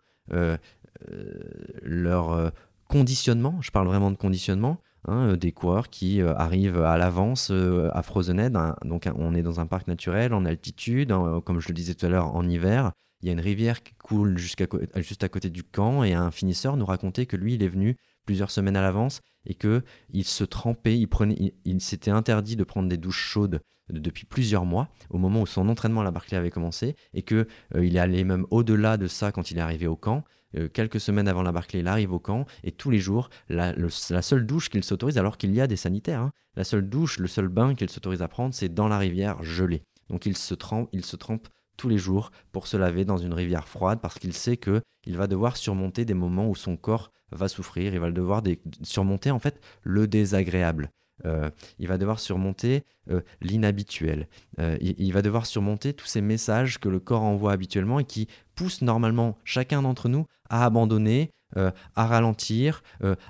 [1.82, 2.52] leur
[2.94, 4.78] conditionnement, je parle vraiment de conditionnement,
[5.08, 9.66] hein, des coureurs qui arrivent à l'avance à Frozenhead, hein, donc on est dans un
[9.66, 12.92] parc naturel en altitude, hein, comme je le disais tout à l'heure en hiver,
[13.24, 16.76] il y a une rivière qui coule juste à côté du camp et un finisseur
[16.76, 19.82] nous racontait que lui, il est venu plusieurs semaines à l'avance et que
[20.12, 25.18] il se trempait, il, s'était interdit de prendre des douches chaudes depuis plusieurs mois, au
[25.18, 28.46] moment où son entraînement à la Barclay avait commencé, et que euh, est allé même
[28.50, 30.24] au-delà de ça quand il est arrivé au camp.
[30.58, 33.74] Euh, quelques semaines avant la Barclay, il arrive au camp et tous les jours, la,
[33.90, 37.28] seule douche qu'il s'autorise, alors qu'il y a des sanitaires, hein, la seule douche, le
[37.28, 39.84] seul bain qu'il s'autorise à prendre, c'est dans la rivière gelée.
[40.10, 41.48] Donc il se trempe, il se trempe
[41.78, 45.18] tous les jours pour se laver dans une rivière froide parce qu'il sait que il
[45.18, 48.44] va devoir surmonter des moments où son corps va souffrir, il va devoir
[48.84, 50.92] surmonter en fait le désagréable.
[51.26, 51.50] Euh,
[51.80, 54.28] il va devoir surmonter euh, l'inhabituel.
[54.60, 58.28] Euh, il, va devoir surmonter tous ces messages que le corps envoie habituellement et qui
[58.56, 62.82] poussent normalement chacun d'entre nous à abandonner, à ralentir,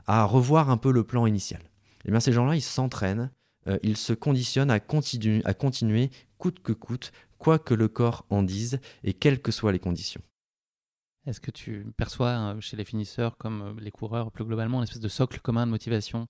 [0.08, 1.62] à revoir un peu le plan initial.
[1.62, 3.32] Et eh bien ces gens-là, ils s'entraînent,
[3.82, 8.80] ils se conditionnent à, à continuer coûte que coûte quoi que le corps en dise
[9.04, 10.22] et quelles que soient les conditions.
[11.26, 15.10] Est-ce que tu perçois chez les finisseurs, comme les coureurs plus globalement, une espèce de
[15.10, 16.28] socle commun de motivation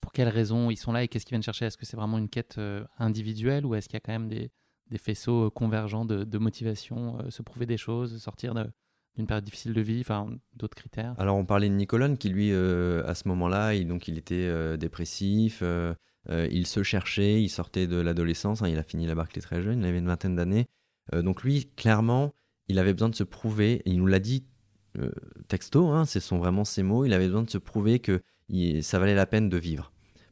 [0.00, 1.66] Pour quelles raisons ils sont là et qu'est-ce qu'ils viennent chercher?
[1.66, 4.28] Est-ce que c'est vraiment une quête euh, individuelle ou est-ce qu'il y a quand même
[4.28, 4.50] des,
[4.98, 10.28] faisceaux convergents de, motivation, se prouver des choses, sortir d'une période difficile de vie, enfin
[10.56, 11.14] d'autres critères?
[11.18, 15.62] Alors on parlait de Nicolone qui lui, à ce moment-là, il, donc il était dépressif,
[16.28, 19.62] euh, il se cherchait, il sortait de l'adolescence, hein, il a fini la Barclay très
[19.62, 20.66] jeune, il avait une vingtaine d'années.
[21.14, 22.34] Euh, donc lui, clairement,
[22.68, 24.44] il avait besoin de se prouver, il nous l'a dit
[24.98, 25.10] euh,
[25.48, 28.20] texto, hein, ce sont vraiment ses mots, il avait besoin de se prouver que
[28.82, 29.89] ça valait la peine de vivre.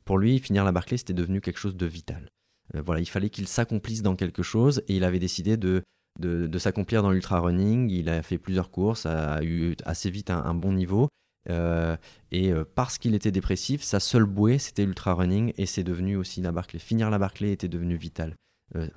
[0.08, 2.30] Pour lui, finir la Barclay, c'était devenu quelque chose de vital.
[2.74, 5.82] Euh, voilà, il fallait qu'il s'accomplisse dans quelque chose et il avait décidé de,
[6.18, 7.90] de, s'accomplir dans l'ultra running.
[7.90, 11.08] Il a fait plusieurs courses, a eu assez vite un, bon niveau.
[11.50, 11.94] Euh,
[12.32, 16.40] et parce qu'il était dépressif, sa seule bouée, c'était l'ultra running et c'est devenu aussi
[16.40, 16.78] la Barclay.
[16.78, 18.34] Finir la Barclay était devenu vital,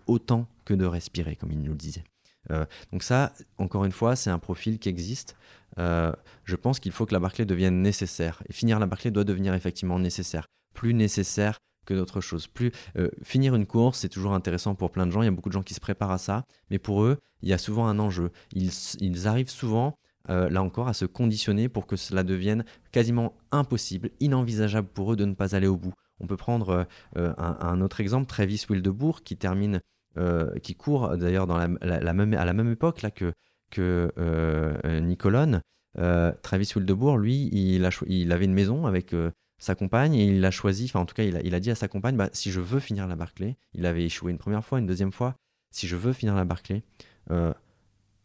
[0.08, 2.06] autant que de respirer, comme il nous le disait.
[2.52, 5.36] Euh, donc ça, encore une fois, c'est un profil qui existe.
[5.78, 6.14] Euh,
[6.46, 8.42] je pense qu'il faut que la Barclay devienne nécessaire.
[8.48, 10.46] Et finir la Barclay doit devenir effectivement nécessaire.
[10.74, 12.48] Plus nécessaire que d'autres choses.
[12.48, 15.22] Plus euh, finir une course, c'est toujours intéressant pour plein de gens.
[15.22, 17.50] Il y a beaucoup de gens qui se préparent à ça, mais pour eux, il
[17.50, 18.32] y a souvent un enjeu.
[18.54, 19.98] Ils, arrivent souvent,
[20.28, 25.26] là encore, à se conditionner pour que cela devienne quasiment impossible, inenvisageable pour eux de
[25.26, 25.94] ne pas aller au bout.
[26.20, 29.82] On peut prendre un, un, autre exemple, Travis Wildebourg, qui termine
[30.18, 33.32] euh, qui court d'ailleurs à la même époque là, que,
[33.70, 35.62] que euh, Nicolone.
[35.98, 39.16] Euh, Travis Wildebourg, lui, il avait une maison avec
[39.62, 41.88] sa compagne et il a choisi, enfin en tout cas il a, dit à sa
[41.88, 44.88] compagne, bah, si je veux finir la Barclay, il avait échoué une première fois, une
[44.88, 45.36] deuxième fois,
[45.74, 46.84] si je veux finir la Barclay,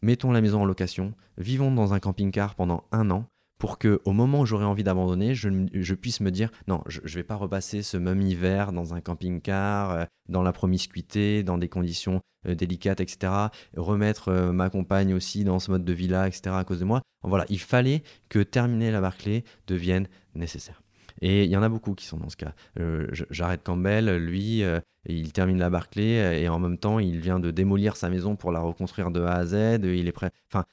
[0.01, 3.25] mettons la maison en location, vivons dans un camping-car pendant un an,
[3.57, 7.07] pour que au moment où j'aurai envie d'abandonner, je, puisse me dire non, je ne
[7.07, 11.69] vais pas repasser ce même hiver dans un camping-car, euh, dans la promiscuité, dans des
[11.69, 13.33] conditions euh, délicates, etc.
[13.75, 16.55] Remettre euh, ma compagne aussi dans ce mode de vie-là, etc.
[16.55, 17.01] à cause de moi.
[17.23, 20.81] Voilà, il fallait que terminer la Barclay devienne nécessaire.
[21.21, 22.53] Et il y en a beaucoup qui sont dans ce cas.
[22.79, 27.19] Euh, Jared Campbell, lui, euh, il termine la Barclay euh, et en même temps, il
[27.19, 29.79] vient de démolir sa maison pour la reconstruire de A à Z.
[29.83, 30.31] Il est prêt.
[30.51, 30.65] Enfin,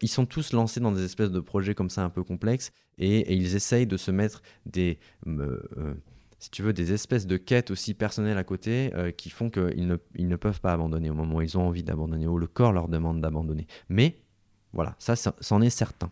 [0.00, 3.34] ils sont tous lancés dans des espèces de projets comme ça un peu complexes et,
[3.34, 4.98] ils essayent de se mettre des.
[6.38, 9.96] si tu veux, des espèces de quêtes aussi personnelles à côté qui font qu'ils ne,
[10.14, 12.72] ils ne peuvent pas abandonner au moment où ils ont envie d'abandonner, où le corps
[12.72, 13.66] leur demande d'abandonner.
[13.88, 14.16] Mais
[14.72, 16.10] voilà, ça, c'en est certain.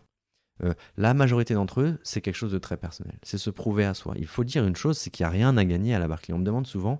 [0.63, 3.15] Euh, la majorité d'entre eux, c'est quelque chose de très personnel.
[3.23, 4.13] C'est se prouver à soi.
[4.17, 6.33] Il faut dire une chose, c'est qu'il n'y a rien à gagner à la Barclay.
[6.33, 6.99] On me demande souvent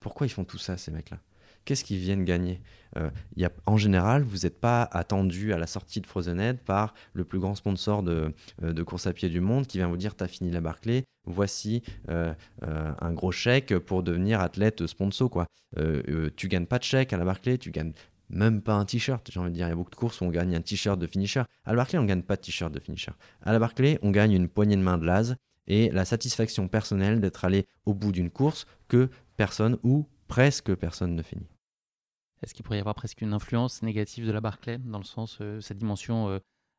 [0.00, 1.18] pourquoi ils font tout ça, ces mecs-là?
[1.66, 2.62] Qu'est-ce qu'ils viennent gagner?
[2.96, 6.94] Euh, y a, En général, vous n'êtes pas attendu à la sortie de Frozenhead par
[7.12, 8.32] le plus grand sponsor de,
[8.62, 11.04] euh, de, course à pied du monde qui vient vous dire T'as fini la Barclay,
[11.26, 15.28] voici un gros chèque pour devenir athlète sponsor.
[15.28, 15.46] Quoi.
[16.36, 17.92] tu gagnes pas de chèque à la Barclay, tu gagnes
[18.30, 19.28] même pas un t-shirt.
[19.30, 20.98] J'ai envie de dire, il y a beaucoup de courses où on gagne un t-shirt
[20.98, 21.42] de finisher.
[21.64, 23.12] À la Barclay, on gagne pas de t-shirt de finisher.
[23.42, 27.20] À la Barclay, on gagne une poignée de main de lase et la satisfaction personnelle
[27.20, 31.48] d'être allé au bout d'une course que personne ou presque personne ne finit.
[32.42, 35.38] Est-ce qu'il pourrait y avoir presque une influence négative de la Barclay dans le sens,
[35.40, 36.38] euh, cette dimension euh,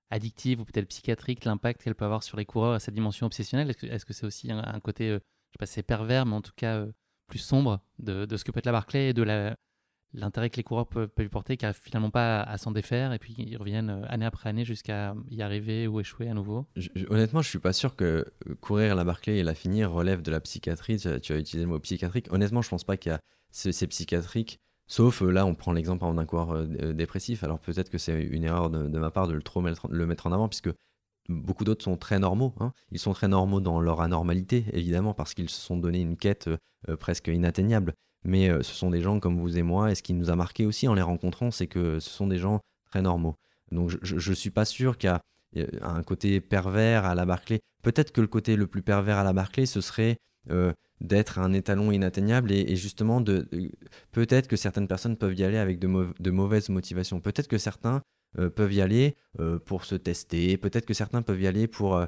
[0.09, 3.69] addictive ou peut-être psychiatrique, l'impact qu'elle peut avoir sur les coureurs, cette dimension obsessionnelle?
[3.69, 6.53] Est-ce que c'est aussi un, côté, euh, je sais pas c'est pervers, mais en tout
[6.55, 6.85] cas
[7.27, 9.55] plus sombre de, de, ce que peut être la Barclay et de la,
[10.14, 13.20] l'intérêt que les coureurs peuvent, lui porter, qui n'arrivent finalement pas à, s'en défaire, et
[13.20, 16.66] puis ils reviennent euh, année après année jusqu'à y arriver ou échouer à nouveau
[17.09, 18.26] Honnêtement, je suis pas sûr que
[18.59, 20.97] courir la Barclay et la finir relève de la psychiatrie.
[20.97, 22.28] Tu, as utilisé le mot psychiatrique.
[22.32, 23.20] Honnêtement, je pense pas qu'il y a
[23.51, 24.59] c'est psychiatrique.
[24.88, 27.43] Sauf euh, là, on prend l'exemple d'un coureur euh, dépressif.
[27.43, 30.28] Alors peut-être que c'est une erreur de, ma part de le trop mettre, le mettre
[30.28, 30.70] en avant, puisque
[31.28, 32.53] beaucoup d'autres sont très normaux.
[32.59, 32.74] Hein.
[32.91, 36.49] Ils sont très normaux dans leur anormalité, évidemment, parce qu'ils se sont donné une quête
[36.99, 37.93] presque inatteignable
[38.24, 40.36] mais euh, ce sont des gens comme vous et moi, et ce qui nous a
[40.36, 43.36] marqué aussi en les rencontrant, c'est que ce sont des gens très normaux.
[43.72, 45.09] Donc je ne suis pas sûr qu'il
[45.55, 47.61] y a un côté pervers à la Barclay.
[47.84, 50.17] Peut-être que le côté le plus pervers à la Barclay, ce serait
[50.49, 53.47] euh, d'être un étalon inatteignable et, justement de,
[54.12, 57.21] peut-être que certaines personnes peuvent y aller avec de, mauvaises motivations.
[57.21, 58.01] Peut-être que certains
[58.37, 59.16] euh, peuvent y aller
[59.66, 60.58] pour se tester.
[60.58, 62.05] Peut-être que certains peuvent y aller pour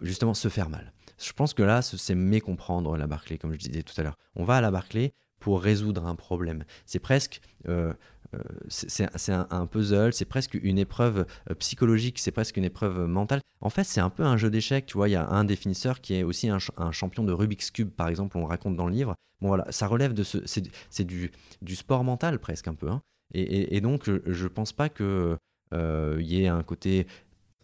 [0.00, 0.92] justement se faire mal.
[1.22, 4.18] Je pense que là, c'est mécomprendre la Barclay, comme je disais tout à l'heure.
[4.34, 5.12] On va à la Barclay
[5.42, 6.64] pour résoudre un problème.
[6.86, 7.92] C'est presque, euh,
[8.34, 8.38] euh,
[8.68, 13.40] c'est un, puzzle, c'est presque une épreuve euh, psychologique, c'est presque une épreuve mentale.
[13.60, 14.86] En fait, c'est un peu un jeu d'échecs.
[14.86, 16.58] Tu vois, il y a un définisseur qui est aussi un,
[16.92, 19.16] champion de Rubik's cube, par exemple, on raconte dans le livre.
[19.40, 21.32] Bon voilà, ça relève de ce, c'est du,
[21.74, 22.88] sport mental presque un peu.
[22.88, 23.02] Hein.
[23.34, 25.36] Et, donc, je, ne pense pas que
[25.72, 27.06] il y ait un côté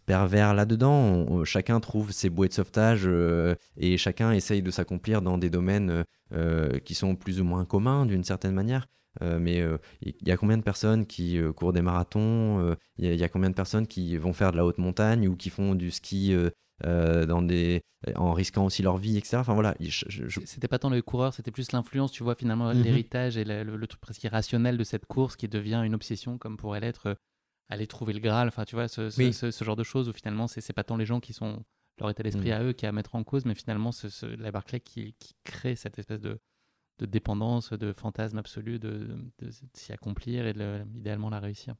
[0.09, 1.45] pervers là-dedans.
[1.45, 6.03] chacun trouve ses bouées de sauvetage euh, et chacun essaye de s'accomplir dans des domaines
[6.33, 8.87] euh, qui sont plus ou moins communs d'une certaine manière.
[9.21, 9.63] Euh, mais
[10.01, 13.55] il y a combien de personnes qui courent des marathons Il y, a combien de
[13.55, 16.35] personnes qui vont faire de la haute montagne ou qui font du ski
[16.83, 17.83] dans des,
[18.15, 19.37] en risquant aussi leur vie, etc.
[19.39, 19.75] Enfin voilà.
[20.45, 22.83] C'était pas tant le coureur, c'était plus l'influence, tu vois, finalement, mhm.
[22.83, 26.57] l'héritage et le, le, truc presque irrationnel de cette course qui devient une obsession, comme
[26.57, 27.17] pourrait l'être
[27.69, 30.73] aller trouver le Graal, enfin tu vois, ce, ce, genre de choses où finalement c'est
[30.73, 31.65] pas tant les gens qui sont
[31.99, 32.53] leur état d'esprit mm.
[32.53, 33.91] à eux qui à mettre en cause, mais finalement
[34.39, 36.39] la Barclay qui, qui, crée cette espèce de,
[36.99, 41.75] de dépendance, de fantasme absolu de, de, s'y accomplir et de, idéalement la réussir.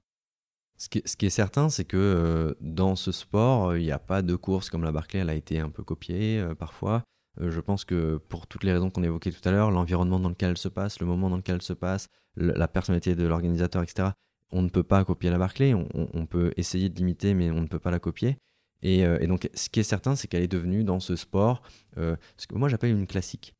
[0.77, 4.71] Ce qui, est, certain, c'est que dans ce sport, il n'y a pas de course
[4.71, 7.03] comme la Barclay, elle a été un peu copiée parfois.
[7.41, 10.51] je pense que pour toutes les raisons qu'on évoquait tout à l'heure, l'environnement dans lequel
[10.51, 14.11] elle se passe, le moment dans lequel elle se passe, la personnalité de l'organisateur, etc.,
[14.51, 15.75] on ne peut pas copier la Barclay.
[15.75, 18.39] On, peut essayer de l'imiter, mais on ne peut pas la copier.
[18.83, 21.63] Et, donc, ce qui est certain, c'est qu'elle est devenue dans ce sport
[21.97, 23.55] ce que moi j'appelle une classique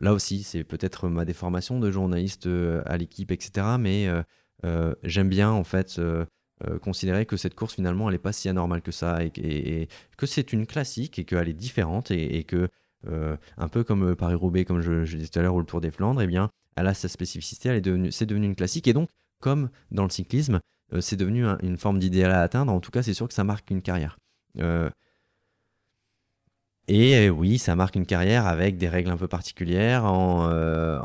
[0.00, 3.66] là aussi, c'est peut-être ma déformation de journaliste euh, à l'équipe, etc.
[3.78, 4.22] Mais euh,
[4.64, 6.00] euh, j'aime bien en fait
[6.80, 10.54] considérer que cette course finalement elle n'est pas si anormale que ça et, que c'est
[10.54, 12.70] une classique et qu'elle est différente et, que
[13.06, 16.22] un peu comme Paris-Roubaix, comme je, disais tout à l'heure, ou le Tour des Flandres,
[16.22, 19.10] eh bien, elle a sa spécificité, elle est devenue, une classique et donc
[19.40, 20.60] comme dans le cyclisme,
[21.00, 22.72] c'est devenu une forme d'idéal à atteindre.
[22.72, 24.18] En tout cas, c'est sûr que ça marque une carrière.
[26.88, 30.04] Et euh, oui, ça marque une carrière avec des règles un peu particulières.
[30.06, 31.00] Euh,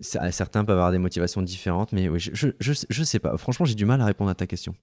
[0.00, 3.36] certains peuvent avoir des motivations différentes, mais je, je, sais pas.
[3.36, 4.74] Franchement, j'ai du mal à répondre à ta question.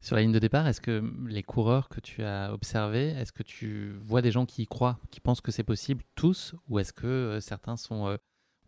[0.00, 3.42] Sur la ligne de départ, est-ce que les coureurs que tu as observés, est-ce que
[3.42, 6.92] tu vois des gens qui y croient, qui pensent que c'est possible, tous, ou est-ce
[6.92, 8.16] que euh, certains sont,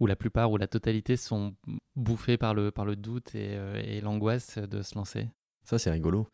[0.01, 1.55] ou la plupart, ou la totalité sont
[1.97, 5.29] bouffés par le, par le doute et, et l'angoisse de se lancer
[5.65, 6.29] Ça, c'est rigolo.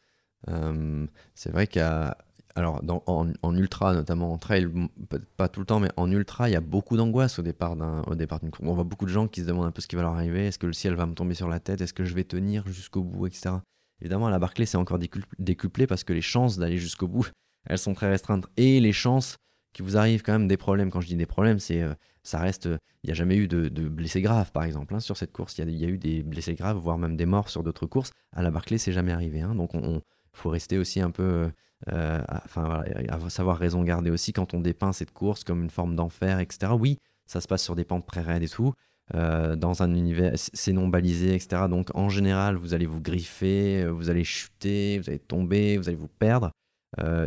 [1.35, 2.17] c'est vrai qu'à
[2.57, 4.69] alors en, ultra, notamment en trail,
[5.09, 7.75] peut-être pas tout le temps, mais en ultra, il y a beaucoup d'angoisse au départ
[7.75, 8.63] d'une course.
[8.63, 10.47] On voit beaucoup de gens qui se demandent un peu ce qui va leur arriver.
[10.47, 11.81] Est-ce que le ciel va me tomber sur la tête?
[11.81, 13.57] Est-ce que je vais tenir jusqu'au bout, etc.
[14.01, 15.01] Évidemment, à la Barclay, c'est encore
[15.39, 17.29] décuplé parce que les chances d'aller jusqu'au bout,
[17.67, 18.47] elles sont très restreintes.
[18.57, 19.37] Et les chances
[19.75, 20.91] qu'il vous arrive quand même des problèmes.
[20.91, 21.93] Quand je dis des problèmes, c'est euh,
[22.23, 22.67] ça reste.
[23.03, 25.59] Il n'y a jamais eu de, blessés graves, par exemple, hein, sur cette course.
[25.59, 28.13] Il y, a eu des blessés graves, voire même des morts sur d'autres courses.
[28.33, 29.43] À la Barclay, c'est jamais arrivé.
[29.43, 29.55] Hein.
[29.55, 30.01] donc, il
[30.33, 31.51] faut rester aussi un peu
[31.93, 32.83] euh, enfin
[33.29, 36.73] savoir raison garder aussi quand on dépeint cette course comme une forme d'enfer, etc.
[36.79, 38.73] Oui, ça se passe sur des pentes très raides et tout.
[39.15, 41.65] Euh, dans un univers, c'est non balisé, etc.
[41.69, 45.89] Donc en général, vous allez vous griffer, euh, vous allez chuter, vous allez tomber, vous
[45.89, 46.53] allez vous perdre.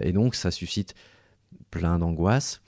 [0.02, 0.96] et donc ça suscite
[1.72, 2.62] plein d'angoisse.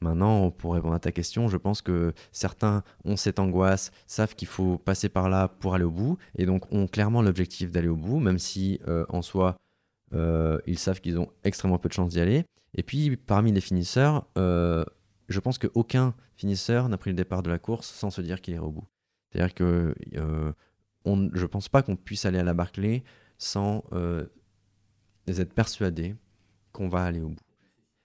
[0.00, 4.48] maintenant, pour répondre à ta question, je pense que certains ont cette angoisse, savent qu'il
[4.48, 7.96] faut passer par là pour aller au bout, et donc ont clairement l'objectif d'aller au
[7.96, 9.56] bout, même si en soi,
[10.14, 12.44] euh, ils savent qu'ils ont extrêmement peu de chances d'y aller.
[12.74, 14.84] Et puis, parmi les finisseurs, euh,
[15.28, 18.54] je pense qu'aucun finisseur n'a pris le départ de la course sans se dire qu'il
[18.54, 18.86] irait au bout.
[19.30, 20.52] C'est-à-dire que euh,
[21.04, 23.02] on, je pense pas qu'on puisse aller à la Barclay
[23.38, 23.84] sans
[25.26, 26.14] être persuadé
[26.72, 27.43] qu'on va aller au bout.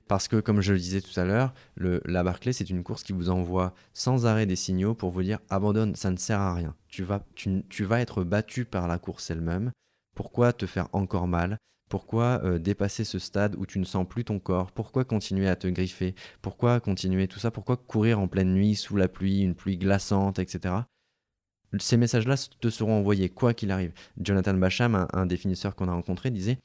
[0.10, 3.14] Parce que, comme je le disais tout à l'heure, la Barclay, c'est une course qui
[3.14, 6.76] vous envoie sans arrêt des signaux pour vous dire abandonne, ça ne sert à rien.
[6.88, 7.22] Tu vas,
[8.02, 9.72] être battu par la course elle-même.
[10.16, 11.60] Pourquoi te faire encore mal?
[11.92, 14.72] Pourquoi euh, dépasser ce stade où tu ne sens plus ton corps?
[14.72, 16.16] Pourquoi continuer à te griffer?
[16.42, 17.52] Pourquoi continuer tout ça?
[17.52, 20.74] Pourquoi courir en pleine nuit, sous la pluie, une pluie glaçante, etc.
[21.80, 23.94] Ces messages-là te seront envoyés, quoi qu'il arrive.
[24.20, 26.58] Jonathan Bacham, un, définisseur qu'on a rencontré, disait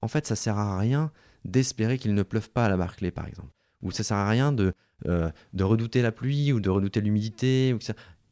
[0.00, 1.12] En fait, ça sert à rien
[1.44, 3.50] d'espérer qu'il ne pleuve pas à la Barclay, par exemple.
[3.82, 4.72] Ou ça sert à rien de,
[5.06, 7.74] euh, de redouter la pluie ou de redouter l'humidité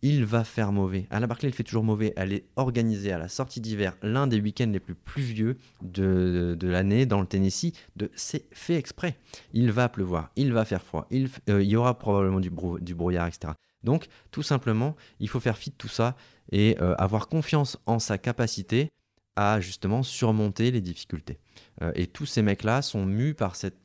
[0.03, 1.07] il va faire mauvais.
[1.11, 2.13] À la Barclay, il fait toujours mauvais.
[2.17, 6.69] Elle est organisée à la sortie d'hiver, l'un des week-ends les plus pluvieux de, de,
[6.69, 7.73] l'année dans le Tennessee.
[8.15, 9.17] C'est fait exprès.
[9.53, 12.51] Il va pleuvoir, il va faire froid, il, euh, y aura probablement du,
[12.81, 13.53] du, brouillard, etc.
[13.83, 16.17] Donc, tout simplement, il faut faire fi de tout ça
[16.53, 18.91] et euh, avoir confiance en sa capacité
[19.37, 21.39] à justement surmonter les difficultés.
[21.83, 23.79] Euh, et tous ces mecs-là sont mus par cette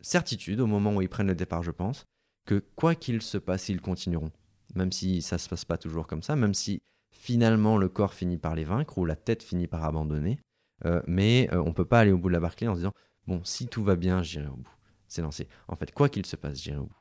[0.00, 2.04] certitude au moment où ils prennent le départ, je pense,
[2.46, 4.32] que quoi qu'il se passe, ils continueront
[4.74, 8.38] même si ça se passe pas toujours comme ça, même si finalement le corps finit
[8.38, 10.38] par les vaincre ou la tête finit par abandonner.
[10.86, 12.78] Euh, mais on euh, on peut pas aller au bout de la Barclay en se
[12.78, 12.94] disant
[13.26, 14.74] bon, si tout va bien, j'irai au bout.
[15.08, 15.48] C'est lancé.
[15.68, 16.96] En fait, quoi qu'il se passe, j'irai au bout.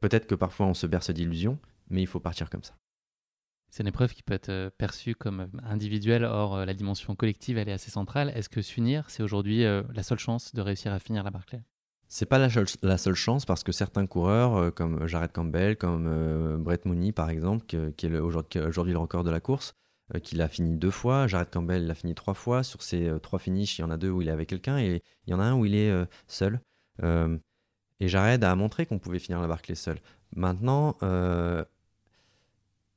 [0.00, 1.58] Peut-être que parfois on se berce d'illusions,
[1.88, 2.76] mais il faut partir comme ça.
[3.70, 7.68] C'est une épreuve qui peut être euh, perçue comme individuelle, or la dimension collective, elle
[7.68, 8.32] est assez centrale.
[8.34, 11.62] Est-ce que s'unir, c'est aujourd'hui la seule chance de réussir à finir la Barclay
[12.08, 12.48] c'est pas la,
[12.82, 17.12] la, seule chance parce que certains coureurs, euh, comme Jared Campbell, comme euh, Brett Mooney
[17.12, 19.74] par exemple, qui est aujourd'hui le record de la course,
[20.14, 21.26] euh, qu'il a fini deux fois.
[21.26, 22.62] Jared Campbell l'a fini trois fois.
[22.62, 25.02] Sur ces trois finishes, il y en a deux où il est avec quelqu'un et
[25.26, 25.92] il y en a un où il est
[26.28, 26.60] seul.
[27.02, 29.98] et Jared a montré qu'on pouvait finir la Barclay seul.
[30.34, 30.96] Maintenant,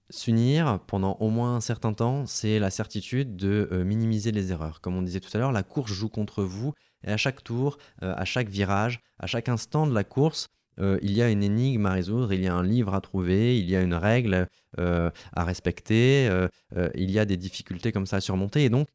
[0.10, 4.82] s'unir pendant au moins un certain temps, c'est la certitude de minimiser les erreurs.
[4.82, 6.74] Comme on disait tout à l'heure, la course joue contre vous
[7.04, 10.48] et à chaque tour, euh, à chaque virage, à chaque instant de la course,
[10.80, 13.58] euh, il y a une énigme à résoudre, il y a un livre à trouver,
[13.58, 14.48] il y a une règle
[14.80, 16.30] euh, à respecter,
[16.96, 18.64] il y a des difficultés comme ça à surmonter.
[18.64, 18.88] Et donc,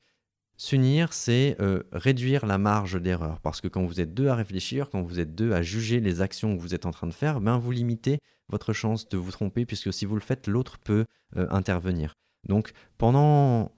[0.57, 1.57] s'unir, c'est
[1.93, 3.41] réduire la marge d'erreur.
[3.41, 6.21] Parce que quand vous êtes deux à réfléchir, quand vous êtes deux à juger les
[6.21, 8.19] actions que vous êtes en train de faire, ben vous limitez
[8.49, 12.15] votre chance de vous tromper, puisque si vous le faites, l'autre peut intervenir.
[12.49, 13.73] Donc, pendant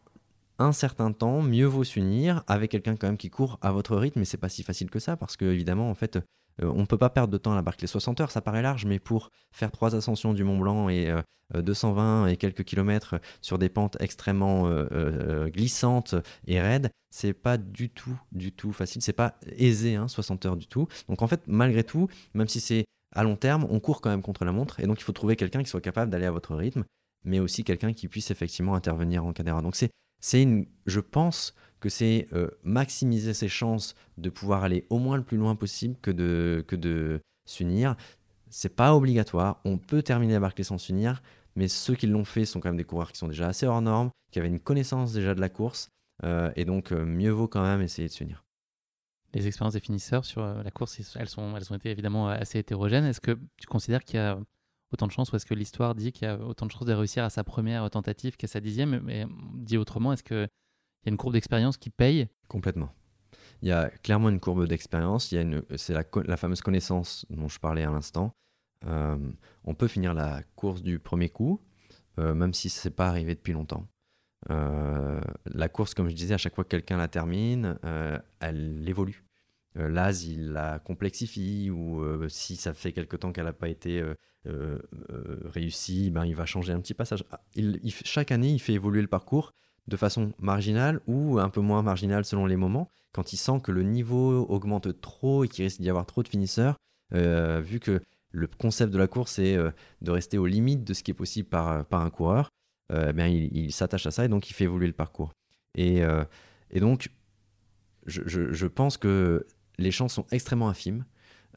[0.58, 4.20] un certain temps, mieux vaut s'unir avec quelqu'un quand même qui court à votre rythme,
[4.20, 6.18] mais c'est pas si facile que ça parce que évidemment en fait
[6.62, 8.62] euh, on ne peut pas perdre de temps à la Barclay 60 heures, ça paraît
[8.62, 11.12] large, mais pour faire trois ascensions du Mont Blanc et
[11.54, 14.70] 220 euh, et quelques kilomètres sur des pentes extrêmement
[15.46, 16.14] glissantes
[16.46, 20.56] et raides, c'est pas du tout, du tout facile, c'est pas aisé, 60 hein, heures
[20.56, 20.88] du tout.
[21.08, 22.84] Donc en fait, malgré tout, même si c'est
[23.14, 25.36] à long terme, on court quand même contre la montre, et donc il faut trouver
[25.36, 26.84] quelqu'un qui soit capable d'aller à votre rythme,
[27.24, 29.62] mais aussi quelqu'un qui puisse effectivement intervenir en cas d'erreur.
[29.62, 34.98] Donc c'est une, je pense que c'est euh, maximiser ses chances de pouvoir aller au
[34.98, 37.96] moins le plus loin possible que de, que de s'unir.
[38.48, 41.22] C'est pas obligatoire, on peut terminer la Barclay sans s'unir,
[41.54, 43.82] mais ceux qui l'ont fait sont quand même des coureurs qui sont déjà assez hors
[43.82, 45.88] normes, qui avaient une connaissance déjà de la course,
[46.24, 48.44] euh, et donc euh, mieux vaut quand même essayer de s'unir.
[49.34, 53.04] Les expériences des finisseurs sur la course, elles, sont, elles ont été évidemment assez hétérogènes.
[53.04, 54.38] Est-ce que tu considères qu'il y a
[54.92, 56.92] autant de chances ou est-ce que l'histoire dit qu'il y a autant de chances de
[56.94, 59.00] réussir à sa première tentative qu'à sa dixième?
[59.00, 59.26] Mais
[59.56, 60.22] dit autrement, est-ce
[61.06, 62.92] y a une courbe d'expérience qui paye Complètement.
[63.62, 65.34] Il y a clairement une courbe d'expérience.
[65.76, 68.34] C'est la, la, fameuse connaissance dont je parlais à l'instant.
[68.84, 69.16] Euh,
[69.64, 71.60] on peut finir la course du premier coup,
[72.18, 73.86] euh, même si ce n'est pas arrivé depuis longtemps.
[74.50, 77.78] Euh, la course, comme je disais, à chaque fois que quelqu'un la termine,
[78.40, 79.24] elle évolue.
[79.74, 84.02] L'AS, il la complexifie, ou si ça fait quelque temps qu'elle n'a pas été
[84.44, 87.24] réussie, ben, il va changer un petit passage.
[87.30, 87.40] Ah,
[88.04, 89.52] chaque année, il fait évoluer le parcours
[89.88, 93.72] de façon marginale ou un peu moins marginale selon les moments, quand il sent que
[93.72, 96.76] le niveau augmente trop et qu'il risque d'y avoir trop de finisseurs,
[97.12, 98.02] vu que
[98.32, 99.56] le concept de la course est
[100.02, 102.50] de rester aux limites de ce qui est possible par, par un coureur,
[102.90, 105.32] ben, il, s'attache à ça et donc il fait évoluer le parcours.
[105.76, 106.02] Et,
[106.70, 107.10] et donc,
[108.06, 109.46] je, je, pense que
[109.78, 111.04] les chances sont extrêmement infimes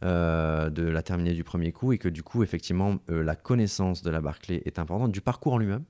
[0.03, 4.01] euh, de la terminer du premier coup et que du coup, effectivement, euh, la connaissance
[4.01, 5.83] de la Barclay est importante, du parcours en lui-même.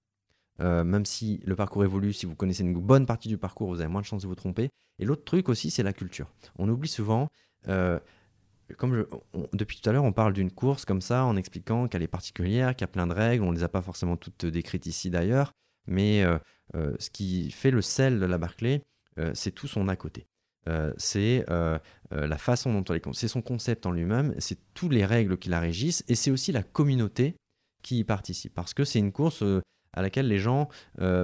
[0.61, 3.79] Euh, même si le parcours évolue, si vous connaissez une bonne partie du parcours, vous
[3.79, 4.69] avez moins de chances de vous tromper.
[4.99, 6.27] Et l'autre truc aussi, c'est la culture.
[6.57, 7.29] On oublie souvent,
[8.77, 9.05] comme
[9.53, 12.75] depuis tout à l'heure, on parle d'une course comme ça, en expliquant qu'elle est particulière,
[12.75, 15.09] qu'il y a plein de règles, on ne les a pas forcément toutes décrites ici
[15.09, 15.53] d'ailleurs,
[15.87, 16.25] mais
[16.73, 18.81] ce qui fait le sel de la Barclay,
[19.33, 20.27] c'est tout son à côté.
[20.67, 21.79] Euh, c'est euh,
[22.13, 25.37] euh, la façon dont on les c'est son concept en lui-même, c'est toutes les règles
[25.37, 27.35] qui la régissent et c'est aussi la communauté
[27.81, 29.43] qui y participe parce que c'est une course
[29.93, 30.69] à laquelle les gens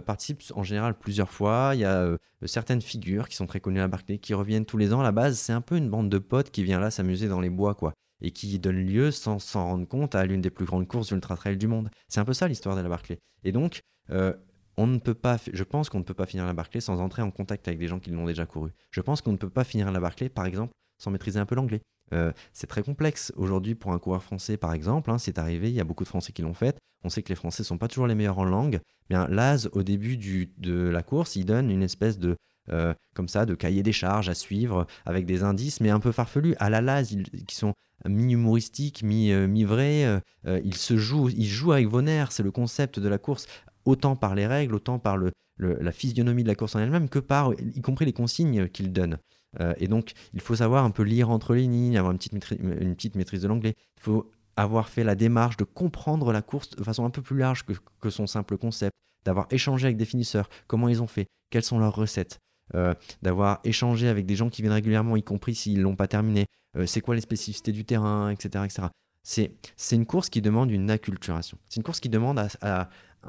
[0.06, 1.72] participent en général plusieurs fois.
[1.74, 4.94] Il y a certaines figures qui sont très connues à Barclay qui reviennent tous les
[4.94, 5.02] ans.
[5.02, 7.40] À la base, c'est un peu une bande de potes qui vient là s'amuser dans
[7.40, 10.66] les bois, quoi, et qui donne lieu, sans s'en rendre compte, à l'une des plus
[10.66, 11.90] grandes courses ultra trail du monde.
[12.08, 13.20] C'est un peu ça l'histoire de la Barclay.
[13.44, 16.82] Et donc, on ne peut pas, je pense qu'on ne peut pas finir la Barclay
[16.82, 18.72] sans entrer en contact avec des gens qui l'ont déjà couru.
[18.92, 20.74] Je pense qu'on ne peut pas finir la Barclay, par exemple,
[21.06, 21.82] sans maîtriser un peu l'anglais.
[22.14, 25.12] Euh, c'est très complexe aujourd'hui pour un coureur français, par exemple.
[25.12, 26.78] Hein, c'est arrivé, il y a beaucoup de Français qui l'ont fait.
[27.04, 28.80] On sait que les Français sont pas toujours les meilleurs en langue.
[29.10, 32.36] Bien, Laz, au début de la course, il donne une espèce de
[32.72, 36.12] euh, comme ça, de cahier des charges à suivre avec des indices, mais un peu
[36.12, 37.16] farfelus, à la Laz,
[37.48, 37.74] qui sont
[38.08, 40.06] mi-humoristiques, mi-vrais.
[40.48, 43.46] Euh, il se joue, il joue avec vos nerfs, c'est le concept de la course
[43.86, 45.18] autant par les règles, autant par
[45.60, 49.20] la physionomie de la course en elle-même, que par, y compris les consignes qu'il donne.
[49.60, 52.34] Euh, et donc, il faut savoir un peu lire entre les lignes, avoir une petite
[52.34, 53.76] maîtrise, une petite maîtrise de l'anglais.
[53.98, 57.38] Il faut avoir fait la démarche de comprendre la course de façon un peu plus
[57.38, 58.96] large que, son simple concept,
[59.26, 62.40] d'avoir échangé avec des finisseurs, comment ils ont fait, quelles sont leurs recettes,
[62.74, 66.46] euh, d'avoir échangé avec des gens qui viennent régulièrement, y compris s'ils l'ont pas terminé,
[66.78, 68.64] euh, c'est quoi les spécificités du terrain, etc.
[68.66, 68.88] etc.
[69.24, 71.58] C'est une course qui demande une acculturation.
[71.68, 72.40] C'est une course qui demande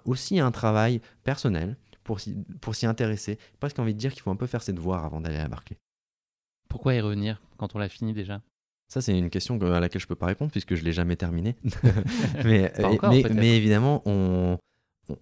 [0.05, 2.21] aussi un travail personnel pour,
[2.61, 3.39] pour s'y intéresser.
[3.61, 5.79] Presque envie de dire qu'il faut un peu faire ses devoirs avant d'aller à Barclay.
[6.69, 8.41] Pourquoi y revenir quand on l'a fini déjà?
[8.89, 10.93] Ça, c'est une question à laquelle je ne peux pas répondre puisque je ne l'ai
[10.93, 11.57] jamais terminé.
[12.45, 12.73] mais,
[13.31, 14.59] mais, évidemment, on,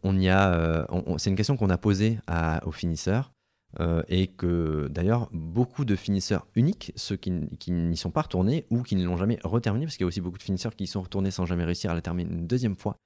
[0.02, 0.84] on y a, euh,
[1.18, 3.32] c'est une question qu'on a posée à, aux finisseurs
[3.80, 8.66] euh, et que d'ailleurs, beaucoup de finisseurs uniques, ceux qui, qui n'y sont pas retournés
[8.70, 10.84] ou qui ne l'ont jamais reterminé, parce qu'il y a aussi beaucoup de finisseurs qui
[10.84, 12.96] y sont retournés sans jamais réussir à la terminer une deuxième fois,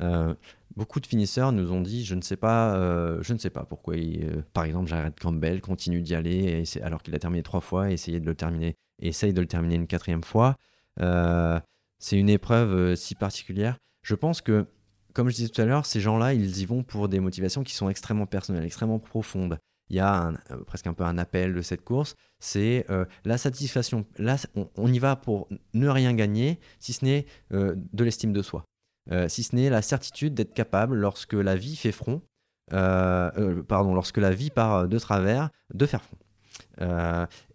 [0.00, 0.34] euh,
[0.76, 3.64] beaucoup de finisseurs nous ont dit je ne sais pas, euh, je ne sais pas
[3.64, 3.94] pourquoi.
[3.96, 7.96] Euh, par exemple, Jared Campbell continue d'y aller alors qu'il a terminé trois fois et
[7.96, 10.56] de le terminer, essaye de le terminer une quatrième fois.
[10.98, 13.76] c'est une épreuve si particulière.
[14.02, 14.66] Je pense que,
[15.12, 17.74] comme je disais tout à l'heure, ces gens-là, ils y vont pour des motivations qui
[17.74, 19.58] sont extrêmement personnelles, extrêmement profondes.
[19.90, 20.32] Il y a
[20.66, 22.86] presque un peu un appel de cette course, c'est
[23.24, 24.06] la satisfaction.
[24.16, 24.36] Là,
[24.76, 28.64] on, y va pour ne rien gagner, si ce n'est de l'estime de soi.
[29.10, 32.22] Euh, si ce n'est la certitude d'être capable, lorsque la vie fait front,
[32.72, 36.18] euh, euh, pardon, lorsque la vie part de travers, de faire front.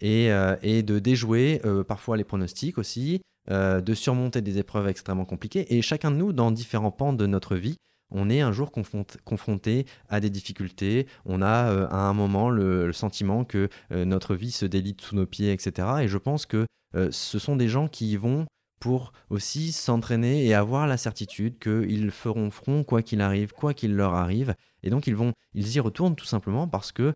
[0.01, 5.75] Et, de déjouer parfois les pronostics aussi, de surmonter des épreuves extrêmement compliquées.
[5.75, 7.77] Et chacun de nous, dans différents pans de notre vie,
[8.09, 13.43] on est un jour confronté à des difficultés, on a à un moment le, sentiment
[13.43, 15.87] que notre vie se délite sous nos pieds, etc.
[16.01, 18.45] Et je pense que ce sont des gens qui vont
[18.79, 23.95] pour aussi s'entraîner et avoir la certitude qu'ils feront front quoi qu'il arrive, quoi qu'il
[23.95, 24.55] leur arrive.
[24.83, 27.13] Et donc ils vont, ils y retournent tout simplement parce que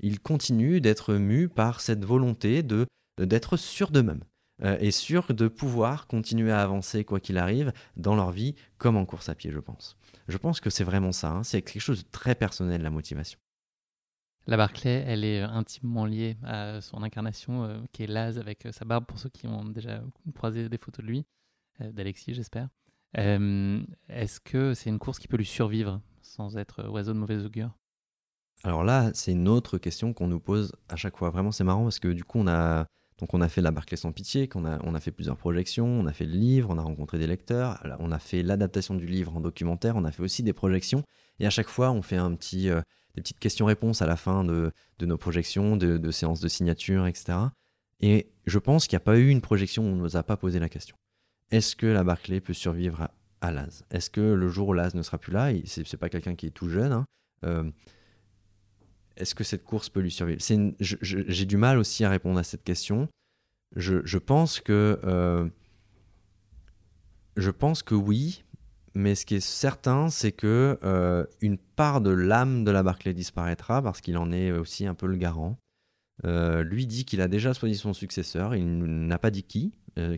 [0.00, 2.86] ils continuent d'être mus par cette volonté de
[3.18, 4.22] d'être sûrs d'eux-mêmes.
[4.62, 8.96] Euh, et sûr de pouvoir continuer à avancer quoi qu'il arrive dans leur vie comme
[8.96, 9.96] en course à pied, je pense.
[10.28, 11.42] Je pense que c'est vraiment ça, hein.
[11.42, 13.38] c'est quelque chose de très personnel, la motivation.
[14.46, 18.66] La Barclay, elle est euh, intimement liée à son incarnation, euh, qui est Laz avec
[18.72, 20.02] sa barbe, pour ceux qui ont déjà
[20.34, 21.26] croisé des photos de lui,
[21.78, 22.68] d'Alexis, j'espère.
[23.14, 27.70] Est-ce que c'est une course qui peut lui survivre sans être oiseau de mauvaise augure?
[28.62, 31.30] Alors là, c'est une autre question qu'on nous pose à chaque fois.
[31.30, 32.86] Vraiment, c'est marrant parce que du coup, on a,
[33.18, 35.86] donc on a fait La Barclay sans pitié, on a, on a fait plusieurs projections,
[35.86, 39.06] on a fait le livre, on a rencontré des lecteurs, on a fait l'adaptation du
[39.06, 41.02] livre en documentaire, on a fait aussi des projections.
[41.38, 42.82] Et à chaque fois, on fait un petit, euh,
[43.14, 47.38] des petites questions-réponses à la fin de, nos projections, de, séances de signature, etc.
[48.00, 50.22] Et je pense qu'il n'y a pas eu une projection où on ne nous a
[50.22, 50.96] pas posé la question.
[51.50, 53.10] Est-ce que la Barclay peut survivre
[53.40, 53.84] à, Laz?
[53.90, 56.46] Est-ce que le jour où Laz ne sera plus là, ce n'est pas quelqu'un qui
[56.46, 57.04] est tout jeune, hein,
[57.44, 57.70] euh,
[59.16, 60.40] est-ce que cette course peut lui survivre?
[60.80, 63.08] J'ai du mal aussi à répondre à cette question.
[63.76, 65.48] Je, pense que euh,
[67.36, 68.44] je pense que oui,
[68.94, 73.14] mais ce qui est certain, c'est que euh, une part de l'âme de la Barclay
[73.14, 75.58] disparaîtra parce qu'il en est aussi un peu le garant.
[76.24, 78.54] Euh, lui dit qu'il a déjà choisi son successeur.
[78.54, 79.72] Il n'a pas dit qui,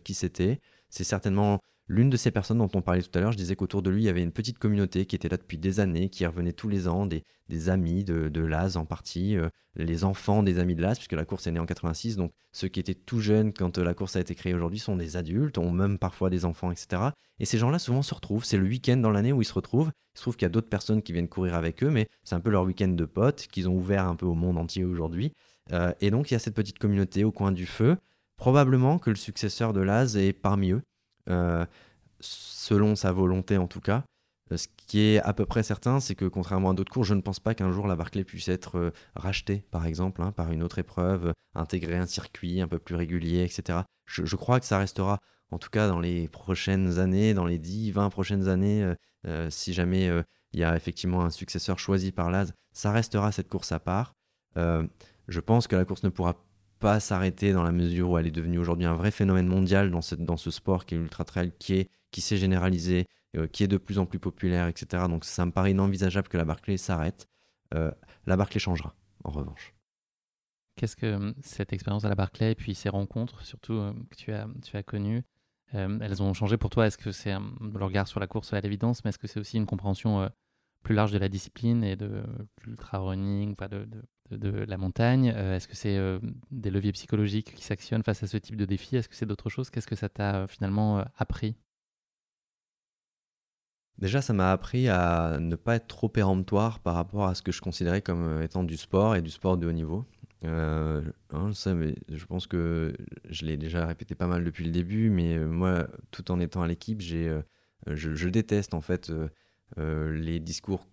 [0.05, 0.61] qui c'était.
[0.89, 1.61] C'est certainement
[1.93, 4.01] L'une de ces personnes dont on parlait tout à l'heure, je disais qu'autour de lui,
[4.01, 6.71] il y avait une petite communauté qui était là depuis des années, qui revenait tous
[6.71, 7.23] les ans, des,
[7.69, 11.27] amis de, de Laz en partie, euh, les enfants des amis de Laz, puisque la
[11.27, 14.17] course est née en 86, donc ceux qui étaient tout jeunes quand euh, la course
[14.17, 17.11] a été créée aujourd'hui sont des adultes, ont même parfois des enfants, etc.
[17.39, 19.93] Et ces gens-là souvent se retrouvent, c'est le week-end dans l'année où ils se retrouvent,
[20.15, 22.35] il se trouve qu'il y a d'autres personnes qui viennent courir avec eux, mais c'est
[22.35, 25.35] un peu leur week-end de potes qu'ils ont ouvert un peu au monde entier aujourd'hui.
[25.73, 27.99] Euh, et donc il y a cette petite communauté au coin du feu,
[28.39, 30.81] probablement que le successeur de Laz est parmi eux
[32.21, 34.05] selon sa volonté en tout cas.
[34.53, 37.15] Euh, ce qui est à peu près certain, c'est que contrairement à d'autres cours, je
[37.15, 40.53] ne pense pas qu'un jour la Barclay puisse être euh, rachetée, par exemple, hein, par
[40.53, 43.81] une autre épreuve, intégrer un circuit un peu plus régulier, etc.
[44.07, 45.19] Je, crois que ça restera,
[45.51, 48.95] en tout cas dans les prochaines années, dans les 10, 20 prochaines années,
[49.27, 50.11] euh, si jamais
[50.53, 54.13] il y a effectivement un successeur choisi par Laz, ça restera cette course à part.
[54.57, 56.35] je pense que la course ne pourra
[56.83, 60.03] pas s'arrêter dans la mesure où elle est devenue aujourd'hui un vrai phénomène mondial dans
[60.03, 63.07] ce, dans ce sport qui est l'ultra trail, qui est qui s'est généralisé,
[63.37, 65.05] euh, qui est de plus en plus populaire, etc.
[65.09, 67.27] Donc ça me paraît inenvisageable que la Barclay s'arrête.
[67.73, 67.91] Euh,
[68.27, 68.95] la Barclay changera,
[69.25, 69.73] en revanche.
[70.77, 74.17] Qu'est-ce que hum, cette expérience à la Barclay et puis ces rencontres, surtout euh, que
[74.17, 75.23] tu as, tu as connues,
[75.73, 76.87] elles ont changé pour toi?
[76.87, 79.57] Est-ce que c'est le regard sur la course à l'évidence, mais est-ce que c'est aussi
[79.57, 80.31] une compréhension
[80.83, 82.23] plus large de la discipline et de
[82.63, 84.03] l'ultra-running, de, de,
[84.37, 85.99] de, la montagne Est-ce que c'est
[86.51, 88.97] des leviers psychologiques qui s'actionnent face à ce type de défi?
[88.97, 89.71] Est-ce que c'est d'autres choses?
[89.71, 91.57] Qu'est-ce que ça t'a finalement appris?
[93.99, 97.53] Déjà, ça m'a appris à ne pas être trop péremptoire par rapport à ce que
[97.53, 100.05] je considérais comme euh, étant du sport et du sport de haut niveau.
[100.45, 102.95] Euh, hein, mais je pense que
[103.29, 106.63] je l'ai déjà répété pas mal depuis le début, mais euh, moi, tout en étant
[106.63, 109.13] à l'équipe, je, déteste en fait
[109.77, 110.89] les discours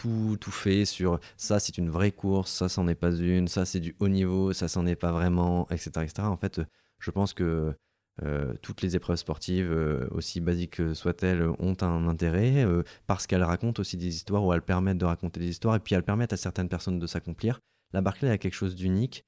[0.00, 3.66] tout, tout fait sur ça, c'est une vraie course, ça, c'en est pas une, ça,
[3.66, 6.22] c'est du haut niveau, ça, c'en est pas vraiment, etc., etc.
[6.22, 6.62] En fait,
[6.98, 7.74] je pense que
[8.22, 13.42] euh, toutes les épreuves sportives, euh, aussi basiques soient-elles, ont un intérêt euh, parce qu'elles
[13.42, 16.32] racontent aussi des histoires ou elles permettent de raconter des histoires et puis elles permettent
[16.32, 17.60] à certaines personnes de s'accomplir.
[17.92, 19.24] La Barclay a quelque chose d'unique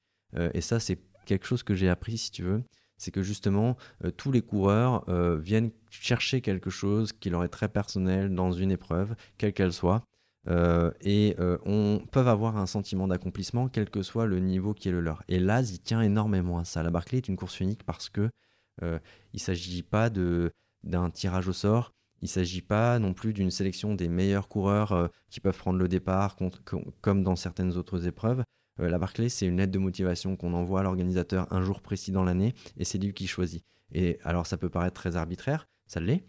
[0.53, 0.97] et ça, c'est
[1.27, 2.63] quelque chose que j'ai appris, si tu veux.
[2.97, 3.77] C'est que justement,
[4.17, 5.05] tous les coureurs
[5.37, 10.03] viennent chercher quelque chose qui leur est très personnel dans une épreuve, quelle qu'elle soit.
[10.47, 14.99] Et on peuvent avoir un sentiment d'accomplissement quel que soit le niveau qui est le
[14.99, 15.23] leur.
[15.27, 16.83] Et là, il tient énormément à ça.
[16.83, 18.29] La Barclay est une course unique parce que
[18.81, 18.99] euh,
[19.33, 21.93] il ne s'agit pas d'un tirage au sort.
[22.21, 25.77] Il ne s'agit pas non plus d'une sélection des meilleurs coureurs euh, qui peuvent prendre
[25.77, 26.37] le départ,
[27.01, 28.43] comme dans certaines autres épreuves.
[28.79, 32.11] Euh, la Barclay, c'est une lettre de motivation qu'on envoie à l'organisateur un jour précis
[32.11, 33.63] dans l'année, et c'est lui qui choisit.
[33.91, 36.23] Et alors, ça peut paraître très arbitraire, ça l'est.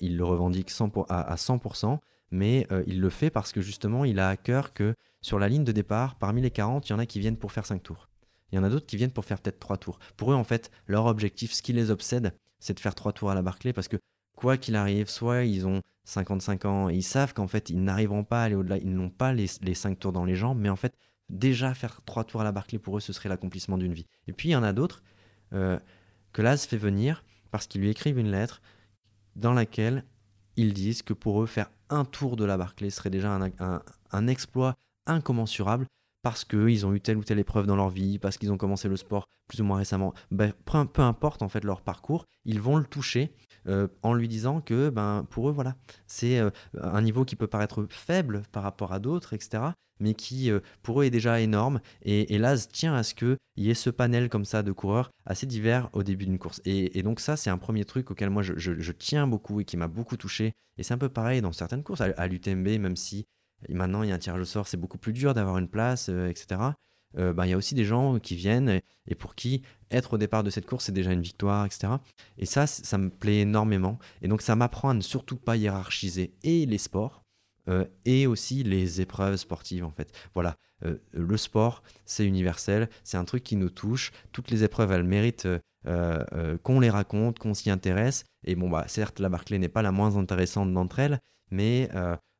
[0.00, 0.70] il le revendique
[1.08, 1.98] à, 100%,
[2.30, 5.64] mais il le fait parce que justement, il a à cœur que sur la ligne
[5.64, 8.08] de départ, parmi les 40, il y en a qui viennent pour faire 5 tours.
[8.52, 9.98] Il y en a d'autres qui viennent pour faire peut-être trois tours.
[10.16, 13.30] Pour eux, en fait, leur objectif, ce qui les obsède, c'est de faire trois tours
[13.30, 13.96] à la Barclay parce que
[14.36, 18.24] quoi qu'il arrive, soit ils ont 55 ans et ils savent qu'en fait, ils n'arriveront
[18.24, 20.68] pas à aller au-delà, ils n'ont pas les, les cinq tours dans les jambes, mais
[20.68, 20.94] en fait,
[21.28, 24.06] déjà faire trois tours à la Barclay, pour eux, ce serait l'accomplissement d'une vie.
[24.28, 25.02] Et puis, il y en a d'autres
[25.52, 25.78] euh,
[26.32, 28.62] que Laz fait venir parce qu'ils lui écrivent une lettre
[29.34, 30.04] dans laquelle
[30.56, 33.38] ils disent que pour eux, faire un tour de la Barclay serait déjà
[34.10, 34.74] un, exploit
[35.06, 35.86] incommensurable
[36.22, 38.88] parce qu'ils ont eu telle ou telle épreuve dans leur vie, parce qu'ils ont commencé
[38.88, 42.76] le sport plus ou moins récemment, ben, peu, importe en fait leur parcours, ils vont
[42.76, 43.32] le toucher
[43.68, 45.76] euh, en lui disant que ben, pour eux, voilà,
[46.06, 49.64] c'est euh, un niveau qui peut paraître faible par rapport à d'autres, etc.,
[49.98, 51.80] mais qui euh, pour eux est déjà énorme.
[52.02, 55.10] Et, et Laz tient à ce qu'il y ait ce panel comme ça de coureurs
[55.24, 56.60] assez divers au début d'une course.
[56.64, 59.88] Et, donc ça, c'est un premier truc auquel moi je, tiens beaucoup et qui m'a
[59.88, 60.52] beaucoup touché.
[60.78, 63.24] Et c'est un peu pareil dans certaines courses, à, l'UTMB, même si
[63.70, 66.10] maintenant, il y a un tirage au sort, c'est beaucoup plus dur d'avoir une place,
[66.10, 66.60] etc.
[67.18, 70.18] Euh, bah, il y a aussi des gens qui viennent et, pour qui être au
[70.18, 71.94] départ de cette course, c'est déjà une victoire, etc.
[72.38, 73.98] Et ça, ça me plaît énormément.
[74.22, 77.22] Et donc, ça m'apprend à ne surtout pas hiérarchiser et les sports
[77.68, 80.12] euh, et aussi les épreuves sportives, en fait.
[80.34, 80.56] Voilà,
[81.12, 84.12] le sport, c'est universel, c'est un truc qui nous touche.
[84.32, 85.48] Toutes les épreuves, elles méritent
[86.62, 88.24] qu'on les raconte, qu'on s'y intéresse.
[88.44, 91.20] Et bon, bah, certes, la Barclay n'est pas la moins intéressante d'entre elles,
[91.50, 91.88] mais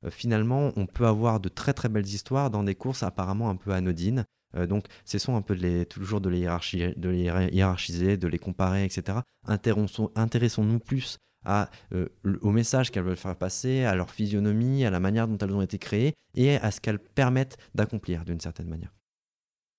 [0.07, 3.57] euh, finalement, on peut avoir de très très belles histoires dans des courses apparemment un
[3.57, 4.24] peu anodines.
[4.57, 7.23] Euh, donc, cessons un peu de les, toujours de les, de les
[7.53, 9.19] hiérarchiser, de les comparer, etc.
[9.47, 12.09] Intéressons-nous plus à, euh,
[12.41, 15.62] au message qu'elles veulent faire passer, à leur physionomie, à la manière dont elles ont
[15.62, 18.93] été créées et à ce qu'elles permettent d'accomplir d'une certaine manière.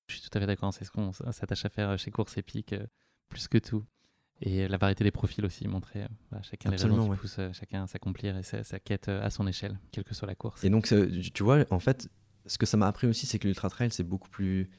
[0.08, 2.74] Je suis tout à fait d'accord, c'est ce qu'on s'attache à faire chez Course Épique,
[3.30, 3.84] plus que tout.
[4.42, 7.52] Et la variété des profils aussi, montrer euh, bah, chacun les raisons qui poussent euh,
[7.54, 10.64] chacun à s'accomplir et sa, quête euh, à son échelle, quelle que soit la course.
[10.64, 10.94] Et donc,
[11.34, 12.08] tu vois, en fait,
[12.48, 14.70] ce que ça m'a appris aussi, c'est que l'ultra trail, c'est beaucoup plus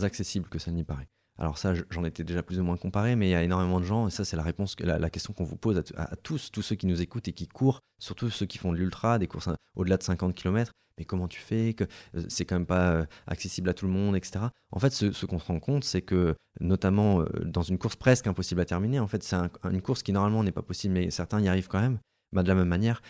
[0.00, 1.08] accessible que ça n'y paraît.
[1.38, 3.84] Alors ça, j'en étais déjà plus ou moins comparé, mais il y a énormément de
[3.84, 6.62] gens, et ça c'est la réponse, la, la question qu'on vous pose à, tous, tous
[6.62, 9.50] ceux qui nous écoutent et qui courent, surtout ceux qui font de l'ultra, des courses
[9.74, 13.06] au-delà de 50 km, mais comment tu fais que euh, c'est quand même pas euh,
[13.26, 14.46] accessible à tout le monde, etc.
[14.72, 18.26] En fait, ce, qu'on se rend compte, c'est que notamment euh, dans une course presque
[18.26, 19.36] impossible à terminer, en fait, c'est
[19.70, 21.98] une course qui normalement n'est pas possible, mais certains y arrivent quand même.
[22.32, 23.02] Bah, de la même manière,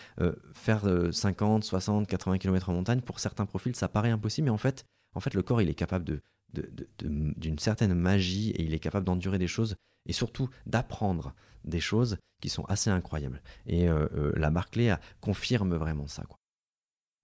[0.53, 4.57] faire 50, 60, 80 km en montagne, pour certains profils, ça paraît impossible, mais en
[4.57, 4.85] fait,
[5.15, 6.21] en fait, le corps, il est capable de,
[6.99, 9.75] d'une certaine magie et il est capable d'endurer des choses
[10.05, 11.33] et surtout d'apprendre
[11.63, 13.41] des choses qui sont assez incroyables.
[13.65, 16.23] Et euh, euh, la Barclay confirme vraiment ça.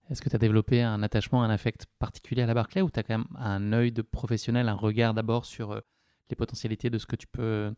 [0.10, 3.00] Est-ce que tu as développé un attachement, un affect particulier à la Barclay ou tu
[3.00, 5.80] as quand même un œil de professionnel, un regard d'abord sur euh,
[6.30, 7.74] les potentialités de ce que tu peux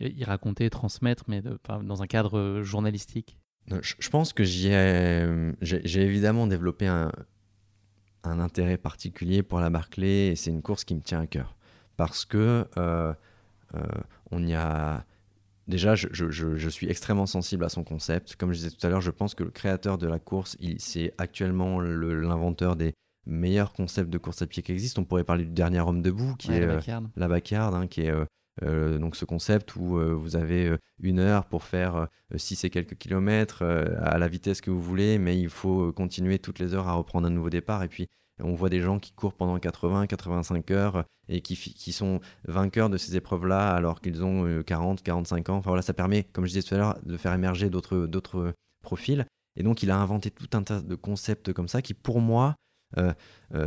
[0.00, 3.38] y raconter, transmettre, mais dans un cadre journalistique?
[3.68, 7.10] Je pense que j'ai évidemment développé un,
[8.24, 11.56] un intérêt particulier pour la Barclay et c'est une course qui me tient à cœur.
[11.96, 13.12] Parce que euh,
[13.74, 13.80] euh,
[14.30, 15.04] on y a.
[15.66, 18.36] Déjà, je, suis extrêmement sensible à son concept.
[18.36, 21.14] Comme je disais tout à l'heure, je pense que le créateur de la course, c'est
[21.16, 22.92] actuellement l'inventeur des
[23.24, 25.00] meilleurs concepts de course à pied qui existent.
[25.00, 26.66] On pourrait parler du dernier homme debout, qui est
[27.16, 28.12] la Backyard, hein, qui est
[28.62, 33.62] euh, donc ce concept où vous avez une heure pour faire 6 et quelques kilomètres
[33.62, 37.26] à la vitesse que vous voulez, mais il faut continuer toutes les heures à reprendre
[37.26, 37.82] un nouveau départ.
[37.82, 38.08] Et puis
[38.40, 42.90] on voit des gens qui courent pendant 80, 85 heures et qui, qui sont vainqueurs
[42.90, 45.56] de ces épreuves-là alors qu'ils ont 40, 45 ans.
[45.56, 49.26] Enfin voilà, ça permet, comme je disais tout à l'heure, de faire émerger d'autres profils.
[49.56, 52.48] Et donc il a inventé tout un tas de concepts comme ça qui, pour moi,
[52.48, 52.56] euh, euh,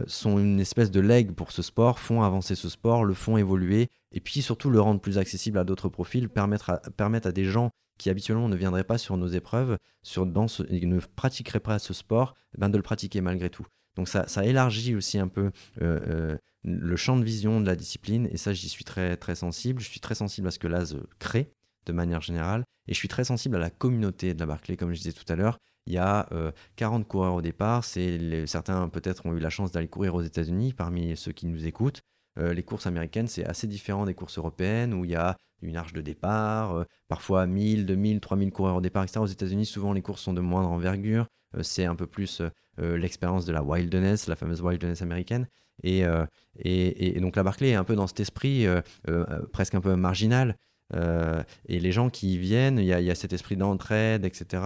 [0.07, 3.89] sont une espèce de leg pour ce sport, font avancer ce sport, le font évoluer,
[4.11, 7.45] et puis surtout le rendre plus accessible à d'autres profils, permettre à, permettre à des
[7.45, 11.93] gens qui habituellement ne viendraient pas sur nos épreuves, sur, dans ne pratiqueraient pas ce
[11.93, 13.65] sport, ben de le pratiquer malgré tout.
[13.95, 15.51] Donc ça, ça élargit aussi un peu
[15.81, 19.81] euh, le champ de vision de la discipline, et ça j'y suis très, très sensible.
[19.81, 21.51] Je suis très sensible à ce que l'AS crée
[21.85, 24.93] de manière générale, et je suis très sensible à la communauté de la Barclay, comme
[24.93, 25.57] je disais tout à l'heure.
[25.87, 26.27] Il y a
[26.75, 27.83] 40 euh, coureurs au départ.
[27.83, 32.01] Certains peut-être ont eu la chance d'aller courir aux États-Unis parmi ceux qui nous écoutent.
[32.37, 35.75] Euh, les courses américaines, c'est assez différent des courses européennes où il y a une
[35.75, 39.21] arche de départ, euh, parfois 1000, 2000, 3000 coureurs au départ, etc.
[39.21, 41.25] Aux États-Unis, souvent les courses sont de moindre envergure.
[41.61, 42.41] c'est un peu plus
[42.77, 45.47] l'expérience de la wilderness, la fameuse wilderness américaine.
[45.83, 46.03] Et,
[47.19, 48.67] donc la Barclay est un peu dans cet esprit
[49.51, 50.57] presque un peu marginal
[50.95, 54.63] euh, et les gens qui y viennent, il y, a cet esprit d'entraide, etc.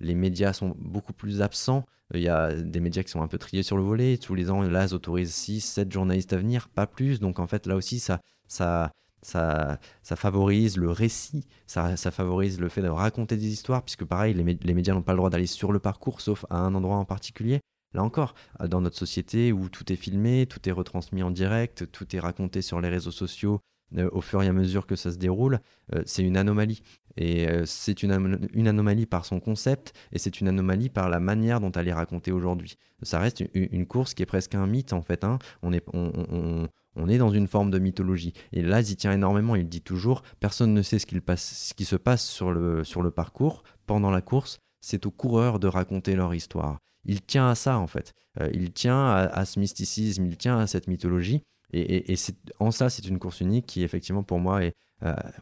[0.00, 1.84] Les médias sont beaucoup plus absents.
[2.14, 4.18] Il y a des médias qui sont un peu triés sur le volet.
[4.18, 7.20] Tous les ans, l'AS autorise 6, 7 journalistes à venir, pas plus.
[7.20, 12.60] Donc en fait, là aussi, ça, ça, ça, ça favorise le récit, ça, ça, favorise
[12.60, 15.46] le fait de raconter des histoires, puisque pareil, les, médias n'ont pas le droit d'aller
[15.46, 17.60] sur le parcours, sauf à un endroit en particulier.
[17.94, 22.14] Là encore, dans notre société où tout est filmé, tout est retransmis en direct, tout
[22.14, 25.16] est raconté sur les réseaux sociaux, euh, au fur et à mesure que ça se
[25.16, 25.60] déroule,
[25.94, 26.82] euh, c'est une anomalie.
[27.16, 31.60] Et euh, c'est une, anomalie par son concept, et c'est une anomalie par la manière
[31.60, 32.76] dont elle est racontée aujourd'hui.
[33.02, 35.24] Ça reste une, course qui est presque un mythe, en fait.
[35.24, 35.38] Hein.
[35.62, 38.34] On, est, dans une forme de mythologie.
[38.52, 42.24] Et là, il tient énormément, il dit toujours, personne ne sait ce, qui se passe
[42.24, 46.78] sur le parcours, pendant la course, c'est aux coureurs de raconter leur histoire.
[47.04, 48.12] Il tient à ça, en fait.
[48.52, 51.42] il tient à, ce mysticisme, il tient à cette mythologie.
[51.72, 52.14] Et,
[52.60, 54.74] en ça, c'est une course unique qui, effectivement, pour moi, est,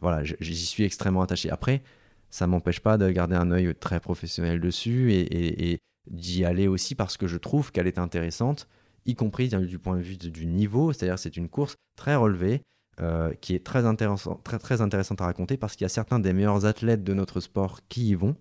[0.01, 1.49] voilà, j'y suis extrêmement attaché.
[1.49, 1.81] Après,
[2.29, 7.17] ça m'empêche pas de garder un œil très professionnel dessus et, d'y aller aussi parce
[7.17, 8.69] que je trouve qu'elle est intéressante,
[9.05, 12.61] y compris du point de vue du niveau, c'est-à-dire c'est une course très relevée,
[12.99, 16.33] euh, qui est très, intéressant, très intéressante à raconter parce qu'il y a certains des
[16.33, 18.35] meilleurs athlètes de notre sport qui y vont,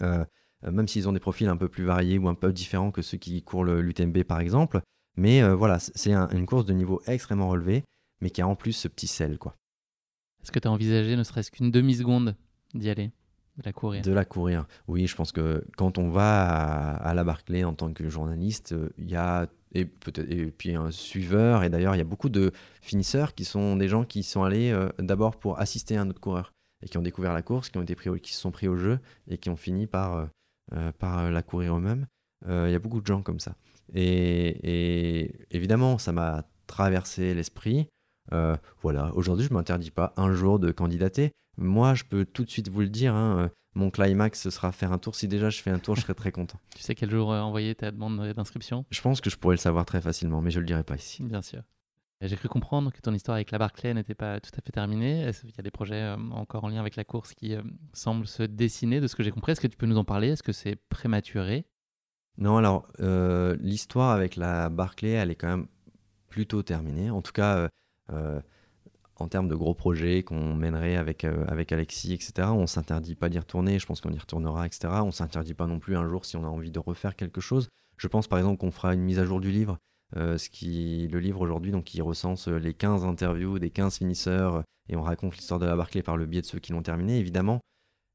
[0.00, 0.24] euh,
[0.62, 3.18] même s'ils ont des profils un peu plus variés ou un peu différents que ceux
[3.18, 4.80] qui courent l'UTMB par exemple.
[5.16, 7.84] Mais euh, voilà, c'est une course de niveau extrêmement relevé,
[8.20, 9.38] mais qui a en plus ce petit sel.
[9.38, 9.54] quoi.
[10.42, 12.36] Est-ce que tu as envisagé ne serait-ce qu'une demi-seconde
[12.74, 13.12] d'y aller
[13.56, 14.02] de la courir?
[14.02, 14.66] De la courir.
[14.88, 19.10] Oui, je pense que quand on va à, la Barclay en tant que journaliste, il
[19.10, 22.52] y a et peut-être et puis un suiveur et d'ailleurs il y a beaucoup de
[22.80, 26.20] finisseurs qui sont des gens qui sont allés euh, d'abord pour assister à un autre
[26.20, 28.68] coureur et qui ont découvert la course, qui ont été pris qui se sont pris
[28.68, 30.26] au jeu et qui ont fini par euh,
[30.74, 32.06] euh, par la courir eux-mêmes.
[32.46, 33.56] Il y a beaucoup de gens comme ça.
[33.92, 37.88] Et, évidemment, ça m'a traversé l'esprit.
[38.82, 41.32] voilà, aujourd'hui, je m'interdis pas un jour de candidater.
[41.56, 44.92] Moi, je peux tout de suite vous le dire, hein, mon climax, ce sera faire
[44.92, 45.14] un tour.
[45.14, 46.58] Si déjà je fais un tour, je serai très content.
[46.76, 48.84] tu sais quel jour euh, envoyer ta demande d'inscription?
[48.90, 50.96] Je pense que je pourrais le savoir très facilement, mais je ne le dirai pas
[50.96, 51.22] ici.
[51.22, 51.62] Bien sûr.
[52.20, 55.30] J'ai cru comprendre que ton histoire avec la Barclay n'était pas tout à fait terminée.
[55.42, 57.62] Il y a des projets euh, encore en lien avec la course qui euh,
[57.92, 59.52] semblent se dessiner, de ce que j'ai compris.
[59.52, 60.28] Est-ce que tu peux nous en parler?
[60.28, 61.66] Est-ce que c'est prématuré?
[62.38, 62.86] Non, alors
[63.60, 65.66] l'histoire avec la Barclay, elle est quand même
[66.28, 67.10] plutôt terminée.
[67.10, 67.68] En tout cas,
[69.16, 72.48] en termes de gros projets qu'on mènerait avec, euh, Alexis, etc.
[72.50, 74.92] On s'interdit pas d'y retourner, je pense qu'on y retournera, etc.
[75.02, 77.68] On s'interdit pas non plus un jour si on a envie de refaire quelque chose.
[77.96, 79.78] Je pense par exemple qu'on fera une mise à jour du livre.
[80.16, 84.62] Euh, ce qui, le livre aujourd'hui, donc, qui recense les 15 interviews des 15 finisseurs
[84.88, 87.18] et on raconte l'histoire de la Barclay par le biais de ceux qui l'ont terminé.
[87.18, 87.60] Évidemment,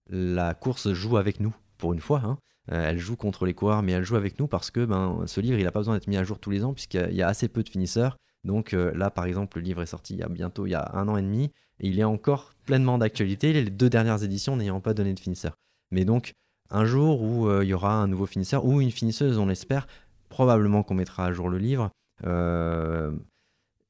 [0.09, 2.21] la course joue avec nous, pour une fois.
[2.23, 2.37] Hein.
[2.71, 5.41] Euh, elle joue contre les coureurs, mais elle joue avec nous parce que ben, ce
[5.41, 7.27] livre, il n'a pas besoin d'être mis à jour tous les ans puisqu'il y, a
[7.27, 10.23] assez peu de finisseurs donc euh, là, par exemple, le livre est sorti il y
[10.23, 13.53] a bientôt il y a un an et demi et il est encore pleinement d'actualité,
[13.53, 15.53] les deux dernières éditions n'ayant pas donné de finisseur.
[15.91, 16.33] Mais donc,
[16.69, 19.87] un jour où euh, il y aura un nouveau finisseur ou une finisseuse, on l'espère,
[20.29, 21.89] probablement qu'on mettra à jour le livre.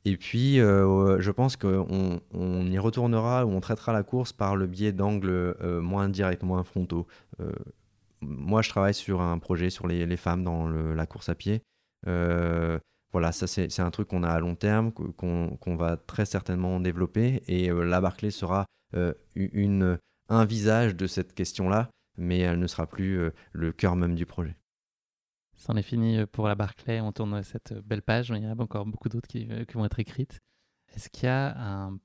[0.06, 4.66] Et puis, je pense qu'on on y retournera ou on traitera la course par le
[4.66, 7.06] biais d'angles moins directs, moins frontaux.
[8.22, 11.64] Moi, je travaille sur un projet sur les, femmes dans la course à pied
[13.12, 17.42] voilà, ça c'est un truc qu'on a à long terme, qu'on va très certainement développer.
[17.48, 18.66] Et euh, la Barclay sera
[18.96, 19.14] euh,
[20.30, 24.26] un visage de cette question-là, mais elle ne sera plus euh, le cœur même du
[24.26, 24.56] projet.
[25.56, 28.58] C'en est fini pour la Barclay, on tourne cette belle page, mais il y en
[28.58, 30.40] a encore beaucoup d'autres qui, vont être écrites.
[30.96, 32.00] Est-ce qu'il y a un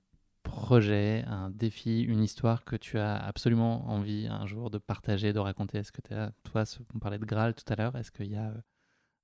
[0.44, 5.40] projet, un défi, une histoire que tu as absolument envie un jour de partager, de
[5.40, 5.78] raconter?
[5.78, 6.62] Est-ce que tu as, toi,
[6.94, 8.54] on parlait de Graal tout à l'heure, est-ce qu'il y a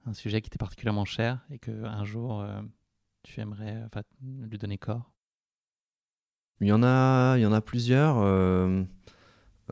[0.07, 2.61] un sujet qui t'est particulièrement cher et que un jour euh,
[3.23, 3.87] tu aimerais
[4.23, 5.13] lui donner corps?
[6.61, 8.19] Il y en a, il y en a plusieurs.
[8.19, 8.83] Euh,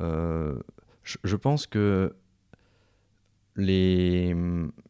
[0.00, 0.58] euh,
[1.02, 2.14] je, pense que
[3.56, 4.34] les,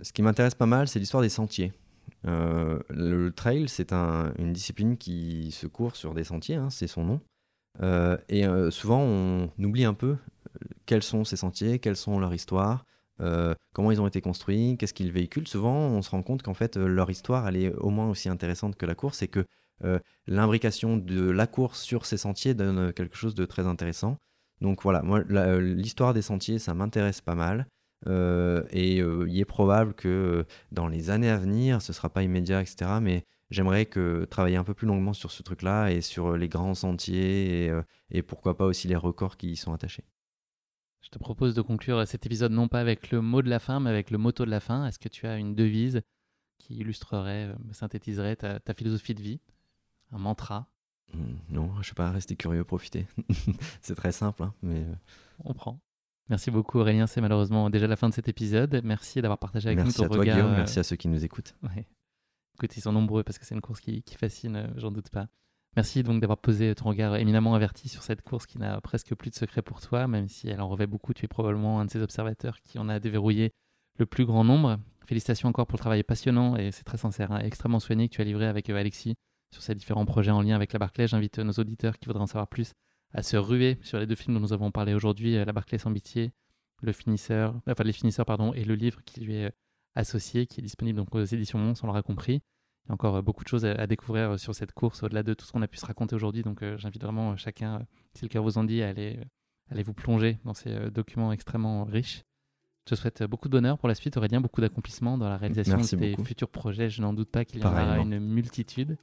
[0.00, 1.72] ce qui m'intéresse pas mal, c'est l'histoire des sentiers.
[2.24, 7.04] Le trail, c'est un, une discipline qui se court sur des sentiers, hein, c'est son
[7.04, 7.20] nom.
[8.28, 10.16] et souvent, on oublie un peu
[10.86, 12.84] quels sont ces sentiers, quelles sont leurs histoires.
[13.20, 15.48] Euh, comment ils ont été construits, qu'est-ce qu'ils véhiculent.
[15.48, 18.28] Souvent, on se rend compte qu'en fait, euh, leur histoire, elle est au moins aussi
[18.28, 19.44] intéressante que la course et que
[19.84, 24.18] euh, l'imbrication de la course sur ces sentiers donne quelque chose de très intéressant.
[24.60, 25.22] Donc voilà, moi,
[25.60, 27.66] l'histoire des sentiers, ça m'intéresse pas mal.
[28.06, 32.98] Et il est probable que dans les années à venir, ce sera pas immédiat, etc.
[33.02, 36.74] Mais j'aimerais que travailler un peu plus longuement sur ce truc-là et sur les grands
[36.74, 37.72] sentiers et,
[38.10, 40.04] et pourquoi pas aussi les records qui y sont attachés.
[41.08, 43.80] Je te propose de conclure cet épisode non pas avec le mot de la fin,
[43.80, 44.86] mais avec le motto de la fin.
[44.86, 46.02] Est-ce que tu as une devise
[46.58, 49.40] qui illustrerait, euh, synthétiserait ta, philosophie de vie?
[50.12, 50.68] Un mantra?
[51.14, 53.06] Mmh, Non, je ne sais pas, rester curieux, profiter.
[53.80, 54.80] c'est très simple, hein, mais...
[54.80, 54.94] Euh,
[55.44, 55.80] On prend.
[56.28, 58.82] Merci beaucoup Aurélien, c'est malheureusement déjà la fin de cet épisode.
[58.84, 60.18] Merci d'avoir partagé avec nous ton regard.
[60.18, 61.54] Merci à toi Guillaume, merci à ceux qui nous écoutent.
[61.62, 61.86] Ouais.
[62.56, 65.10] Écoute, ils sont nombreux parce que c'est une course qui, qui fascine, euh, j'en doute
[65.10, 65.28] pas.
[65.76, 69.30] Merci donc d'avoir posé ton regard éminemment averti sur cette course qui n'a presque plus
[69.30, 71.14] de secret pour toi, même si elle en revêt beaucoup.
[71.14, 73.52] Tu es probablement un de ces observateurs qui en a déverrouillé
[73.98, 74.78] le plus grand nombre.
[75.06, 78.20] Félicitations encore pour le travail passionnant et c'est très sincère, hein, extrêmement soigné que tu
[78.20, 79.14] as livré avec euh, Alexis
[79.52, 81.06] sur ces différents projets en lien avec la Barclay.
[81.06, 82.72] J'invite nos auditeurs qui voudraient en savoir plus
[83.14, 85.78] à se ruer sur les deux films dont nous avons parlé aujourd'hui, euh, La Barclay
[85.78, 86.32] sans pitié,
[86.82, 89.50] le finisseur, enfin les finisseurs pardon, et le livre qui lui est euh,
[89.94, 92.42] associé, qui est disponible donc aux éditions Mons, on l'aura compris.
[92.88, 95.34] Il y a encore euh, beaucoup de choses à, découvrir sur cette course au-delà de
[95.34, 96.42] tout ce qu'on a pu se raconter aujourd'hui.
[96.42, 100.38] Donc euh, j'invite vraiment chacun, si le cœur vous en dit, à aller vous plonger
[100.44, 102.22] dans ces euh, documents extrêmement riches.
[102.86, 105.76] Je te souhaite beaucoup de bonheur pour la suite, Aurélien, beaucoup d'accomplissement dans la réalisation
[105.76, 106.24] Merci de tes beaucoup.
[106.24, 106.88] futurs projets.
[106.88, 108.96] Je n'en doute pas qu'il y en aura une multitude.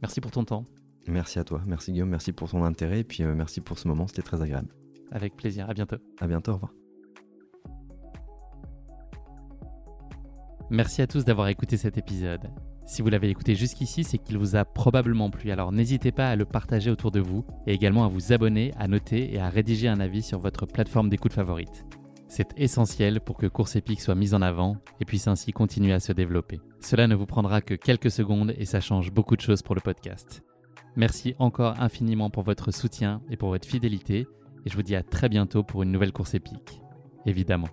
[0.00, 0.64] Merci pour ton temps.
[1.06, 3.88] Merci à toi, merci Guillaume, merci pour ton intérêt et puis euh, merci pour ce
[3.88, 4.68] moment, c'était très agréable.
[5.10, 5.68] Avec plaisir.
[5.68, 5.96] À bientôt.
[6.20, 6.72] À bientôt, au revoir.
[10.70, 12.50] Merci à tous d'avoir écouté cet épisode.
[12.86, 16.36] Si vous l'avez écouté jusqu'ici, c'est qu'il vous a probablement plu, alors n'hésitez pas à
[16.36, 19.88] le partager autour de vous et également à vous abonner, à noter et à rédiger
[19.88, 21.84] un avis sur votre plateforme d'écoute favorite.
[22.28, 26.00] C'est essentiel pour que Course Épique soit mise en avant et puisse ainsi continuer à
[26.00, 26.60] se développer.
[26.80, 29.82] Cela ne vous prendra que quelques secondes et ça change beaucoup de choses pour le
[29.82, 30.42] podcast.
[30.96, 34.26] Merci encore infiniment pour votre soutien et pour votre fidélité
[34.64, 36.80] et je vous dis à très bientôt pour une nouvelle course épique.
[37.26, 37.68] Évidemment.